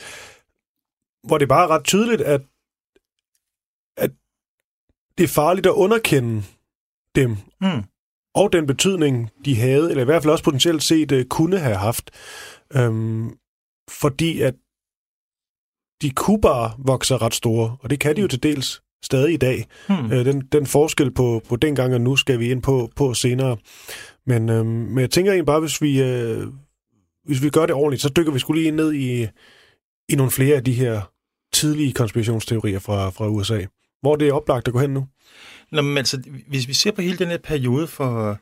hvor 1.26 1.38
det 1.38 1.48
bare 1.48 1.64
er 1.64 1.68
ret 1.68 1.84
tydeligt, 1.84 2.20
at, 2.20 2.40
at 3.96 4.10
det 5.18 5.24
er 5.24 5.28
farligt 5.28 5.66
at 5.66 5.72
underkende 5.72 6.42
dem. 7.14 7.36
Mm. 7.60 7.82
Og 8.34 8.52
den 8.52 8.66
betydning, 8.66 9.30
de 9.44 9.56
havde, 9.56 9.90
eller 9.90 10.02
i 10.02 10.04
hvert 10.04 10.22
fald 10.22 10.32
også 10.32 10.44
potentielt 10.44 10.82
set 10.82 11.12
uh, 11.12 11.22
kunne 11.22 11.58
have 11.58 11.76
haft. 11.76 12.10
Øhm, 12.76 13.30
fordi 13.90 14.40
at 14.40 14.54
de 16.02 16.10
kunne 16.10 16.40
bare 16.40 16.72
vokse 16.78 17.16
ret 17.16 17.34
store, 17.34 17.76
og 17.80 17.90
det 17.90 18.00
kan 18.00 18.16
de 18.16 18.20
jo 18.20 18.28
til 18.28 18.42
dels 18.42 18.82
stadig 19.04 19.34
i 19.34 19.36
dag. 19.36 19.66
Hmm. 19.88 20.12
Øh, 20.12 20.24
den, 20.24 20.40
den 20.40 20.66
forskel 20.66 21.10
på, 21.10 21.42
på 21.48 21.56
dengang 21.56 21.94
og 21.94 22.00
nu 22.00 22.16
skal 22.16 22.38
vi 22.38 22.50
ind 22.50 22.62
på, 22.62 22.90
på 22.96 23.14
senere. 23.14 23.56
Men, 24.26 24.48
øh, 24.48 24.66
men 24.66 24.98
jeg 24.98 25.10
tænker 25.10 25.32
egentlig 25.32 25.46
bare, 25.46 25.60
hvis 25.60 25.82
vi, 25.82 26.02
øh, 26.02 26.46
hvis 27.24 27.42
vi 27.42 27.50
gør 27.50 27.66
det 27.66 27.74
ordentligt, 27.74 28.02
så 28.02 28.08
dykker 28.08 28.32
vi 28.32 28.38
skulle 28.38 28.62
lige 28.62 28.70
ned 28.70 28.92
i, 28.92 29.26
i 30.08 30.14
nogle 30.16 30.30
flere 30.30 30.56
af 30.56 30.64
de 30.64 30.72
her 30.72 31.10
tidlige 31.52 31.92
konspirationsteorier 31.92 32.78
fra, 32.78 33.10
fra 33.10 33.28
USA. 33.28 33.64
Hvor 34.00 34.16
det 34.16 34.28
er 34.28 34.32
oplagt 34.32 34.68
at 34.68 34.74
gå 34.74 34.80
hen 34.80 34.90
nu? 34.90 35.06
Nå, 35.70 35.82
men 35.82 35.98
altså, 35.98 36.22
hvis 36.48 36.68
vi 36.68 36.74
ser 36.74 36.92
på 36.92 37.02
hele 37.02 37.18
den 37.18 37.28
her 37.28 37.38
periode 37.38 37.86
fra, 37.86 38.36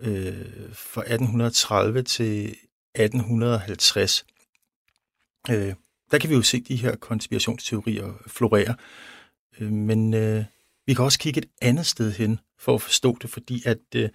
øh, 0.00 0.72
fra 0.72 1.00
1830 1.00 2.02
til 2.02 2.56
1850, 2.94 4.26
øh, 5.50 5.74
der 6.10 6.18
kan 6.18 6.30
vi 6.30 6.34
jo 6.34 6.42
se 6.42 6.60
de 6.60 6.76
her 6.76 6.96
konspirationsteorier 6.96 8.22
florere. 8.26 8.74
Øh, 9.60 9.72
men 9.72 10.14
øh, 10.14 10.44
vi 10.86 10.94
kan 10.94 11.04
også 11.04 11.18
kigge 11.18 11.38
et 11.38 11.48
andet 11.62 11.86
sted 11.86 12.12
hen 12.12 12.40
for 12.58 12.74
at 12.74 12.82
forstå 12.82 13.18
det, 13.22 13.30
fordi 13.30 13.62
at 13.66 13.78
øh, 13.96 14.08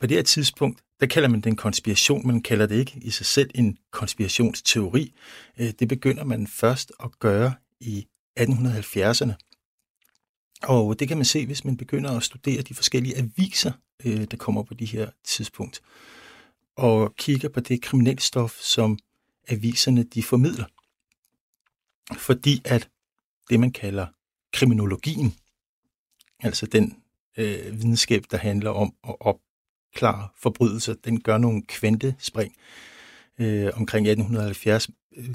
på 0.00 0.06
det 0.06 0.16
her 0.16 0.22
tidspunkt, 0.22 0.80
der 1.00 1.06
kalder 1.06 1.28
man 1.28 1.40
det 1.40 1.46
en 1.46 1.56
konspiration, 1.56 2.26
man 2.26 2.42
kalder 2.42 2.66
det 2.66 2.76
ikke 2.76 2.98
i 3.02 3.10
sig 3.10 3.26
selv 3.26 3.50
en 3.54 3.78
konspirationsteori. 3.90 5.14
Øh, 5.58 5.72
det 5.78 5.88
begynder 5.88 6.24
man 6.24 6.46
først 6.46 6.92
at 7.04 7.18
gøre 7.18 7.54
i 7.80 8.06
1870'erne. 8.40 9.32
Og 10.64 10.98
det 10.98 11.08
kan 11.08 11.16
man 11.16 11.24
se, 11.24 11.46
hvis 11.46 11.64
man 11.64 11.76
begynder 11.76 12.16
at 12.16 12.22
studere 12.22 12.62
de 12.62 12.74
forskellige 12.74 13.18
aviser, 13.18 13.72
øh, 14.04 14.24
der 14.24 14.36
kommer 14.36 14.62
på 14.62 14.74
de 14.74 14.84
her 14.84 15.10
tidspunkt, 15.24 15.82
og 16.76 17.14
kigger 17.16 17.48
på 17.48 17.60
det 17.60 17.82
kriminalstof, 17.82 18.56
som 18.60 18.98
aviserne 19.48 20.02
de 20.02 20.22
formidler. 20.22 20.64
Fordi 22.18 22.62
at 22.64 22.88
det, 23.50 23.60
man 23.60 23.72
kalder 23.72 24.06
kriminologien, 24.52 25.34
altså 26.42 26.66
den 26.66 26.96
øh, 27.38 27.72
videnskab, 27.72 28.24
der 28.30 28.36
handler 28.36 28.70
om 28.70 28.94
at 29.08 29.16
opklare 29.20 30.28
forbrydelser, 30.36 30.94
den 30.94 31.20
gør 31.20 31.38
nogle 31.38 31.62
kvantespring 31.62 32.56
øh, 33.38 33.70
omkring 33.74 34.06
1870. 34.06 34.90
Øh, 35.16 35.34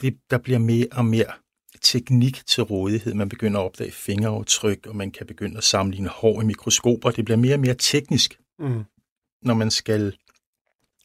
det, 0.00 0.18
der 0.30 0.38
bliver 0.38 0.58
mere 0.58 0.86
og 0.92 1.04
mere 1.04 1.32
teknik 1.80 2.46
til 2.46 2.62
rådighed. 2.62 3.14
Man 3.14 3.28
begynder 3.28 3.60
at 3.60 3.64
opdage 3.64 3.92
fingeraftryk, 3.92 4.86
og 4.86 4.96
man 4.96 5.10
kan 5.10 5.26
begynde 5.26 5.56
at 5.56 5.64
sammenligne 5.64 6.08
hår 6.08 6.42
i 6.42 6.44
mikroskoper. 6.44 7.10
Det 7.10 7.24
bliver 7.24 7.38
mere 7.38 7.54
og 7.54 7.60
mere 7.60 7.74
teknisk, 7.74 8.40
mm. 8.58 8.84
når 9.42 9.54
man 9.54 9.70
skal 9.70 10.16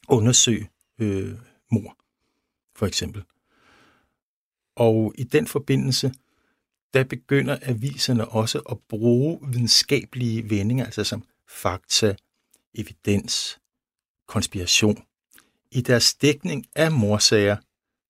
undersøge 0.08 0.70
øh, 0.98 1.34
mor, 1.70 1.96
for 2.76 2.86
eksempel. 2.86 3.22
Og 4.76 5.14
i 5.18 5.24
den 5.24 5.46
forbindelse, 5.46 6.12
der 6.94 7.04
begynder 7.04 7.58
aviserne 7.62 8.28
også 8.28 8.58
at 8.58 8.78
bruge 8.88 9.38
videnskabelige 9.48 10.50
vendinger, 10.50 10.84
altså 10.84 11.04
som 11.04 11.24
fakta, 11.48 12.16
evidens, 12.74 13.58
konspiration, 14.28 15.04
i 15.70 15.80
deres 15.80 16.14
dækning 16.14 16.66
af 16.76 16.92
morsager, 16.92 17.56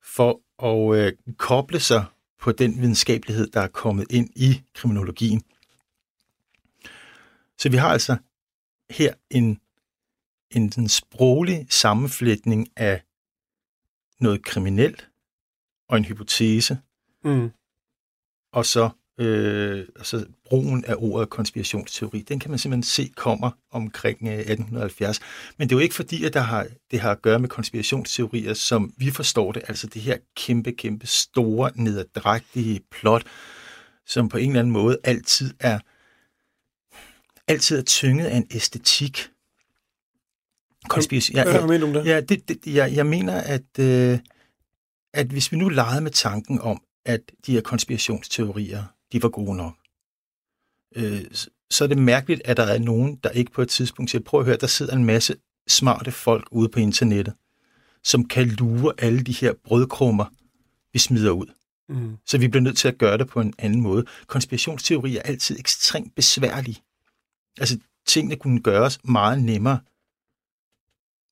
for 0.04 0.40
at 0.62 0.98
øh, 0.98 1.12
koble 1.36 1.80
sig 1.80 2.04
på 2.42 2.52
den 2.52 2.80
videnskabelighed, 2.80 3.46
der 3.46 3.60
er 3.60 3.68
kommet 3.68 4.06
ind 4.10 4.30
i 4.36 4.62
kriminologien. 4.74 5.42
Så 7.58 7.68
vi 7.70 7.76
har 7.76 7.88
altså 7.88 8.16
her 8.90 9.14
en, 9.30 9.60
en, 10.50 10.72
en 10.78 10.88
sproglig 10.88 11.66
sammenflætning 11.70 12.68
af 12.76 13.02
noget 14.20 14.44
kriminelt 14.44 15.10
og 15.88 15.96
en 15.96 16.04
hypotese, 16.04 16.78
Mm. 17.24 17.50
og 18.52 18.66
så, 18.66 18.90
øh, 19.18 19.84
og 19.98 20.06
så 20.06 20.26
brugen 20.44 20.84
af 20.84 20.94
ordet 20.98 21.30
konspirationsteori, 21.30 22.22
den 22.22 22.38
kan 22.38 22.50
man 22.50 22.58
simpelthen 22.58 22.82
se 22.82 23.12
kommer 23.16 23.50
omkring 23.70 24.18
øh, 24.22 24.34
1870. 24.34 25.20
Men 25.58 25.68
det 25.68 25.74
er 25.74 25.78
jo 25.78 25.82
ikke 25.82 25.94
fordi, 25.94 26.24
at 26.24 26.34
der 26.34 26.40
har, 26.40 26.66
det 26.90 27.00
har 27.00 27.10
at 27.10 27.22
gøre 27.22 27.38
med 27.38 27.48
konspirationsteorier, 27.48 28.54
som 28.54 28.92
vi 28.96 29.10
forstår 29.10 29.52
det, 29.52 29.62
altså 29.68 29.86
det 29.86 30.02
her 30.02 30.16
kæmpe, 30.36 30.72
kæmpe 30.72 31.06
store, 31.06 31.70
nederdrægtige 31.74 32.80
plot, 32.90 33.22
som 34.06 34.28
på 34.28 34.38
en 34.38 34.48
eller 34.48 34.60
anden 34.60 34.72
måde 34.72 34.98
altid 35.04 35.54
er 35.60 35.78
altid 37.48 37.78
er 37.78 37.82
tynget 37.82 38.26
af 38.26 38.36
en 38.36 38.46
æstetik. 38.50 39.28
Konspiration. 40.88 41.42
Hvad 41.42 41.66
mener 41.66 41.78
du 41.78 41.86
om 41.86 41.92
det? 41.92 42.06
Ja, 42.06 42.20
det, 42.20 42.48
det, 42.48 42.58
jeg, 42.66 42.92
jeg 42.94 43.06
mener, 43.06 43.34
at, 43.34 43.78
øh, 43.78 44.18
at 45.14 45.26
hvis 45.26 45.52
vi 45.52 45.56
nu 45.56 45.68
legede 45.68 46.00
med 46.00 46.10
tanken 46.10 46.60
om, 46.60 46.82
at 47.04 47.20
de 47.46 47.52
her 47.52 47.60
konspirationsteorier, 47.60 48.84
de 49.12 49.22
var 49.22 49.28
gode 49.28 49.56
nok, 49.56 49.74
øh, 50.96 51.24
så- 51.70 51.84
er 51.84 51.88
det 51.88 51.98
mærkeligt, 51.98 52.42
at 52.44 52.56
der 52.56 52.62
er 52.62 52.78
nogen, 52.78 53.16
der 53.16 53.30
ikke 53.30 53.52
på 53.52 53.62
et 53.62 53.68
tidspunkt 53.68 54.10
siger, 54.10 54.22
prøv 54.22 54.40
at 54.40 54.46
høre, 54.46 54.56
der 54.56 54.66
sidder 54.66 54.96
en 54.96 55.04
masse 55.04 55.36
smarte 55.68 56.12
folk 56.12 56.48
ude 56.50 56.68
på 56.68 56.78
internettet, 56.80 57.34
som 58.04 58.28
kan 58.28 58.48
lure 58.48 58.92
alle 58.98 59.22
de 59.22 59.32
her 59.32 59.52
brødkrummer, 59.64 60.24
vi 60.92 60.98
smider 60.98 61.30
ud. 61.30 61.46
Mm. 61.88 62.16
Så 62.26 62.38
vi 62.38 62.48
bliver 62.48 62.62
nødt 62.62 62.76
til 62.76 62.88
at 62.88 62.98
gøre 62.98 63.18
det 63.18 63.28
på 63.28 63.40
en 63.40 63.54
anden 63.58 63.80
måde. 63.80 64.04
Konspirationsteorier 64.26 65.18
er 65.18 65.22
altid 65.22 65.58
ekstremt 65.58 66.14
besværlige. 66.14 66.82
Altså, 67.60 67.78
tingene 68.06 68.36
kunne 68.36 68.62
gøres 68.62 69.04
meget 69.04 69.42
nemmere, 69.42 69.80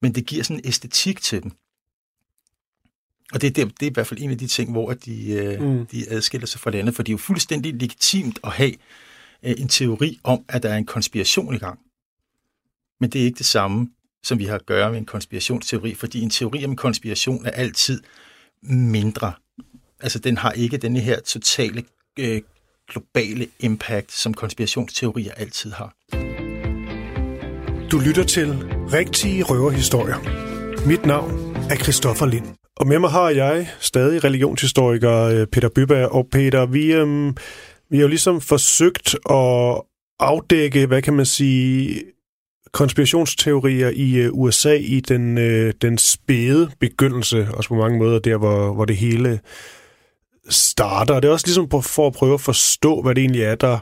men 0.03 0.14
det 0.14 0.26
giver 0.26 0.45
sådan 0.45 0.61
en 0.61 0.66
æstetik 0.68 1.20
til 1.20 1.43
dem. 1.43 1.53
Og 3.35 3.41
det 3.41 3.47
er, 3.47 3.64
det, 3.64 3.81
det 3.81 3.87
er 3.87 3.91
i 3.91 3.95
hvert 3.95 4.07
fald 4.07 4.20
en 4.22 4.31
af 4.31 4.39
de 4.39 4.47
ting, 4.47 4.72
hvor 4.72 4.93
de, 4.95 5.31
øh, 5.33 5.62
Mm. 5.62 5.87
de 5.87 6.05
adskiller 6.11 6.47
sig 6.47 6.61
fra 6.61 6.70
det 6.70 6.78
andet, 6.78 6.95
for 6.97 7.03
det 7.03 7.11
er 7.12 7.14
jo 7.14 7.18
fuldstændig 7.18 7.74
legitimt 7.74 8.39
at 8.45 8.53
have 8.53 8.72
øh, 9.43 9.55
en 9.59 9.68
teori 9.68 10.18
om, 10.24 10.45
at 10.49 10.62
der 10.62 10.68
er 10.68 10.76
en 10.76 10.87
konspiration 10.87 11.55
i 11.55 11.59
gang. 11.59 11.78
Men 13.01 13.11
det 13.11 13.20
er 13.20 13.24
ikke 13.24 13.39
det 13.39 13.47
samme, 13.47 13.89
som 14.22 14.39
vi 14.39 14.45
har 14.45 14.55
at 14.55 14.66
gøre 14.66 14.91
med 14.91 14.99
en 14.99 15.05
konspirationsteori, 15.05 15.95
fordi 15.95 16.20
en 16.20 16.31
teori 16.31 16.64
om 16.64 16.70
en 16.70 16.76
konspiration 16.76 17.47
er 17.47 17.51
altid 17.51 18.03
mindre. 18.62 19.33
Altså, 20.01 20.18
den 20.18 20.37
har 20.37 20.53
ikke 20.53 20.76
denne 20.76 21.01
her 21.01 21.20
totale 21.20 21.85
øh, 22.18 22.43
globale 22.89 23.47
impact, 23.61 24.12
som 24.12 24.35
konspirationsteorier 24.35 25.33
altid 25.35 25.72
har. 25.72 25.95
Du 27.91 27.99
lytter 27.99 28.24
til 28.24 28.49
Rigtige 28.93 29.43
Røverhistorier. 29.43 30.18
Mit 30.87 31.07
navn 31.07 31.57
er 31.70 31.76
Christoffer 31.76 32.26
Lind. 32.26 32.60
Og 32.81 32.87
med 32.87 32.99
mig 32.99 33.11
har 33.11 33.31
jeg 33.31 33.68
stadig 33.81 34.24
religionshistoriker 34.24 35.22
øh, 35.22 35.47
Peter 35.47 35.68
Byberg. 35.68 36.09
Og 36.09 36.26
Peter, 36.33 36.66
vi, 36.66 36.93
øhm, 36.93 37.37
vi 37.91 37.97
har 37.97 38.03
jo 38.03 38.09
ligesom 38.09 38.41
forsøgt 38.41 39.16
at 39.31 39.83
afdække, 40.20 40.87
hvad 40.87 41.03
kan 41.03 41.14
man 41.14 41.26
sige, 41.26 42.03
konspirationsteorier 42.72 43.89
i 43.89 44.14
øh, 44.14 44.31
USA 44.33 44.74
i 44.74 45.01
den, 45.01 45.39
øh, 45.39 45.74
den 45.83 45.99
spæde 45.99 46.70
begyndelse, 46.81 47.49
også 47.55 47.68
på 47.68 47.74
mange 47.74 47.99
måder 47.99 48.18
der, 48.18 48.37
hvor, 48.37 48.74
hvor 48.74 48.85
det 48.85 48.97
hele 48.97 49.41
starter. 50.49 51.14
Og 51.14 51.22
det 51.22 51.28
er 51.28 51.33
også 51.33 51.47
ligesom 51.47 51.68
på, 51.68 51.81
for 51.81 52.07
at 52.07 52.12
prøve 52.12 52.35
at 52.35 52.41
forstå, 52.41 53.03
hvad 53.03 53.14
det 53.14 53.20
egentlig 53.20 53.43
er, 53.43 53.55
der 53.55 53.78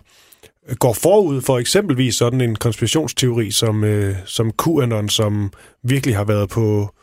går 0.75 0.93
forud 0.93 1.41
for 1.41 1.59
eksempelvis 1.59 2.15
sådan 2.15 2.41
en 2.41 2.57
konspirationsteori 2.57 3.51
som, 3.51 3.85
øh, 3.85 4.17
som 4.25 4.53
QAnon, 4.65 5.09
som 5.09 5.53
virkelig 5.83 6.17
har 6.17 6.25
været 6.25 6.49
på, 6.49 6.95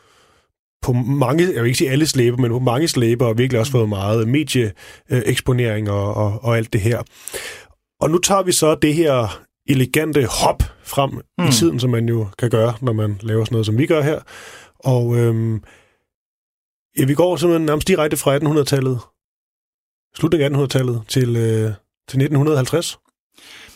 på 0.86 0.94
mange, 0.94 1.54
jeg 1.54 1.62
vil 1.62 1.66
ikke 1.66 1.78
sige 1.78 1.90
alle 1.90 2.08
slæber, 2.08 2.38
men 2.38 2.52
på 2.52 2.60
mange 2.60 2.88
slæber, 2.88 3.26
og 3.26 3.38
virkelig 3.38 3.60
også 3.60 3.72
fået 3.72 3.90
meget 3.90 4.28
medieeksponering 4.28 5.90
og, 5.90 6.14
og, 6.14 6.44
og 6.44 6.58
alt 6.58 6.74
det 6.74 6.82
her. 6.82 7.04
Og 8.00 8.10
nu 8.10 8.18
tager 8.18 8.44
vi 8.44 8.52
så 8.52 8.76
det 8.76 8.94
her 8.94 9.42
elegante 9.68 10.26
hop 10.26 10.64
frem 10.84 11.10
mm. 11.12 11.46
i 11.46 11.52
tiden, 11.52 11.80
som 11.80 11.90
man 11.90 12.10
jo 12.10 12.28
kan 12.40 12.50
gøre, 12.50 12.74
når 12.82 12.94
man 12.94 13.20
laver 13.22 13.46
sådan 13.46 13.54
noget, 13.54 13.66
som 13.66 13.78
vi 13.78 13.86
gør 13.86 14.02
her. 14.02 14.20
Og 14.80 15.18
øhm, 15.18 15.64
ja, 16.98 17.06
vi 17.06 17.14
går 17.14 17.36
simpelthen 17.36 17.66
nærmest 17.66 17.88
direkte 17.88 18.18
fra 18.18 18.38
1800-tallet, 18.38 19.00
slutningen 20.16 20.56
af 20.56 20.60
1800-tallet, 20.60 21.02
til, 21.08 21.36
øh, 21.36 21.74
til 22.08 22.18
1950. 22.22 22.98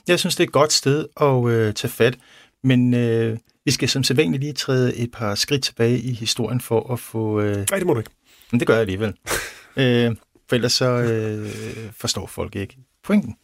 Jeg 0.08 0.20
synes, 0.20 0.36
det 0.36 0.44
er 0.44 0.48
et 0.48 0.54
godt 0.54 0.74
sted 0.74 1.06
at 1.22 1.48
øh, 1.48 1.74
tage 1.74 1.92
fat, 1.92 2.18
men 2.64 2.94
øh, 2.94 3.38
vi 3.66 3.72
skal 3.72 3.90
som 3.90 4.04
sædvanligt 4.04 4.42
lige 4.44 4.54
træde 4.54 4.96
et 4.96 5.12
par 5.12 5.36
skridt 5.36 5.64
tilbage 5.64 6.00
i 6.00 6.14
historien 6.14 6.62
for 6.62 6.94
at 6.94 7.00
få... 7.00 7.42
Øh, 7.42 7.56
Nej, 7.56 7.80
det 7.80 7.88
må 7.88 7.94
du 7.94 8.00
ikke. 8.00 8.12
men 8.52 8.60
det 8.60 8.68
gør 8.68 8.74
jeg 8.74 8.82
alligevel. 8.82 9.14
øh, 9.82 10.16
for 10.50 10.56
ellers 10.56 10.74
så 10.74 10.86
øh, 10.86 11.52
forstår 11.92 12.28
folk 12.28 12.56
ikke 12.56 12.78
pointen. 13.04 13.36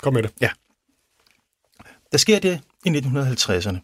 Kom 0.00 0.14
med 0.14 0.22
det. 0.22 0.32
Der 2.12 2.18
sker 2.18 2.38
det 2.38 2.60
i 2.84 2.88
1950'erne, 2.88 3.78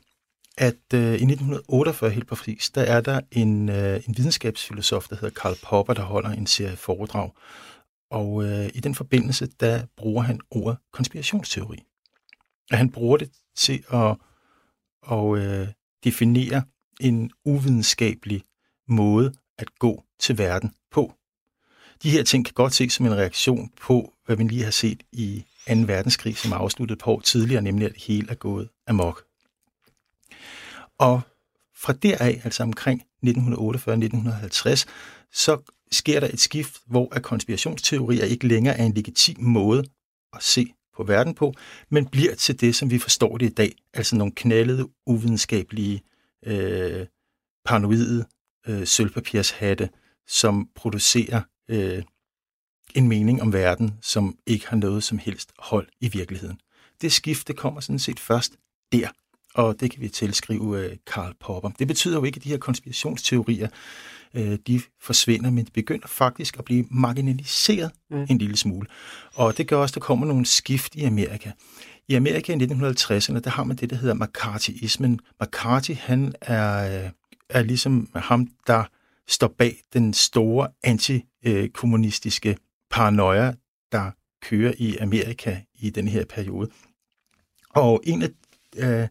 at 0.58 0.94
øh, 0.94 1.00
i 1.00 1.24
1948 1.24 2.10
helt 2.10 2.26
præcis, 2.26 2.70
der 2.70 2.82
er 2.82 3.00
der 3.00 3.20
en, 3.32 3.68
øh, 3.68 4.00
en 4.08 4.16
videnskabsfilosof, 4.16 5.08
der 5.08 5.16
hedder 5.16 5.40
Karl 5.40 5.56
Popper, 5.62 5.94
der 5.94 6.02
holder 6.02 6.30
en 6.30 6.46
serie 6.46 6.76
foredrag. 6.76 7.30
Og 8.10 8.44
øh, 8.44 8.70
i 8.74 8.80
den 8.80 8.94
forbindelse, 8.94 9.48
der 9.60 9.82
bruger 9.96 10.22
han 10.22 10.40
ordet 10.50 10.78
konspirationsteori. 10.92 11.78
Og 12.70 12.78
han 12.78 12.90
bruger 12.90 13.16
det 13.16 13.30
til 13.56 13.84
at, 13.92 14.16
og 15.04 15.38
øh, 15.38 15.68
definere 16.04 16.62
en 17.00 17.30
uvidenskabelig 17.44 18.42
måde 18.88 19.32
at 19.58 19.78
gå 19.78 20.04
til 20.20 20.38
verden 20.38 20.74
på. 20.90 21.14
De 22.02 22.10
her 22.10 22.22
ting 22.22 22.44
kan 22.44 22.54
godt 22.54 22.74
ses 22.74 22.92
som 22.92 23.06
en 23.06 23.16
reaktion 23.16 23.70
på, 23.80 24.12
hvad 24.26 24.36
vi 24.36 24.42
lige 24.42 24.64
har 24.64 24.70
set 24.70 25.02
i 25.12 25.44
2. 25.68 25.74
verdenskrig, 25.74 26.36
som 26.36 26.52
er 26.52 26.56
afsluttet 26.56 26.98
på 26.98 27.10
år 27.10 27.20
tidligere, 27.20 27.62
nemlig 27.62 27.86
at 27.86 27.94
det 27.94 28.02
hele 28.02 28.30
er 28.30 28.34
gået 28.34 28.68
amok. 28.86 29.24
Og 30.98 31.20
fra 31.76 31.92
deraf, 31.92 32.40
altså 32.44 32.62
omkring 32.62 33.02
1948-1950, 33.26 34.84
så 35.32 35.72
sker 35.92 36.20
der 36.20 36.28
et 36.32 36.40
skift, 36.40 36.80
hvor 36.86 37.14
at 37.14 37.22
konspirationsteorier 37.22 38.24
ikke 38.24 38.48
længere 38.48 38.78
er 38.78 38.84
en 38.84 38.94
legitim 38.94 39.40
måde 39.40 39.84
at 40.32 40.42
se 40.42 40.74
på 40.96 41.04
verden 41.04 41.34
på, 41.34 41.54
men 41.90 42.06
bliver 42.06 42.34
til 42.34 42.60
det, 42.60 42.74
som 42.74 42.90
vi 42.90 42.98
forstår 42.98 43.36
det 43.38 43.46
i 43.46 43.54
dag, 43.54 43.74
altså 43.94 44.16
nogle 44.16 44.32
knaldede, 44.36 44.88
uvidenskabelige, 45.06 46.02
øh, 46.46 47.06
paranoide 47.64 48.24
øh, 48.68 48.86
sølvpapirshatte, 48.86 49.88
som 50.26 50.68
producerer 50.74 51.42
øh, 51.68 52.02
en 52.94 53.08
mening 53.08 53.42
om 53.42 53.52
verden, 53.52 53.94
som 54.02 54.38
ikke 54.46 54.68
har 54.68 54.76
noget 54.76 55.04
som 55.04 55.18
helst 55.18 55.52
hold 55.58 55.88
i 56.00 56.08
virkeligheden. 56.08 56.60
Det 57.00 57.12
skifte 57.12 57.52
kommer 57.52 57.80
sådan 57.80 57.98
set 57.98 58.20
først 58.20 58.52
der, 58.92 59.08
og 59.54 59.80
det 59.80 59.90
kan 59.90 60.00
vi 60.00 60.08
tilskrive 60.08 60.84
øh, 60.84 60.96
Karl 61.06 61.34
Popper. 61.40 61.70
Det 61.78 61.88
betyder 61.88 62.18
jo 62.18 62.24
ikke, 62.24 62.36
at 62.36 62.44
de 62.44 62.48
her 62.48 62.58
konspirationsteorier, 62.58 63.68
øh, 64.34 64.58
de 64.66 64.80
forsvinder, 65.00 65.50
men 65.50 65.64
de 65.64 65.70
begynder 65.70 66.06
faktisk 66.08 66.58
at 66.58 66.64
blive 66.64 66.84
marginaliseret 66.90 67.90
Mm. 68.10 68.26
en 68.30 68.38
lille 68.38 68.56
smule. 68.56 68.86
Og 69.34 69.56
det 69.58 69.68
gør 69.68 69.76
også, 69.76 69.92
at 69.92 69.94
der 69.94 70.00
kommer 70.00 70.26
nogle 70.26 70.46
skift 70.46 70.94
i 70.94 71.04
Amerika. 71.04 71.50
I 72.08 72.14
Amerika 72.14 72.52
i 72.52 72.56
1950'erne, 72.56 73.38
der 73.38 73.50
har 73.50 73.64
man 73.64 73.76
det, 73.76 73.90
der 73.90 73.96
hedder 73.96 74.14
McCarthyismen. 74.14 75.20
McCarthy, 75.40 75.94
han 75.94 76.34
er, 76.40 77.04
øh, 77.04 77.10
er 77.48 77.62
ligesom 77.62 78.08
ham, 78.14 78.48
der 78.66 78.84
står 79.28 79.48
bag 79.48 79.82
den 79.92 80.14
store 80.14 80.68
antikommunistiske 80.82 82.56
paranoia, 82.90 83.52
der 83.92 84.10
kører 84.42 84.72
i 84.78 84.96
Amerika 84.96 85.60
i 85.74 85.90
den 85.90 86.08
her 86.08 86.24
periode. 86.24 86.70
Og 87.70 88.02
en 88.04 88.22
af, 88.22 88.28
øh, 88.76 89.08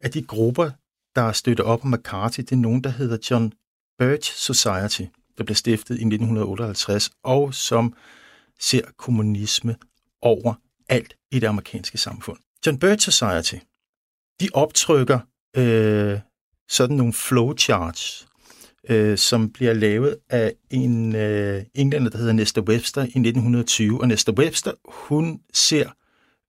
af 0.00 0.10
de 0.10 0.22
grupper, 0.22 0.70
der 1.16 1.32
støtter 1.32 1.64
op 1.64 1.84
om 1.84 1.90
McCarthy, 1.90 2.40
det 2.40 2.52
er 2.52 2.56
nogen, 2.56 2.84
der 2.84 2.90
hedder 2.90 3.16
John 3.30 3.52
Birch 4.00 4.36
Society, 4.36 5.02
der 5.38 5.44
blev 5.44 5.56
stiftet 5.56 5.94
i 5.94 6.04
1958, 6.04 7.10
og 7.22 7.54
som 7.54 7.94
ser 8.60 8.82
kommunisme 8.96 9.76
over 10.22 10.54
alt 10.88 11.16
i 11.30 11.38
det 11.38 11.46
amerikanske 11.46 11.98
samfund. 11.98 12.38
John 12.66 12.78
Birch 12.78 13.10
Society, 13.10 13.54
de 14.40 14.48
optrykker 14.54 15.20
øh, 15.56 16.18
sådan 16.68 16.96
nogle 16.96 17.12
flowcharts, 17.12 18.28
øh, 18.88 19.18
som 19.18 19.52
bliver 19.52 19.72
lavet 19.72 20.16
af 20.28 20.54
en 20.70 21.16
øh, 21.16 21.64
englænder, 21.74 22.10
der 22.10 22.18
hedder 22.18 22.32
Nesta 22.32 22.60
Webster 22.60 23.00
i 23.00 23.04
1920. 23.04 24.00
Og 24.00 24.08
Nesta 24.08 24.32
Webster, 24.32 24.72
hun 24.84 25.40
ser 25.52 25.90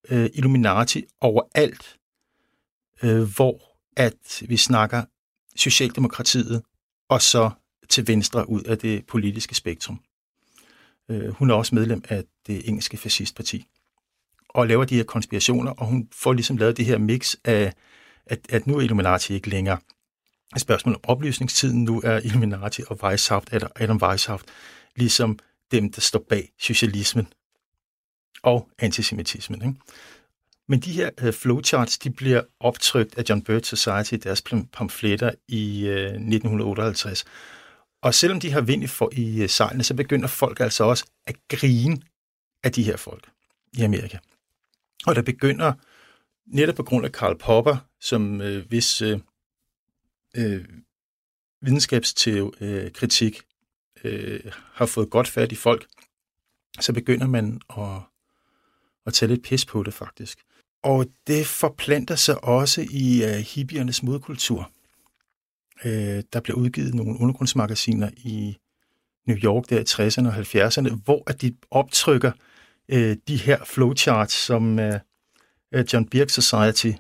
øh, 0.10 0.30
Illuminati 0.34 1.06
overalt, 1.22 1.98
øh, 3.04 3.36
hvor 3.36 3.62
at 3.98 4.44
vi 4.48 4.58
snakker 4.58 5.04
Socialdemokratiet, 5.56 6.62
og 7.12 7.22
så 7.22 7.50
til 7.90 8.08
venstre 8.08 8.50
ud 8.50 8.62
af 8.62 8.78
det 8.78 9.06
politiske 9.06 9.56
spektrum. 9.56 10.02
Øh, 11.10 11.30
hun 11.30 11.50
er 11.50 11.54
også 11.56 11.76
medlem 11.76 12.04
af 12.10 12.24
det 12.48 12.70
engelske 12.70 12.98
fascistparti 12.98 13.66
og 14.50 14.68
laver 14.68 14.86
de 14.86 14.96
her 14.96 15.04
konspirationer, 15.04 15.72
og 15.72 15.86
hun 15.86 16.10
får 16.14 16.34
ligesom 16.34 16.58
lavet 16.58 16.78
det 16.78 16.86
her 16.86 16.98
mix 16.98 17.36
af, 17.44 17.74
at, 18.26 18.40
at 18.50 18.68
nu 18.68 18.78
er 18.78 18.82
Illuminati 18.82 19.34
ikke 19.34 19.50
længere 19.50 19.78
et 20.56 20.62
spørgsmål 20.62 20.96
om 20.96 21.02
oplysningstiden. 21.04 21.84
Nu 21.84 22.02
er 22.04 22.20
Illuminati 22.20 22.84
og 22.88 23.00
Weishaupt, 23.04 23.54
Adam 23.76 23.98
Weishaupt, 23.98 24.46
ligesom 24.96 25.40
dem, 25.72 25.92
der 25.92 26.02
står 26.02 26.26
bag 26.30 26.52
socialismen 26.60 27.28
og 28.44 28.70
antisemitismen. 28.80 29.62
Ikke? 29.62 29.80
Men 30.72 30.80
de 30.80 30.92
her 30.92 31.10
uh, 31.24 31.34
flowcharts, 31.34 31.98
de 31.98 32.10
bliver 32.10 32.42
optrykt 32.60 33.18
af 33.18 33.24
John 33.30 33.42
Birch 33.42 33.70
Society 33.70 34.14
i 34.14 34.18
deres 34.18 34.44
pamfletter 34.74 35.32
i 35.48 35.84
uh, 35.84 35.90
øh, 35.90 36.04
1958. 36.04 37.26
Og 38.02 38.14
selvom 38.14 38.40
de 38.40 38.52
har 38.52 38.62
vind 38.62 38.88
for 38.88 39.10
i 39.14 39.44
uh, 39.44 39.50
sejlene, 39.50 39.84
så 39.84 39.94
begynder 39.94 40.28
folk 40.28 40.60
altså 40.60 40.84
også 40.84 41.06
at 41.28 41.36
grine 41.50 42.02
af 42.64 42.72
de 42.72 42.84
her 42.84 42.98
folk 42.98 43.30
i 43.74 43.82
Amerika. 43.82 44.18
Og 45.08 45.16
der 45.16 45.22
begynder, 45.22 45.74
netop 46.46 46.76
på 46.76 46.84
grund 46.84 47.06
af 47.06 47.12
Karl 47.12 47.38
Popper, 47.38 47.78
som 48.00 48.42
uh, 48.42 48.58
hvis 48.58 49.02
uh, 49.02 49.20
uh, 50.38 50.66
videnskabskritik 51.62 53.42
uh, 54.06 54.52
har 54.74 54.86
fået 54.86 55.10
godt 55.10 55.28
fat 55.28 55.52
i 55.52 55.56
folk, 55.56 55.88
så 56.80 56.94
begynder 56.94 57.28
man 57.28 57.62
at, 57.78 58.02
at 59.06 59.14
tage 59.14 59.30
lidt 59.30 59.44
pis 59.44 59.66
på 59.66 59.84
det 59.84 59.94
faktisk. 59.94 60.40
Og 60.84 61.06
det 61.28 61.48
forplanter 61.48 62.16
sig 62.16 62.44
også 62.44 62.88
i 62.92 63.24
uh, 63.24 63.30
hippiernes 63.30 64.04
modkultur. 64.04 64.72
Uh, 65.86 65.92
der 66.34 66.40
bliver 66.44 66.58
udgivet 66.58 66.94
nogle 66.94 67.20
undergrundsmagasiner 67.20 68.10
i 68.18 68.58
New 69.28 69.38
York 69.38 69.70
der 69.70 69.80
i 69.80 69.84
60'erne 69.84 70.28
og 70.28 70.36
70'erne, 70.36 71.04
hvor 71.04 71.24
at 71.28 71.42
de 71.42 71.56
optrykker 71.72 72.32
uh, 72.94 73.14
de 73.28 73.38
her 73.38 73.58
flowcharts, 73.66 74.34
som 74.34 74.80
uh, 74.80 75.94
John 75.94 76.06
Birk 76.06 76.30
Society 76.30 76.92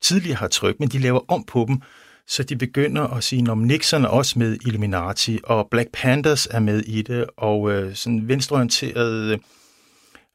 tidligere 0.00 0.36
har 0.36 0.48
trykt, 0.48 0.80
men 0.80 0.88
de 0.88 0.98
laver 0.98 1.20
om 1.28 1.44
på 1.44 1.64
dem, 1.68 1.82
så 2.26 2.42
de 2.42 2.56
begynder 2.56 3.02
at 3.02 3.24
sige, 3.24 3.50
om 3.50 3.58
Nixon 3.58 4.04
er 4.04 4.08
også 4.08 4.38
med 4.38 4.54
i 4.54 4.58
Illuminati, 4.66 5.38
og 5.44 5.68
Black 5.70 5.88
Panthers 5.92 6.46
er 6.46 6.60
med 6.60 6.80
i 6.80 7.02
det, 7.02 7.26
og 7.36 7.72
øh, 7.72 7.94
sådan 7.94 8.28
venstreorienterede 8.28 9.38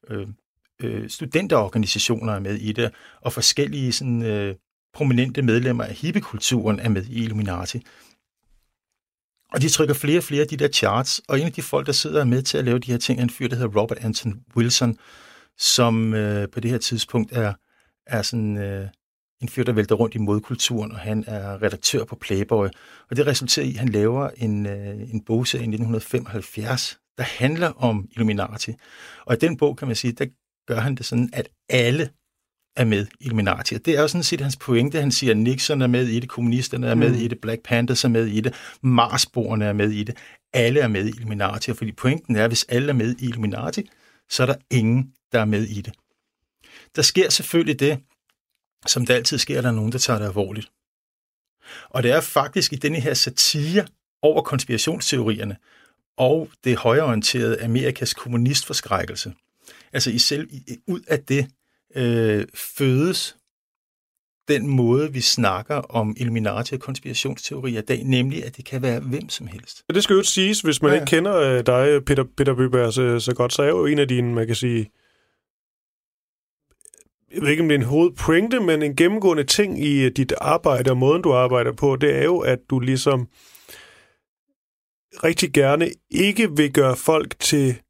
øh, 0.09 0.27
øh, 0.83 1.09
studenterorganisationer 1.09 2.33
er 2.33 2.39
med 2.39 2.55
i 2.55 2.71
det, 2.71 2.91
og 3.21 3.33
forskellige 3.33 3.91
sådan, 3.91 4.21
øh, 4.21 4.55
prominente 4.93 5.41
medlemmer 5.41 5.83
af 5.83 5.93
hippiekulturen 5.93 6.79
er 6.79 6.89
med 6.89 7.05
i 7.05 7.23
Illuminati. 7.23 7.81
Og 9.53 9.61
de 9.61 9.69
trykker 9.69 9.93
flere 9.93 10.17
og 10.17 10.23
flere 10.23 10.41
af 10.41 10.47
de 10.47 10.57
der 10.57 10.67
charts, 10.67 11.21
og 11.27 11.39
en 11.39 11.45
af 11.45 11.53
de 11.53 11.61
folk, 11.61 11.85
der 11.85 11.91
sidder 11.91 12.23
med 12.23 12.41
til 12.41 12.57
at 12.57 12.65
lave 12.65 12.79
de 12.79 12.91
her 12.91 12.97
ting, 12.97 13.19
er 13.19 13.23
en 13.23 13.29
fyr, 13.29 13.47
der 13.47 13.55
hedder 13.55 13.81
Robert 13.81 13.97
Anton 13.97 14.43
Wilson, 14.55 14.97
som 15.57 16.13
øh, 16.13 16.49
på 16.49 16.59
det 16.59 16.71
her 16.71 16.77
tidspunkt 16.77 17.31
er, 17.31 17.53
er 18.05 18.21
sådan 18.21 18.57
øh, 18.57 18.87
en 19.41 19.49
fyr, 19.49 19.63
der 19.63 19.71
vælter 19.71 19.95
rundt 19.95 20.15
i 20.15 20.17
modkulturen, 20.17 20.91
og 20.91 20.99
han 20.99 21.23
er 21.27 21.61
redaktør 21.61 22.03
på 22.03 22.15
Playboy. 22.15 22.67
Og 23.09 23.15
det 23.15 23.27
resulterer 23.27 23.65
i, 23.65 23.73
at 23.73 23.79
han 23.79 23.89
laver 23.89 24.29
en, 24.37 24.65
øh, 24.65 25.11
en 25.13 25.21
bogserie 25.21 25.63
i 25.63 25.67
1975, 25.67 26.99
der 27.17 27.23
handler 27.23 27.69
om 27.69 28.07
Illuminati. 28.11 28.73
Og 29.25 29.33
i 29.33 29.37
den 29.37 29.57
bog, 29.57 29.77
kan 29.77 29.87
man 29.87 29.95
sige, 29.95 30.13
der 30.13 30.25
gør 30.67 30.79
han 30.79 30.95
det 30.95 31.05
sådan, 31.05 31.29
at 31.33 31.49
alle 31.69 32.09
er 32.75 32.85
med 32.85 33.07
i 33.19 33.25
Illuminati. 33.25 33.75
Og 33.75 33.85
det 33.85 33.97
er 33.97 34.01
jo 34.01 34.07
sådan 34.07 34.23
set 34.23 34.41
hans 34.41 34.55
pointe. 34.55 34.99
Han 34.99 35.11
siger, 35.11 35.31
at 35.31 35.37
Nixon 35.37 35.81
er 35.81 35.87
med 35.87 36.07
i 36.07 36.19
det, 36.19 36.29
kommunisterne 36.29 36.87
er 36.87 36.95
med 36.95 37.09
mm. 37.09 37.17
i 37.17 37.27
det, 37.27 37.41
Black 37.41 37.63
Panthers 37.63 38.03
er 38.03 38.09
med 38.09 38.25
i 38.25 38.41
det, 38.41 38.53
Marsborerne 38.81 39.65
er 39.65 39.73
med 39.73 39.91
i 39.91 40.03
det. 40.03 40.17
Alle 40.53 40.79
er 40.79 40.87
med 40.87 41.05
i 41.05 41.09
Illuminati. 41.09 41.73
Fordi 41.73 41.91
pointen 41.91 42.35
er, 42.35 42.43
at 42.43 42.49
hvis 42.49 42.63
alle 42.69 42.89
er 42.89 42.93
med 42.93 43.15
i 43.19 43.25
Illuminati, 43.25 43.89
så 44.29 44.43
er 44.43 44.47
der 44.47 44.55
ingen, 44.71 45.13
der 45.31 45.39
er 45.39 45.45
med 45.45 45.63
i 45.63 45.81
det. 45.81 45.93
Der 46.95 47.01
sker 47.01 47.29
selvfølgelig 47.29 47.79
det, 47.79 47.99
som 48.85 49.05
det 49.05 49.13
altid 49.13 49.37
sker, 49.37 49.61
der 49.61 49.69
er 49.69 49.73
nogen, 49.73 49.91
der 49.91 49.97
tager 49.97 50.19
det 50.19 50.25
alvorligt. 50.25 50.71
Og 51.89 52.03
det 52.03 52.11
er 52.11 52.21
faktisk 52.21 52.73
i 52.73 52.75
denne 52.75 52.99
her 52.99 53.13
satire 53.13 53.87
over 54.21 54.41
konspirationsteorierne 54.41 55.57
og 56.17 56.49
det 56.63 56.77
højreorienterede 56.77 57.63
Amerikas 57.63 58.13
kommunistforskrækkelse. 58.13 59.33
Altså 59.93 60.11
i 60.11 60.17
selv, 60.17 60.49
ud 60.87 60.99
af 61.07 61.19
det 61.19 61.47
øh, 61.95 62.45
fødes 62.53 63.37
den 64.47 64.67
måde, 64.67 65.13
vi 65.13 65.21
snakker 65.21 65.75
om 65.75 66.15
Illuminati 66.17 66.73
og 66.73 66.79
konspirationsteorier 66.79 67.81
i 67.81 67.85
dag, 67.85 68.03
nemlig 68.03 68.45
at 68.45 68.57
det 68.57 68.65
kan 68.65 68.81
være 68.81 68.99
hvem 68.99 69.29
som 69.29 69.47
helst. 69.47 69.83
Det 69.93 70.03
skal 70.03 70.13
jo 70.13 70.23
siges, 70.23 70.61
hvis 70.61 70.81
man 70.81 70.91
ja, 70.91 70.95
ja. 70.95 71.01
ikke 71.01 71.09
kender 71.09 71.35
øh, 71.35 71.65
dig, 71.65 72.05
Peter, 72.05 72.23
Peter 72.37 72.55
Byberg, 72.55 72.93
så, 72.93 73.19
så 73.19 73.35
godt, 73.35 73.53
så 73.53 73.63
er 73.63 73.67
jo 73.67 73.85
en 73.85 73.99
af 73.99 74.07
dine, 74.07 74.33
man 74.33 74.47
kan 74.47 74.55
sige, 74.55 74.91
jeg 77.33 77.41
ved 77.41 77.49
ikke, 77.49 77.63
om 77.63 77.69
det 77.69 77.75
er 77.75 77.79
en 77.79 77.85
hovedpointe, 77.85 78.59
men 78.59 78.83
en 78.83 78.95
gennemgående 78.95 79.43
ting 79.43 79.83
i 79.85 80.05
øh, 80.05 80.11
dit 80.11 80.33
arbejde 80.37 80.91
og 80.91 80.97
måden, 80.97 81.21
du 81.21 81.33
arbejder 81.33 81.71
på, 81.71 81.95
det 81.95 82.15
er 82.15 82.23
jo, 82.23 82.39
at 82.39 82.59
du 82.69 82.79
ligesom 82.79 83.27
rigtig 85.23 85.53
gerne 85.53 85.91
ikke 86.11 86.57
vil 86.57 86.73
gøre 86.73 86.95
folk 86.95 87.39
til 87.39 87.81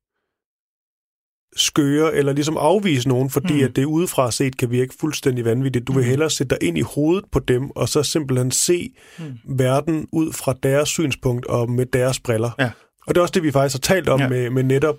skøre, 1.58 2.16
eller 2.16 2.34
ligesom 2.34 2.58
afvise 2.58 3.10
nogen, 3.10 3.30
fordi 3.30 3.54
mm. 3.54 3.64
at 3.64 3.76
det 3.76 3.86
udefra 3.86 4.32
set 4.32 4.58
kan 4.58 4.72
virke 4.72 4.94
fuldstændig 5.00 5.46
vanvittigt. 5.46 5.88
Du 5.88 5.94
vil 5.94 6.04
mm. 6.04 6.10
hellere 6.10 6.30
sætte 6.30 6.56
dig 6.56 6.68
ind 6.68 6.78
i 6.78 6.82
hovedet 6.82 7.26
på 7.32 7.40
dem, 7.40 7.70
og 7.70 7.90
så 7.90 8.04
simpelthen 8.04 8.52
se 8.52 8.94
mm. 9.20 9.26
verden 9.58 10.08
ud 10.12 10.34
fra 10.34 10.54
deres 10.64 10.90
synspunkt 10.90 11.46
og 11.46 11.72
med 11.72 11.86
deres 11.86 12.20
briller. 12.20 12.52
Ja. 12.60 12.72
Og 13.08 13.16
det 13.16 13.18
er 13.18 13.22
også 13.22 13.32
det, 13.32 13.44
vi 13.44 13.52
faktisk 13.52 13.76
har 13.76 13.96
talt 13.96 14.10
om 14.10 14.20
ja. 14.20 14.30
med, 14.30 14.50
med 14.50 14.64
netop 14.64 14.96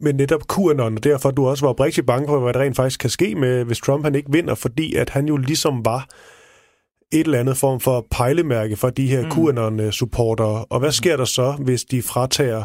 med 0.00 0.12
netop 0.12 0.42
QAnon, 0.54 0.96
og 0.96 1.04
derfor 1.04 1.30
du 1.30 1.46
også 1.46 1.66
var 1.66 1.84
rigtig 1.84 2.06
bange 2.06 2.28
for, 2.28 2.40
hvad 2.40 2.52
der 2.52 2.60
rent 2.60 2.76
faktisk 2.76 3.00
kan 3.00 3.10
ske 3.10 3.34
med, 3.34 3.64
hvis 3.64 3.78
Trump 3.78 4.04
han 4.04 4.14
ikke 4.14 4.32
vinder, 4.32 4.54
fordi 4.54 4.94
at 4.94 5.10
han 5.10 5.28
jo 5.28 5.36
ligesom 5.36 5.84
var 5.84 6.08
et 7.12 7.20
eller 7.20 7.38
andet 7.38 7.56
form 7.56 7.80
for 7.80 8.06
pejlemærke 8.10 8.76
for 8.76 8.90
de 8.90 9.06
her 9.06 9.22
mm. 9.22 9.30
QAnon-supportere. 9.30 10.64
Og 10.64 10.80
hvad 10.80 10.92
sker 10.92 11.16
der 11.16 11.24
så, 11.24 11.52
hvis 11.52 11.84
de 11.84 12.02
fratager 12.02 12.64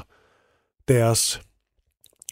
deres 0.88 1.42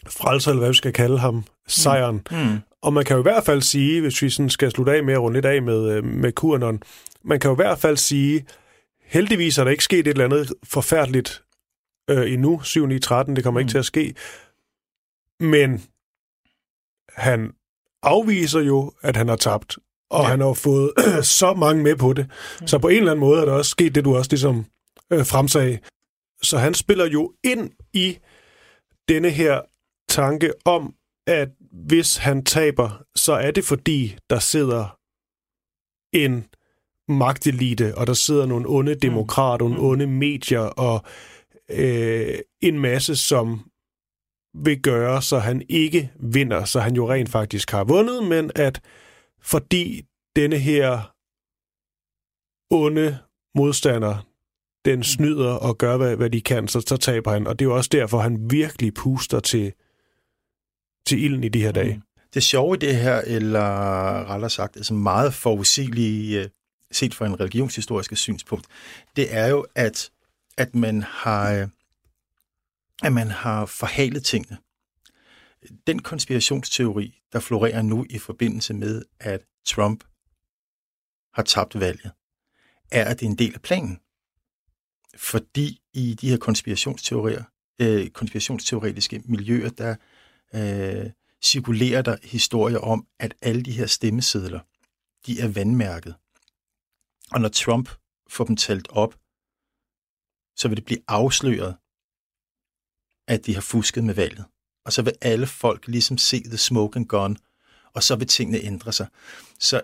frelser, 0.08 0.50
eller 0.50 0.60
hvad 0.60 0.70
vi 0.70 0.76
skal 0.76 0.92
kalde 0.92 1.18
ham, 1.18 1.44
sejren? 1.68 2.20
Mm. 2.30 2.36
Mm. 2.36 2.58
Og 2.82 2.92
man 2.92 3.04
kan 3.04 3.14
jo 3.14 3.20
i 3.20 3.22
hvert 3.22 3.44
fald 3.44 3.62
sige, 3.62 4.00
hvis 4.00 4.22
vi 4.22 4.30
sådan 4.30 4.50
skal 4.50 4.70
slutte 4.70 4.92
af 4.92 5.04
med 5.04 5.14
at 5.14 5.20
runde 5.20 5.36
lidt 5.36 5.46
af 5.46 5.62
med, 5.62 5.90
øh, 5.90 6.04
med 6.04 6.32
QAnon, 6.32 6.82
man 7.24 7.40
kan 7.40 7.48
jo 7.48 7.54
i 7.54 7.62
hvert 7.62 7.78
fald 7.78 7.96
sige, 7.96 8.46
heldigvis 9.04 9.58
er 9.58 9.64
der 9.64 9.70
ikke 9.70 9.84
sket 9.84 9.98
et 9.98 10.08
eller 10.08 10.24
andet 10.24 10.52
forfærdeligt 10.64 11.42
øh, 12.10 12.32
endnu, 12.32 12.60
7 12.62 12.86
9 12.86 12.98
13, 12.98 13.36
det 13.36 13.44
kommer 13.44 13.60
mm. 13.60 13.62
ikke 13.62 13.72
til 13.72 13.78
at 13.78 13.84
ske. 13.84 14.14
Men 15.40 15.84
han 17.08 17.52
afviser 18.02 18.60
jo, 18.60 18.92
at 19.02 19.16
han 19.16 19.28
har 19.28 19.36
tabt, 19.36 19.78
og 20.10 20.22
ja. 20.22 20.28
han 20.28 20.40
har 20.40 20.52
fået 20.52 20.92
så 21.40 21.54
mange 21.54 21.82
med 21.82 21.96
på 21.96 22.12
det. 22.12 22.26
Mm. 22.60 22.66
Så 22.66 22.78
på 22.78 22.88
en 22.88 22.96
eller 22.96 23.10
anden 23.10 23.20
måde 23.20 23.40
er 23.40 23.44
der 23.44 23.52
også 23.52 23.70
sket 23.70 23.94
det, 23.94 24.04
du 24.04 24.16
også 24.16 24.30
ligesom 24.30 24.66
øh, 25.10 25.26
fremsagde. 25.26 25.78
Så 26.42 26.58
han 26.58 26.74
spiller 26.74 27.06
jo 27.06 27.32
ind 27.44 27.70
i 27.92 28.18
denne 29.08 29.30
her 29.30 29.60
tanke 30.12 30.52
om, 30.64 30.94
at 31.26 31.48
hvis 31.72 32.16
han 32.16 32.44
taber, 32.44 33.04
så 33.16 33.32
er 33.32 33.50
det 33.50 33.64
fordi, 33.64 34.16
der 34.30 34.38
sidder 34.38 34.98
en 36.12 36.44
magtelite, 37.08 37.98
og 37.98 38.06
der 38.06 38.12
sidder 38.12 38.46
nogle 38.46 38.68
onde 38.68 38.94
demokrater, 38.94 39.66
mm. 39.66 39.72
nogle 39.72 39.88
onde 39.90 40.06
medier, 40.06 40.60
og 40.60 41.04
øh, 41.70 42.38
en 42.60 42.78
masse, 42.78 43.16
som 43.16 43.70
vil 44.54 44.82
gøre, 44.82 45.22
så 45.22 45.38
han 45.38 45.62
ikke 45.68 46.12
vinder, 46.20 46.64
så 46.64 46.80
han 46.80 46.94
jo 46.94 47.10
rent 47.10 47.28
faktisk 47.28 47.70
har 47.70 47.84
vundet, 47.84 48.28
men 48.28 48.50
at 48.54 48.80
fordi 49.42 50.02
denne 50.36 50.58
her 50.58 51.12
onde 52.70 53.18
modstander, 53.54 54.26
den 54.84 55.02
snyder 55.02 55.52
og 55.52 55.78
gør, 55.78 55.96
hvad, 55.96 56.16
hvad 56.16 56.30
de 56.30 56.40
kan, 56.40 56.68
så, 56.68 56.80
så 56.80 56.96
taber 56.96 57.30
han. 57.30 57.46
Og 57.46 57.58
det 57.58 57.64
er 57.64 57.68
jo 57.68 57.76
også 57.76 57.90
derfor, 57.92 58.18
han 58.18 58.50
virkelig 58.50 58.94
puster 58.94 59.40
til, 59.40 59.72
til 61.06 61.24
ilden 61.24 61.44
i 61.44 61.48
de 61.48 61.62
her 61.62 61.72
dage. 61.72 61.94
Mm. 61.94 62.02
Det 62.34 62.42
sjove 62.42 62.74
i 62.74 62.78
det 62.78 62.96
her, 62.96 63.20
eller 63.26 63.60
rettere 64.30 64.50
sagt, 64.50 64.76
altså 64.76 64.94
meget 64.94 65.34
forudsigelige, 65.34 66.40
øh, 66.40 66.48
set 66.90 67.14
fra 67.14 67.26
en 67.26 67.40
religionshistorisk 67.40 68.16
synspunkt, 68.16 68.66
det 69.16 69.34
er 69.34 69.46
jo, 69.46 69.66
at, 69.74 70.10
at 70.56 70.74
man 70.74 71.02
har 71.02 71.52
øh, 71.52 71.68
at 73.02 73.12
man 73.12 73.30
har 73.30 73.66
forhalet 73.66 74.24
tingene. 74.24 74.58
Den 75.86 76.02
konspirationsteori, 76.02 77.20
der 77.32 77.40
florerer 77.40 77.82
nu 77.82 78.06
i 78.10 78.18
forbindelse 78.18 78.74
med, 78.74 79.02
at 79.20 79.40
Trump 79.66 80.04
har 81.34 81.42
tabt 81.42 81.80
valget, 81.80 82.10
er, 82.90 83.04
at 83.04 83.20
det 83.20 83.26
er 83.26 83.30
en 83.30 83.38
del 83.38 83.54
af 83.54 83.62
planen. 83.62 84.00
Fordi 85.16 85.80
i 85.92 86.14
de 86.14 86.30
her 86.30 86.36
konspirationsteorier, 86.36 87.44
øh, 87.78 88.10
konspirationsteoretiske 88.10 89.22
miljøer, 89.24 89.70
der 89.70 89.96
øh, 90.54 91.10
cirkulerer 91.42 92.02
der 92.02 92.16
historier 92.22 92.78
om, 92.78 93.06
at 93.18 93.34
alle 93.42 93.62
de 93.62 93.72
her 93.72 93.86
stemmesedler, 93.86 94.60
de 95.26 95.40
er 95.40 95.48
vandmærket. 95.48 96.14
Og 97.32 97.40
når 97.40 97.48
Trump 97.48 97.88
får 98.28 98.44
dem 98.44 98.56
talt 98.56 98.88
op, 98.90 99.14
så 100.56 100.68
vil 100.68 100.76
det 100.76 100.84
blive 100.84 101.02
afsløret, 101.08 101.76
at 103.28 103.46
de 103.46 103.54
har 103.54 103.60
fusket 103.60 104.04
med 104.04 104.14
valget. 104.14 104.44
Og 104.84 104.92
så 104.92 105.02
vil 105.02 105.12
alle 105.20 105.46
folk 105.46 105.88
ligesom 105.88 106.18
se 106.18 106.42
the 106.42 106.58
smoke 106.58 106.96
and 106.96 107.06
gun, 107.06 107.36
og 107.94 108.02
så 108.02 108.16
vil 108.16 108.26
tingene 108.26 108.58
ændre 108.58 108.92
sig. 108.92 109.06
Så 109.58 109.82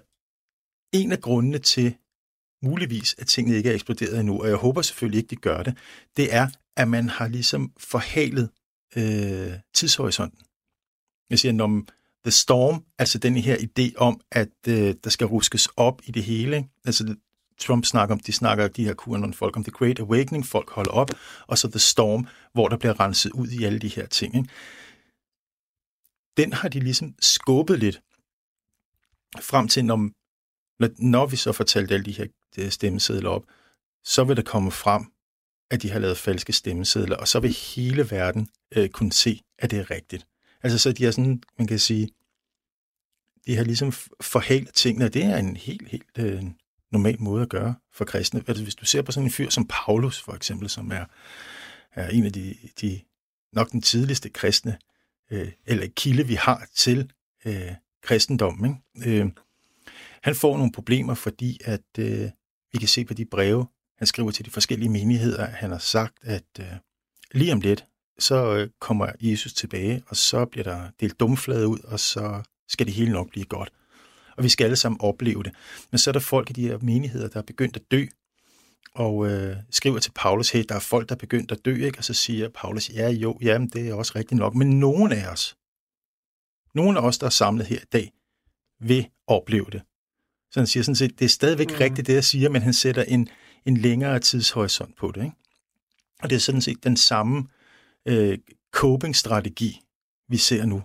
en 0.93 1.12
af 1.12 1.21
grundene 1.21 1.59
til, 1.59 1.97
muligvis, 2.62 3.14
at 3.19 3.27
tingene 3.27 3.57
ikke 3.57 3.71
er 3.71 3.75
eksploderet 3.75 4.21
endnu, 4.21 4.41
og 4.41 4.49
jeg 4.49 4.57
håber 4.57 4.83
selvfølgelig 4.83 5.19
ikke, 5.19 5.31
de 5.31 5.37
gør 5.37 5.62
det, 5.62 5.79
det 6.16 6.35
er, 6.35 6.49
at 6.77 6.89
man 6.89 7.09
har 7.09 7.29
ligesom 7.29 7.73
forhalet 7.79 8.51
øh, 8.97 9.53
tidshorisonten. 9.75 10.47
Jeg 11.31 11.39
siger, 11.39 11.53
når 11.53 11.83
The 12.24 12.31
Storm, 12.31 12.85
altså 12.99 13.18
den 13.18 13.37
her 13.37 13.57
idé 13.57 13.97
om, 13.97 14.20
at 14.33 14.49
øh, 14.68 14.95
der 15.05 15.11
skal 15.11 15.26
ruskes 15.26 15.68
op 15.76 16.03
i 16.05 16.11
det 16.11 16.24
hele. 16.24 16.57
Ikke? 16.57 16.68
Altså 16.85 17.16
Trump 17.59 17.85
snakker 17.85 18.14
om, 18.14 18.20
de 18.20 18.33
snakker 18.33 18.68
de 18.68 18.85
her 18.85 18.95
QAnon-folk 18.95 19.57
om 19.57 19.64
The 19.64 19.72
Great 19.72 19.99
Awakening, 20.01 20.47
folk 20.47 20.70
holder 20.70 20.91
op, 20.91 21.11
og 21.47 21.59
så 21.59 21.70
The 21.70 21.79
Storm, 21.79 22.26
hvor 22.53 22.68
der 22.68 22.76
bliver 22.76 23.01
renset 23.01 23.33
ud 23.33 23.49
i 23.49 23.64
alle 23.64 23.79
de 23.79 23.89
her 23.89 24.07
ting. 24.07 24.37
Ikke? 24.37 24.49
Den 26.37 26.53
har 26.53 26.68
de 26.68 26.81
ligesom 26.81 27.14
skubbet 27.20 27.79
lidt 27.79 28.03
frem 29.41 29.68
til, 29.68 29.85
når, 29.85 30.11
når 31.03 31.26
vi 31.26 31.37
så 31.37 31.53
fortalte 31.53 31.95
alle 31.95 32.05
de 32.05 32.12
her 32.12 32.26
øh, 32.59 32.70
stemmesedler 32.70 33.31
op, 33.31 33.45
så 34.05 34.24
vil 34.24 34.37
der 34.37 34.43
komme 34.43 34.70
frem, 34.70 35.12
at 35.70 35.83
de 35.83 35.91
har 35.91 35.99
lavet 35.99 36.18
falske 36.18 36.53
stemmesedler, 36.53 37.16
og 37.16 37.29
så 37.29 37.41
vil 37.41 37.57
hele 37.76 38.11
verden 38.11 38.49
øh, 38.76 38.89
kunne 38.89 39.12
se, 39.12 39.43
at 39.59 39.70
det 39.70 39.79
er 39.79 39.91
rigtigt. 39.91 40.26
Altså 40.63 40.79
så 40.79 40.93
de 40.93 41.05
har 41.05 41.11
sådan, 41.11 41.43
man 41.59 41.67
kan 41.67 41.79
sige, 41.79 42.09
de 43.47 43.57
har 43.57 43.65
ligesom 43.65 43.93
forhalet 44.21 44.75
tingene, 44.75 45.05
og 45.05 45.15
det 45.15 45.25
er 45.25 45.37
en 45.37 45.57
helt, 45.57 45.89
helt 45.89 46.19
øh, 46.19 46.43
normal 46.91 47.17
måde 47.21 47.43
at 47.43 47.49
gøre 47.49 47.75
for 47.93 48.05
kristne. 48.05 48.45
Altså, 48.49 48.63
hvis 48.63 48.75
du 48.75 48.85
ser 48.85 49.03
på 49.03 49.13
sådan 49.13 49.27
en 49.27 49.31
fyr 49.31 49.49
som 49.49 49.67
Paulus, 49.67 50.23
for 50.23 50.33
eksempel, 50.33 50.69
som 50.69 50.91
er, 50.91 51.05
er 51.93 52.09
en 52.09 52.25
af 52.25 52.33
de, 52.33 52.57
de 52.81 53.01
nok 53.53 53.71
den 53.71 53.83
tidligste 53.83 54.29
kristne, 54.29 54.79
øh, 55.31 55.53
eller 55.67 55.87
kilde, 55.97 56.27
vi 56.27 56.35
har 56.35 56.69
til 56.75 57.13
øh, 57.45 57.73
kristendommen. 58.03 58.83
Ikke? 58.97 59.21
Øh, 59.21 59.31
han 60.23 60.35
får 60.35 60.57
nogle 60.57 60.73
problemer, 60.73 61.15
fordi 61.15 61.61
at 61.65 61.99
øh, 61.99 62.31
vi 62.73 62.79
kan 62.79 62.89
se 62.89 63.05
på 63.05 63.15
de 63.15 63.25
breve, 63.25 63.67
han 63.99 64.07
skriver 64.07 64.31
til 64.31 64.45
de 64.45 64.51
forskellige 64.51 64.89
menigheder, 64.89 65.47
han 65.47 65.71
har 65.71 65.79
sagt, 65.79 66.15
at 66.23 66.45
øh, 66.61 66.67
lige 67.33 67.53
om 67.53 67.61
lidt, 67.61 67.85
så 68.19 68.57
øh, 68.57 68.69
kommer 68.81 69.09
Jesus 69.21 69.53
tilbage, 69.53 70.03
og 70.07 70.16
så 70.16 70.45
bliver 70.45 70.64
der 70.64 70.91
delt 71.01 71.21
dumflade 71.21 71.69
ud, 71.69 71.79
og 71.79 72.01
så 72.01 72.43
skal 72.69 72.87
det 72.87 72.95
hele 72.95 73.12
nok 73.12 73.31
blive 73.31 73.45
godt. 73.45 73.73
Og 74.37 74.45
vi 74.45 74.49
skal 74.49 74.64
alle 74.64 74.77
sammen 74.77 75.01
opleve 75.01 75.43
det. 75.43 75.53
Men 75.91 75.99
så 75.99 76.11
er 76.11 76.12
der 76.12 76.21
folk 76.21 76.51
i 76.51 76.53
de 76.53 76.69
her 76.69 76.79
menigheder, 76.83 77.29
der 77.29 77.39
er 77.39 77.43
begyndt 77.43 77.77
at 77.77 77.83
dø, 77.91 78.07
og 78.95 79.31
øh, 79.31 79.57
skriver 79.71 79.99
til 79.99 80.12
Paulus, 80.14 80.51
hey, 80.51 80.64
der 80.69 80.75
er 80.75 80.79
folk, 80.81 81.09
der 81.09 81.14
er 81.14 81.19
begyndt 81.19 81.53
at 81.53 81.64
dø, 81.64 81.85
ikke? 81.85 81.99
og 81.99 82.05
så 82.05 82.14
siger 82.14 82.49
Paulus, 82.49 82.91
ja 82.91 83.09
jo, 83.11 83.39
jamen 83.43 83.69
det 83.69 83.89
er 83.89 83.95
også 83.95 84.12
rigtigt 84.16 84.39
nok, 84.39 84.55
men 84.55 84.81
nogen 84.81 85.12
af 85.12 85.29
os, 85.33 85.57
nogen 86.75 86.97
af 86.97 87.01
os, 87.01 87.19
der 87.19 87.27
er 87.27 87.31
samlet 87.31 87.66
her 87.66 87.79
i 87.79 87.89
dag, 87.93 88.12
vil 88.81 89.09
opleve 89.27 89.66
det. 89.73 89.83
Så 90.51 90.61
han 90.61 90.66
siger 90.66 90.85
sådan 90.85 90.97
set, 90.97 91.19
det 91.19 91.25
er 91.25 91.29
stadigvæk 91.29 91.71
mm. 91.71 91.77
rigtigt, 91.81 92.07
det 92.07 92.14
jeg 92.14 92.25
siger, 92.25 92.49
men 92.49 92.62
han 92.62 92.73
sætter 92.73 93.03
en, 93.03 93.29
en 93.66 93.77
længere 93.77 94.19
tidshorisont 94.19 94.97
på 94.97 95.12
det. 95.14 95.23
Ikke? 95.23 95.37
Og 96.23 96.31
det 96.31 96.37
er 96.37 96.41
sådan 96.41 96.61
set 96.61 96.85
den 96.85 96.97
samme 96.97 97.49
øh, 98.09 98.39
coping-strategi, 98.73 99.81
vi 100.29 100.37
ser 100.37 100.65
nu 100.67 100.83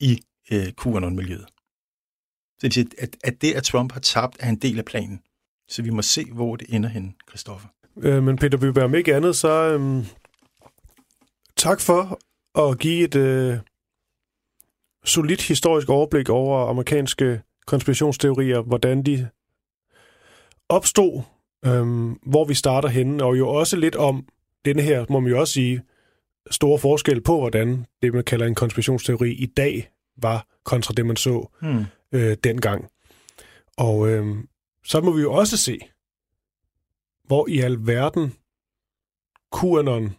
i 0.00 0.20
øh, 0.52 0.72
QAnon-miljøet. 0.72 1.46
Så 2.58 2.62
det 2.62 2.74
siger, 2.74 2.86
at, 2.98 3.16
at 3.24 3.42
det, 3.42 3.54
at 3.54 3.64
Trump 3.64 3.92
har 3.92 4.00
tabt, 4.00 4.36
er 4.40 4.48
en 4.48 4.56
del 4.56 4.78
af 4.78 4.84
planen. 4.84 5.22
Så 5.68 5.82
vi 5.82 5.90
må 5.90 6.02
se, 6.02 6.32
hvor 6.32 6.56
det 6.56 6.74
ender 6.74 6.88
hen, 6.88 7.16
Christoffer. 7.28 7.68
Øh, 7.96 8.22
men 8.22 8.36
Peter 8.36 8.58
Byberg, 8.58 8.84
om 8.84 8.94
ikke 8.94 9.14
andet, 9.14 9.36
så 9.36 9.48
øh, 9.48 10.06
tak 11.56 11.80
for 11.80 12.18
at 12.58 12.78
give 12.78 13.04
et 13.04 13.14
øh, 13.14 13.58
solidt 15.04 15.42
historisk 15.42 15.88
overblik 15.88 16.28
over 16.28 16.68
amerikanske 16.68 17.42
konspirationsteorier, 17.66 18.60
hvordan 18.60 19.02
de 19.02 19.28
opstod, 20.68 21.22
øh, 21.64 21.86
hvor 22.30 22.44
vi 22.44 22.54
starter 22.54 22.88
henne, 22.88 23.24
og 23.24 23.38
jo 23.38 23.48
også 23.48 23.76
lidt 23.76 23.96
om 23.96 24.28
denne 24.66 24.82
her, 24.82 25.06
må 25.08 25.20
man 25.20 25.30
jo 25.30 25.40
også 25.40 25.52
sige, 25.52 25.82
store 26.50 26.78
forskel 26.78 27.20
på, 27.20 27.38
hvordan 27.38 27.86
det, 28.02 28.14
man 28.14 28.24
kalder 28.24 28.46
en 28.46 28.54
konspirationsteori 28.54 29.32
i 29.32 29.46
dag 29.46 29.90
var, 30.16 30.46
kontra 30.64 30.94
det, 30.94 31.06
man 31.06 31.16
så 31.16 31.48
hmm. 31.62 31.84
øh, 32.12 32.36
dengang. 32.44 32.90
Og 33.76 34.08
øh, 34.08 34.36
så 34.84 35.00
må 35.00 35.12
vi 35.12 35.22
jo 35.22 35.32
også 35.32 35.56
se, 35.56 35.78
hvor 37.24 37.48
i 37.48 37.58
alverden 37.58 38.32
QAnon 39.60 40.16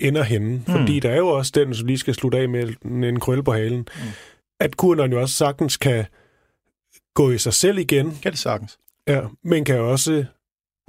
ender 0.00 0.22
henne. 0.22 0.48
Hmm. 0.48 0.64
Fordi 0.64 1.00
der 1.00 1.10
er 1.10 1.16
jo 1.16 1.28
også 1.28 1.52
den, 1.54 1.74
som 1.74 1.86
lige 1.86 1.98
skal 1.98 2.14
slutte 2.14 2.38
af 2.38 2.48
med 2.48 3.08
en 3.08 3.20
krølle 3.20 3.44
på 3.44 3.52
halen, 3.52 3.78
hmm. 3.78 4.10
at 4.60 4.74
QAnon 4.80 5.12
jo 5.12 5.20
også 5.20 5.34
sagtens 5.34 5.76
kan 5.76 6.06
gå 7.14 7.30
i 7.30 7.38
sig 7.38 7.54
selv 7.54 7.78
igen. 7.78 8.18
Kan 8.22 8.32
det 8.32 8.38
sagtens. 8.38 8.78
Ja, 9.08 9.22
men 9.42 9.64
kan 9.64 9.78
også 9.80 10.24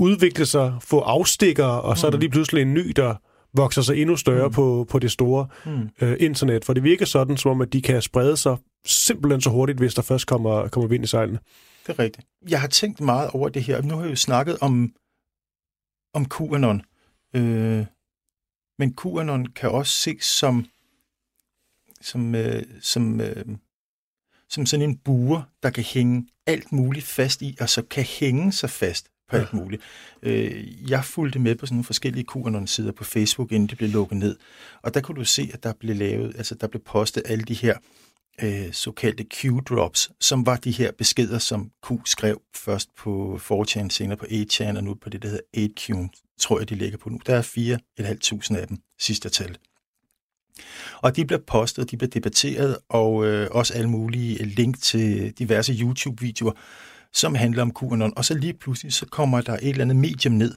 udvikle 0.02 0.45
sig, 0.45 0.78
få 0.82 0.99
afstikker, 0.99 1.66
og 1.66 1.97
så 1.97 2.08
er 2.08 2.12
der 2.12 2.18
mm. 2.18 2.22
lige 2.22 2.30
pludselig 2.30 2.62
en 2.62 2.74
ny, 2.74 2.91
der 2.95 3.16
vokser 3.54 3.82
sig 3.82 3.97
endnu 3.97 4.16
større 4.16 4.47
mm. 4.47 4.54
på, 4.54 4.86
på 4.89 4.99
det 4.99 5.12
store 5.12 5.47
mm. 5.66 5.89
øh, 6.02 6.18
internet. 6.20 6.66
For 6.66 6.74
det 6.74 6.84
virker 6.84 7.06
sådan, 7.06 7.38
som 7.38 7.52
om, 7.52 7.62
at 7.62 7.74
de 7.74 7.82
kan 7.82 8.02
sprede 8.02 8.38
sig 8.38 8.58
simpelthen 8.86 9.41
så 9.41 9.49
hurtigt, 9.49 9.78
hvis 9.78 9.93
der 9.93 10.02
først 10.02 10.28
kommer, 10.28 10.68
kommer 10.68 10.88
vind 10.88 11.04
i 11.04 11.08
sejlene. 11.08 11.39
Det 11.88 11.99
er 11.99 11.99
rigtigt. 11.99 12.28
Jeg 12.49 12.62
har 12.62 12.68
tænkt 12.68 13.02
meget 13.02 13.30
over 13.30 13.49
det 13.49 13.64
her. 13.64 13.82
Nu 13.82 13.95
har 13.95 14.02
jeg 14.02 14.12
jo 14.12 14.16
snakket 14.16 14.58
om, 14.62 14.93
om 16.14 16.26
QAnon. 16.30 16.82
Øh, 17.36 17.86
men 18.80 18.95
QAnon 19.02 19.45
kan 19.45 19.70
også 19.70 19.93
ses 19.93 20.26
som, 20.26 20.66
som, 22.02 22.36
øh, 22.36 22.64
som, 22.82 23.22
øh, 23.22 23.45
som 24.49 24.66
sådan 24.66 24.89
en 24.89 24.97
bure, 24.97 25.43
der 25.64 25.70
kan 25.70 25.84
hænge 25.84 26.28
alt 26.47 26.72
muligt 26.72 27.06
fast 27.06 27.41
i, 27.41 27.58
og 27.62 27.70
så 27.70 27.82
kan 27.82 28.04
hænge 28.04 28.52
sig 28.52 28.70
fast 28.70 29.08
på 29.32 29.38
alt 29.38 29.53
muligt. 29.53 29.82
Øh, 30.23 30.91
jeg 30.91 31.05
fulgte 31.05 31.39
med 31.39 31.55
på 31.55 31.65
sådan 31.65 31.75
nogle 31.75 31.86
forskellige 31.86 32.25
QAnon-sider 32.34 32.91
på 32.91 33.03
Facebook, 33.03 33.51
inden 33.51 33.69
det 33.69 33.77
blev 33.77 33.89
lukket 33.89 34.17
ned. 34.17 34.36
Og 34.82 34.93
der 34.93 35.01
kunne 35.01 35.15
du 35.15 35.25
se, 35.25 35.49
at 35.53 35.63
der 35.63 35.73
blev 35.79 35.95
lavet, 35.95 36.34
altså 36.38 36.55
der 36.55 36.67
blev 36.67 36.82
postet 36.82 37.23
alle 37.25 37.43
de 37.43 37.53
her 37.53 37.77
øh, 38.43 38.73
såkaldte 38.73 39.25
Q-drops, 39.34 40.09
som 40.19 40.45
var 40.45 40.55
de 40.55 40.71
her 40.71 40.91
beskeder, 40.97 41.39
som 41.39 41.71
Q 41.88 41.91
skrev 42.05 42.41
først 42.55 42.89
på 42.97 43.39
4chan, 43.51 43.89
senere 43.89 44.17
på 44.17 44.25
8chan, 44.25 44.77
og 44.77 44.84
nu 44.84 44.93
på 44.93 45.09
det, 45.09 45.21
der 45.21 45.29
hedder 45.29 45.67
8Q, 45.69 46.09
tror 46.39 46.59
jeg, 46.59 46.69
de 46.69 46.75
ligger 46.75 46.97
på 46.97 47.09
nu. 47.09 47.19
Der 47.25 47.36
er 47.36 47.77
4.500 48.51 48.57
af 48.57 48.67
dem, 48.67 48.77
sidste 48.99 49.29
tal. 49.29 49.57
Og 51.01 51.15
de 51.15 51.25
bliver 51.25 51.41
postet, 51.47 51.91
de 51.91 51.97
bliver 51.97 52.09
debatteret, 52.09 52.77
og 52.89 53.25
øh, 53.25 53.47
også 53.51 53.73
alle 53.73 53.89
mulige 53.89 54.45
link 54.45 54.82
til 54.82 55.32
diverse 55.32 55.73
YouTube-videoer, 55.73 56.51
som 57.14 57.36
handler 57.36 57.62
om 57.62 57.74
QAnon, 57.80 58.14
og 58.16 58.26
så 58.26 58.34
lige 58.34 58.53
pludselig 58.53 58.93
så 58.93 59.05
kommer 59.05 59.41
der 59.41 59.53
et 59.53 59.70
eller 59.70 59.82
andet 59.82 59.95
medium 59.95 60.34
ned, 60.34 60.55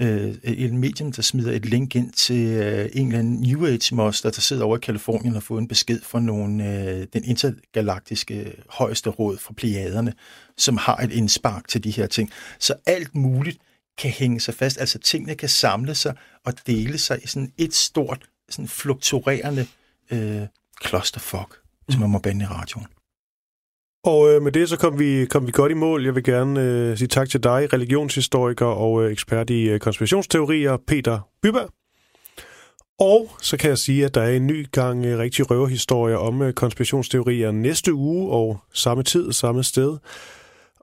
øh, 0.00 0.34
et 0.44 0.72
medium, 0.72 1.12
der 1.12 1.22
smider 1.22 1.52
et 1.52 1.66
link 1.66 1.96
ind 1.96 2.12
til 2.12 2.46
øh, 2.46 2.88
en 2.92 3.06
eller 3.06 3.18
anden 3.18 3.40
New 3.40 3.66
Age 3.66 3.94
moster, 3.94 4.30
der 4.30 4.40
sidder 4.40 4.64
over 4.64 4.76
i 4.76 4.80
Kalifornien 4.80 5.36
og 5.36 5.42
får 5.42 5.58
en 5.58 5.68
besked 5.68 6.00
fra 6.02 6.20
nogen, 6.20 6.60
øh, 6.60 7.06
den 7.12 7.24
intergalaktiske 7.24 8.52
højeste 8.68 9.10
råd 9.10 9.38
fra 9.38 9.54
Plejaderne, 9.56 10.12
som 10.56 10.76
har 10.76 10.96
et 10.96 11.12
indspark 11.12 11.68
til 11.68 11.84
de 11.84 11.90
her 11.90 12.06
ting. 12.06 12.30
Så 12.58 12.74
alt 12.86 13.14
muligt 13.14 13.58
kan 13.98 14.10
hænge 14.10 14.40
sig 14.40 14.54
fast, 14.54 14.80
altså 14.80 14.98
tingene 14.98 15.34
kan 15.34 15.48
samle 15.48 15.94
sig 15.94 16.14
og 16.44 16.54
dele 16.66 16.98
sig 16.98 17.18
i 17.24 17.26
sådan 17.26 17.52
et 17.58 17.74
stort, 17.74 18.28
sådan 18.48 18.68
fluktuerende 18.68 19.66
øh, 20.10 20.42
clusterfuck, 20.86 21.58
som 21.90 22.00
man 22.00 22.10
må 22.10 22.18
bande 22.18 22.42
i 22.42 22.46
radioen. 22.46 22.86
Og 24.04 24.30
øh, 24.30 24.42
med 24.42 24.52
det 24.52 24.68
så 24.68 24.76
kom 24.76 24.98
vi, 24.98 25.26
kom 25.30 25.46
vi 25.46 25.52
godt 25.52 25.72
i 25.72 25.74
mål. 25.74 26.04
Jeg 26.04 26.14
vil 26.14 26.24
gerne 26.24 26.60
øh, 26.60 26.98
sige 26.98 27.08
tak 27.08 27.28
til 27.28 27.42
dig, 27.42 27.72
religionshistoriker 27.72 28.66
og 28.66 29.04
øh, 29.04 29.12
ekspert 29.12 29.50
i 29.50 29.68
øh, 29.68 29.80
konspirationsteorier, 29.80 30.76
Peter 30.86 31.18
Byberg. 31.42 31.70
Og 33.00 33.30
så 33.40 33.56
kan 33.56 33.70
jeg 33.70 33.78
sige, 33.78 34.04
at 34.04 34.14
der 34.14 34.20
er 34.20 34.36
en 34.36 34.46
ny 34.46 34.66
gang 34.72 35.04
øh, 35.04 35.18
rigtig 35.18 35.50
røverhistorier 35.50 36.16
om 36.16 36.42
øh, 36.42 36.52
konspirationsteorier 36.52 37.50
næste 37.50 37.94
uge 37.94 38.32
og 38.32 38.60
samme 38.72 39.02
tid, 39.02 39.32
samme 39.32 39.64
sted. 39.64 39.96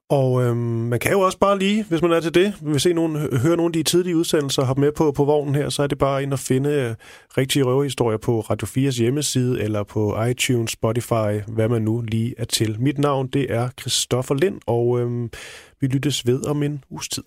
Og 0.09 0.43
øhm, 0.43 0.57
man 0.57 0.99
kan 0.99 1.11
jo 1.11 1.19
også 1.19 1.37
bare 1.37 1.59
lige, 1.59 1.83
hvis 1.83 2.01
man 2.01 2.11
er 2.11 2.19
til 2.19 2.33
det, 2.33 2.53
hvis 2.61 2.81
se 2.81 2.93
nogen, 2.93 3.15
høre 3.15 3.57
nogle 3.57 3.69
af 3.69 3.73
de 3.73 3.83
tidlige 3.83 4.17
udsendelser 4.17 4.61
og 4.61 4.67
hoppe 4.67 4.81
med 4.81 4.91
på, 4.91 5.11
på 5.11 5.25
vognen 5.25 5.55
her, 5.55 5.69
så 5.69 5.83
er 5.83 5.87
det 5.87 5.97
bare 5.97 6.23
ind 6.23 6.33
at 6.33 6.39
finde 6.39 6.69
øh, 6.69 6.95
rigtige 7.37 7.63
røverhistorier 7.63 8.17
på 8.17 8.39
Radio 8.39 8.67
4's 8.67 8.99
hjemmeside, 8.99 9.61
eller 9.61 9.83
på 9.83 10.23
iTunes, 10.23 10.71
Spotify, 10.71 11.41
hvad 11.47 11.69
man 11.69 11.81
nu 11.81 12.01
lige 12.01 12.35
er 12.37 12.45
til. 12.45 12.75
Mit 12.79 12.97
navn, 12.97 13.27
det 13.27 13.53
er 13.53 13.69
Christoffer 13.79 14.35
Lind, 14.35 14.59
og 14.67 14.99
øhm, 14.99 15.29
vi 15.81 15.87
lyttes 15.87 16.27
ved 16.27 16.45
om 16.45 16.63
en 16.63 16.83
uges 16.89 17.09
tid. 17.09 17.23